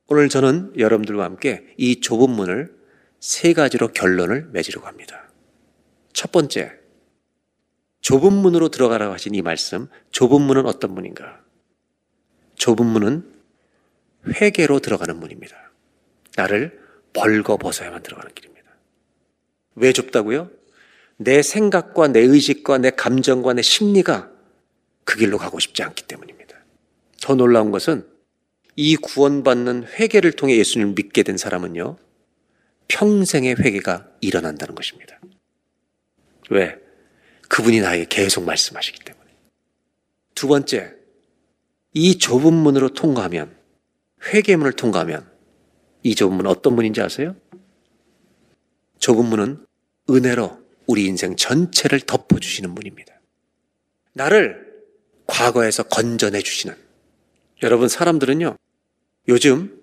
오늘 0.09 0.29
저는 0.29 0.73
여러분들과 0.79 1.25
함께 1.25 1.67
이 1.77 2.01
좁은 2.01 2.31
문을 2.31 2.75
세 3.21 3.53
가지로 3.53 3.89
결론을 3.89 4.49
맺으려고 4.53 4.87
합니다. 4.87 5.31
첫 6.13 6.33
번째, 6.33 6.73
좁은 8.03 8.33
문으로 8.33 8.69
들어가라고 8.69 9.15
하신 9.15 9.35
이 9.35 9.43
말씀, 9.43 9.89
좁은 10.11 10.43
문은 10.43 10.67
어떤 10.67 10.93
문인가? 10.93 11.41
좁은 12.57 12.85
문은 12.85 13.33
회개로 14.27 14.81
들어가는 14.81 15.19
문입니다. 15.19 15.57
나를 16.37 16.81
벌거 17.13 17.57
벗어야만 17.57 18.03
들어가는 18.03 18.35
길입니다. 18.35 18.71
왜 19.77 19.93
좁다고요? 19.93 20.51
내 21.17 21.43
생각과 21.43 22.09
내 22.09 22.21
의식과 22.21 22.79
내 22.79 22.91
감정과 22.91 23.55
내 23.55 23.63
심리가 23.63 24.31
그 25.05 25.17
길로 25.17 25.39
가고 25.39 25.61
싶지 25.61 25.83
않기 25.83 26.05
때문입니다. 26.07 26.57
더 27.21 27.35
놀라운 27.37 27.71
것은 27.71 28.07
이 28.75 28.97
구원받는 28.97 29.85
회개를 29.85 30.33
통해 30.33 30.57
예수님을 30.57 30.95
믿게 30.95 31.23
된 31.23 31.37
사람은요, 31.37 31.99
평생의 32.89 33.57
회개가 33.61 34.09
일어난다는 34.21 34.75
것입니다. 34.75 35.21
왜? 36.51 36.83
그분이 37.53 37.83
나에게 37.83 38.07
계속 38.09 38.45
말씀하시기 38.45 39.01
때문에. 39.01 39.31
두 40.35 40.49
번째, 40.49 40.95
이 41.93 42.17
좁은 42.17 42.51
문으로 42.51 42.95
통과하면, 42.95 43.55
회개문을 44.25 44.73
통과하면, 44.73 45.31
이 46.03 46.15
좁은 46.15 46.35
문은 46.35 46.51
어떤 46.51 46.75
문인지 46.75 47.03
아세요? 47.03 47.37
좁은 49.01 49.27
문은 49.27 49.67
은혜로 50.09 50.63
우리 50.87 51.05
인생 51.05 51.37
전체를 51.37 52.01
덮어주시는 52.01 52.71
문입니다. 52.71 53.21
나를 54.15 54.73
과거에서 55.27 55.83
건져내 55.83 56.41
주시는. 56.41 56.75
여러분, 57.63 57.89
사람들은요, 57.89 58.57
요즘 59.29 59.79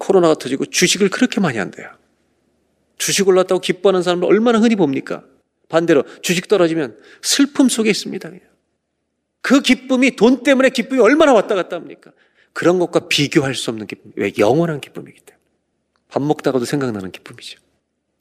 코로나가 0.00 0.34
터지고 0.34 0.66
주식을 0.66 1.10
그렇게 1.10 1.40
많이 1.40 1.58
한대요. 1.58 1.96
주식 2.98 3.28
올랐다고 3.28 3.60
기뻐하는 3.60 4.02
사람을 4.02 4.24
얼마나 4.26 4.58
흔히 4.58 4.74
봅니까? 4.74 5.22
반대로 5.68 6.04
주식 6.22 6.48
떨어지면 6.48 6.98
슬픔 7.22 7.68
속에 7.68 7.90
있습니다. 7.90 8.30
그 9.40 9.60
기쁨이 9.60 10.16
돈 10.16 10.42
때문에 10.42 10.70
기쁨이 10.70 11.00
얼마나 11.00 11.32
왔다 11.32 11.54
갔다 11.54 11.76
합니까? 11.76 12.12
그런 12.52 12.78
것과 12.78 13.08
비교할 13.08 13.54
수 13.54 13.70
없는 13.70 13.86
기쁨. 13.86 14.12
왜? 14.16 14.32
영원한 14.38 14.80
기쁨이기 14.80 15.20
때문에. 15.20 15.42
밥 16.08 16.22
먹다가도 16.22 16.64
생각나는 16.64 17.10
기쁨이죠. 17.10 17.58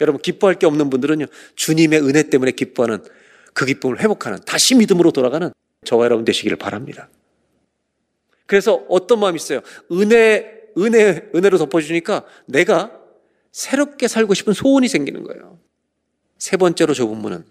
여러분, 0.02 0.22
기뻐할 0.22 0.56
게 0.56 0.66
없는 0.66 0.90
분들은요, 0.90 1.28
주님의 1.56 2.02
은혜 2.02 2.24
때문에 2.24 2.52
기뻐하는 2.52 3.04
그 3.54 3.66
기쁨을 3.66 4.02
회복하는, 4.02 4.40
다시 4.46 4.76
믿음으로 4.76 5.12
돌아가는 5.12 5.52
저와 5.86 6.06
여러분 6.06 6.26
되시기를 6.26 6.58
바랍니다. 6.58 7.10
그래서 8.48 8.84
어떤 8.90 9.20
마음이 9.20 9.36
있어요? 9.36 9.62
은혜, 9.92 10.64
은혜, 10.78 11.30
은혜로 11.36 11.58
덮어주니까 11.60 12.26
내가 12.48 13.00
새롭게 13.52 14.08
살고 14.08 14.34
싶은 14.34 14.54
소원이 14.54 14.88
생기는 14.88 15.24
거예요. 15.24 15.60
세 16.44 16.58
번째로 16.58 16.94
좁은 16.94 17.20
문은 17.20 17.46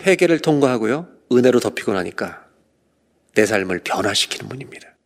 회개를 0.00 0.38
통과하고요. 0.38 1.10
은혜로 1.30 1.60
덮이고 1.60 1.92
나니까 1.92 2.48
내 3.34 3.44
삶을 3.44 3.80
변화시키는 3.80 4.48
분입니다. 4.48 4.96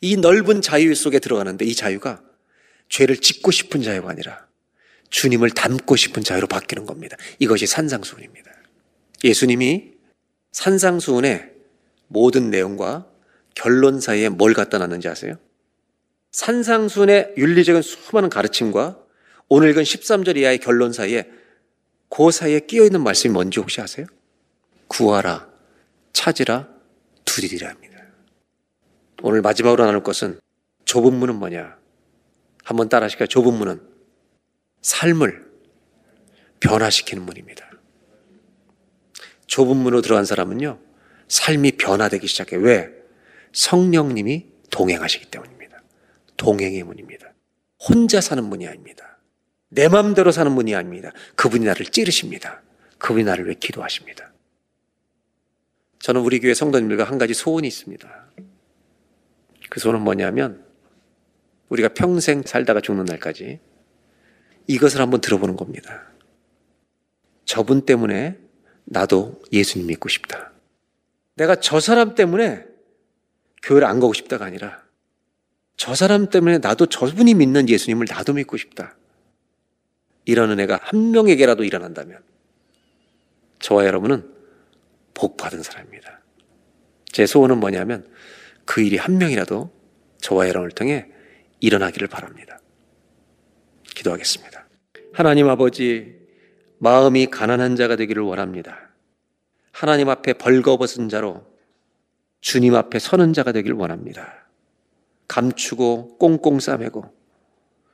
이 0.00 0.16
넓은 0.16 0.62
자유 0.62 0.94
속에 0.94 1.18
들어가는데 1.18 1.64
이 1.64 1.74
자유가 1.74 2.22
죄를 2.88 3.16
짓고 3.16 3.50
싶은 3.50 3.82
자유가 3.82 4.10
아니라 4.10 4.46
주님을 5.08 5.50
닮고 5.50 5.96
싶은 5.96 6.22
자유로 6.22 6.46
바뀌는 6.46 6.86
겁니다. 6.86 7.16
이것이 7.40 7.66
산상수훈입니다. 7.66 8.52
예수님이 9.24 9.94
산상수훈의 10.52 11.50
모든 12.06 12.50
내용과 12.50 13.10
결론 13.56 13.98
사이에 13.98 14.28
뭘 14.28 14.54
갖다 14.54 14.78
놨는지 14.78 15.08
아세요? 15.08 15.40
산상수훈의 16.30 17.34
윤리적인 17.36 17.82
수많은 17.82 18.30
가르침과 18.30 18.96
오늘 19.48 19.70
읽은 19.70 19.82
13절 19.82 20.36
이하의 20.36 20.58
결론 20.58 20.92
사이에 20.92 21.39
그 22.10 22.30
사이에 22.30 22.60
끼어 22.60 22.84
있는 22.84 23.02
말씀이 23.02 23.32
뭔지 23.32 23.60
혹시 23.60 23.80
아세요? 23.80 24.06
구하라, 24.88 25.48
찾으라, 26.12 26.68
두드리라 27.24 27.68
합니다. 27.70 28.02
오늘 29.22 29.40
마지막으로 29.40 29.84
나눌 29.84 30.02
것은 30.02 30.40
좁은 30.84 31.14
문은 31.14 31.36
뭐냐? 31.36 31.78
한번 32.64 32.88
따라 32.88 33.04
하실까요? 33.04 33.28
좁은 33.28 33.54
문은 33.54 33.80
삶을 34.82 35.48
변화시키는 36.58 37.24
문입니다. 37.24 37.70
좁은 39.46 39.76
문으로 39.76 40.02
들어간 40.02 40.24
사람은요, 40.24 40.80
삶이 41.28 41.72
변화되기 41.72 42.26
시작해. 42.26 42.56
왜? 42.56 42.90
성령님이 43.52 44.46
동행하시기 44.70 45.30
때문입니다. 45.30 45.82
동행의 46.36 46.82
문입니다. 46.82 47.32
혼자 47.88 48.20
사는 48.20 48.42
문이 48.44 48.66
아닙니다. 48.66 49.09
내 49.70 49.88
마음대로 49.88 50.32
사는 50.32 50.50
문이 50.52 50.74
아닙니다. 50.74 51.12
그분이 51.36 51.64
나를 51.64 51.86
찌르십니다. 51.86 52.62
그분이 52.98 53.24
나를 53.24 53.46
위해 53.46 53.54
기도하십니다. 53.58 54.32
저는 56.00 56.20
우리 56.20 56.40
교회 56.40 56.54
성도님들과 56.54 57.04
한 57.04 57.18
가지 57.18 57.34
소원이 57.34 57.68
있습니다. 57.68 58.30
그 59.68 59.80
소원은 59.80 60.02
뭐냐면 60.02 60.64
우리가 61.68 61.90
평생 61.90 62.42
살다가 62.42 62.80
죽는 62.80 63.04
날까지 63.04 63.60
이것을 64.66 65.00
한번 65.00 65.20
들어보는 65.20 65.56
겁니다. 65.56 66.08
저분 67.44 67.86
때문에 67.86 68.38
나도 68.84 69.40
예수님 69.52 69.86
믿고 69.86 70.08
싶다. 70.08 70.52
내가 71.36 71.56
저 71.56 71.78
사람 71.78 72.14
때문에 72.14 72.64
교회를 73.62 73.86
안 73.86 74.00
가고 74.00 74.12
싶다가 74.12 74.46
아니라 74.46 74.82
저 75.76 75.94
사람 75.94 76.28
때문에 76.28 76.58
나도 76.58 76.86
저분이 76.86 77.34
믿는 77.34 77.68
예수님을 77.68 78.06
나도 78.10 78.32
믿고 78.32 78.56
싶다. 78.56 78.96
이런 80.30 80.50
은혜가 80.52 80.78
한 80.80 81.10
명에게라도 81.10 81.64
일어난다면 81.64 82.20
저와 83.58 83.84
여러분은 83.84 84.32
복 85.12 85.36
받은 85.36 85.64
사람입니다. 85.64 86.20
제 87.06 87.26
소원은 87.26 87.58
뭐냐면 87.58 88.08
그 88.64 88.80
일이 88.80 88.96
한 88.96 89.18
명이라도 89.18 89.72
저와 90.18 90.48
여러분을 90.48 90.70
통해 90.70 91.08
일어나기를 91.58 92.06
바랍니다. 92.06 92.60
기도하겠습니다. 93.84 94.68
하나님 95.12 95.48
아버지, 95.48 96.16
마음이 96.78 97.26
가난한 97.26 97.74
자가 97.74 97.96
되기를 97.96 98.22
원합니다. 98.22 98.90
하나님 99.72 100.08
앞에 100.08 100.34
벌거벗은 100.34 101.08
자로 101.08 101.44
주님 102.40 102.76
앞에 102.76 103.00
서는 103.00 103.32
자가 103.32 103.50
되기를 103.50 103.76
원합니다. 103.76 104.46
감추고 105.26 106.18
꽁꽁 106.18 106.60
싸매고 106.60 107.04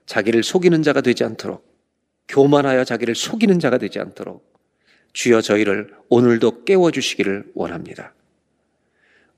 자기를 0.04 0.42
속이는 0.42 0.82
자가 0.82 1.00
되지 1.00 1.24
않도록 1.24 1.75
교만하여 2.28 2.84
자기를 2.84 3.14
속이는 3.14 3.58
자가 3.60 3.78
되지 3.78 3.98
않도록 3.98 4.56
주여 5.12 5.40
저희를 5.40 5.94
오늘도 6.08 6.64
깨워주시기를 6.64 7.52
원합니다. 7.54 8.12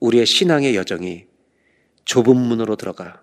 우리의 0.00 0.26
신앙의 0.26 0.74
여정이 0.76 1.26
좁은 2.04 2.36
문으로 2.36 2.76
들어가 2.76 3.22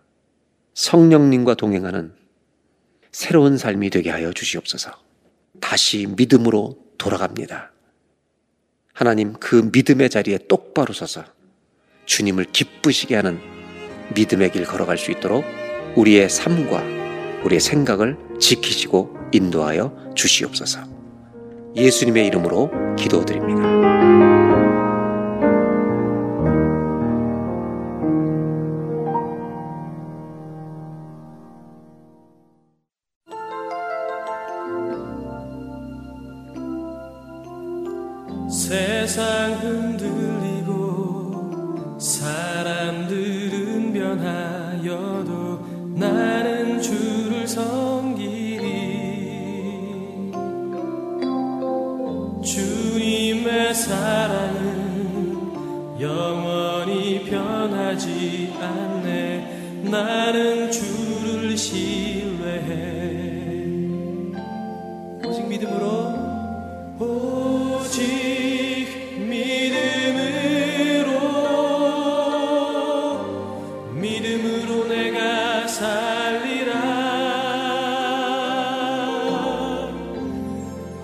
성령님과 0.74 1.56
동행하는 1.56 2.14
새로운 3.12 3.58
삶이 3.58 3.90
되게 3.90 4.10
하여 4.10 4.34
주시옵소서. 4.34 4.92
다시 5.62 6.06
믿음으로 6.06 6.78
돌아갑니다. 6.98 7.72
하나님 8.94 9.34
그 9.34 9.70
믿음의 9.74 10.10
자리에 10.10 10.38
똑바로 10.48 10.94
서서 10.94 11.26
주님을 12.06 12.46
기쁘시게 12.52 13.16
하는 13.16 13.40
믿음의 14.16 14.52
길 14.52 14.66
걸어갈 14.66 14.98
수 14.98 15.12
있도록 15.12 15.44
우리의 15.96 16.30
삶과 16.30 16.84
우리의 17.44 17.60
생각을 17.60 18.18
지키시고 18.40 19.15
인도하여 19.32 20.14
주시옵소서. 20.16 20.82
예수님의 21.76 22.28
이름으로 22.28 22.70
기도드립니다. 22.96 23.85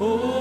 오 0.02 0.41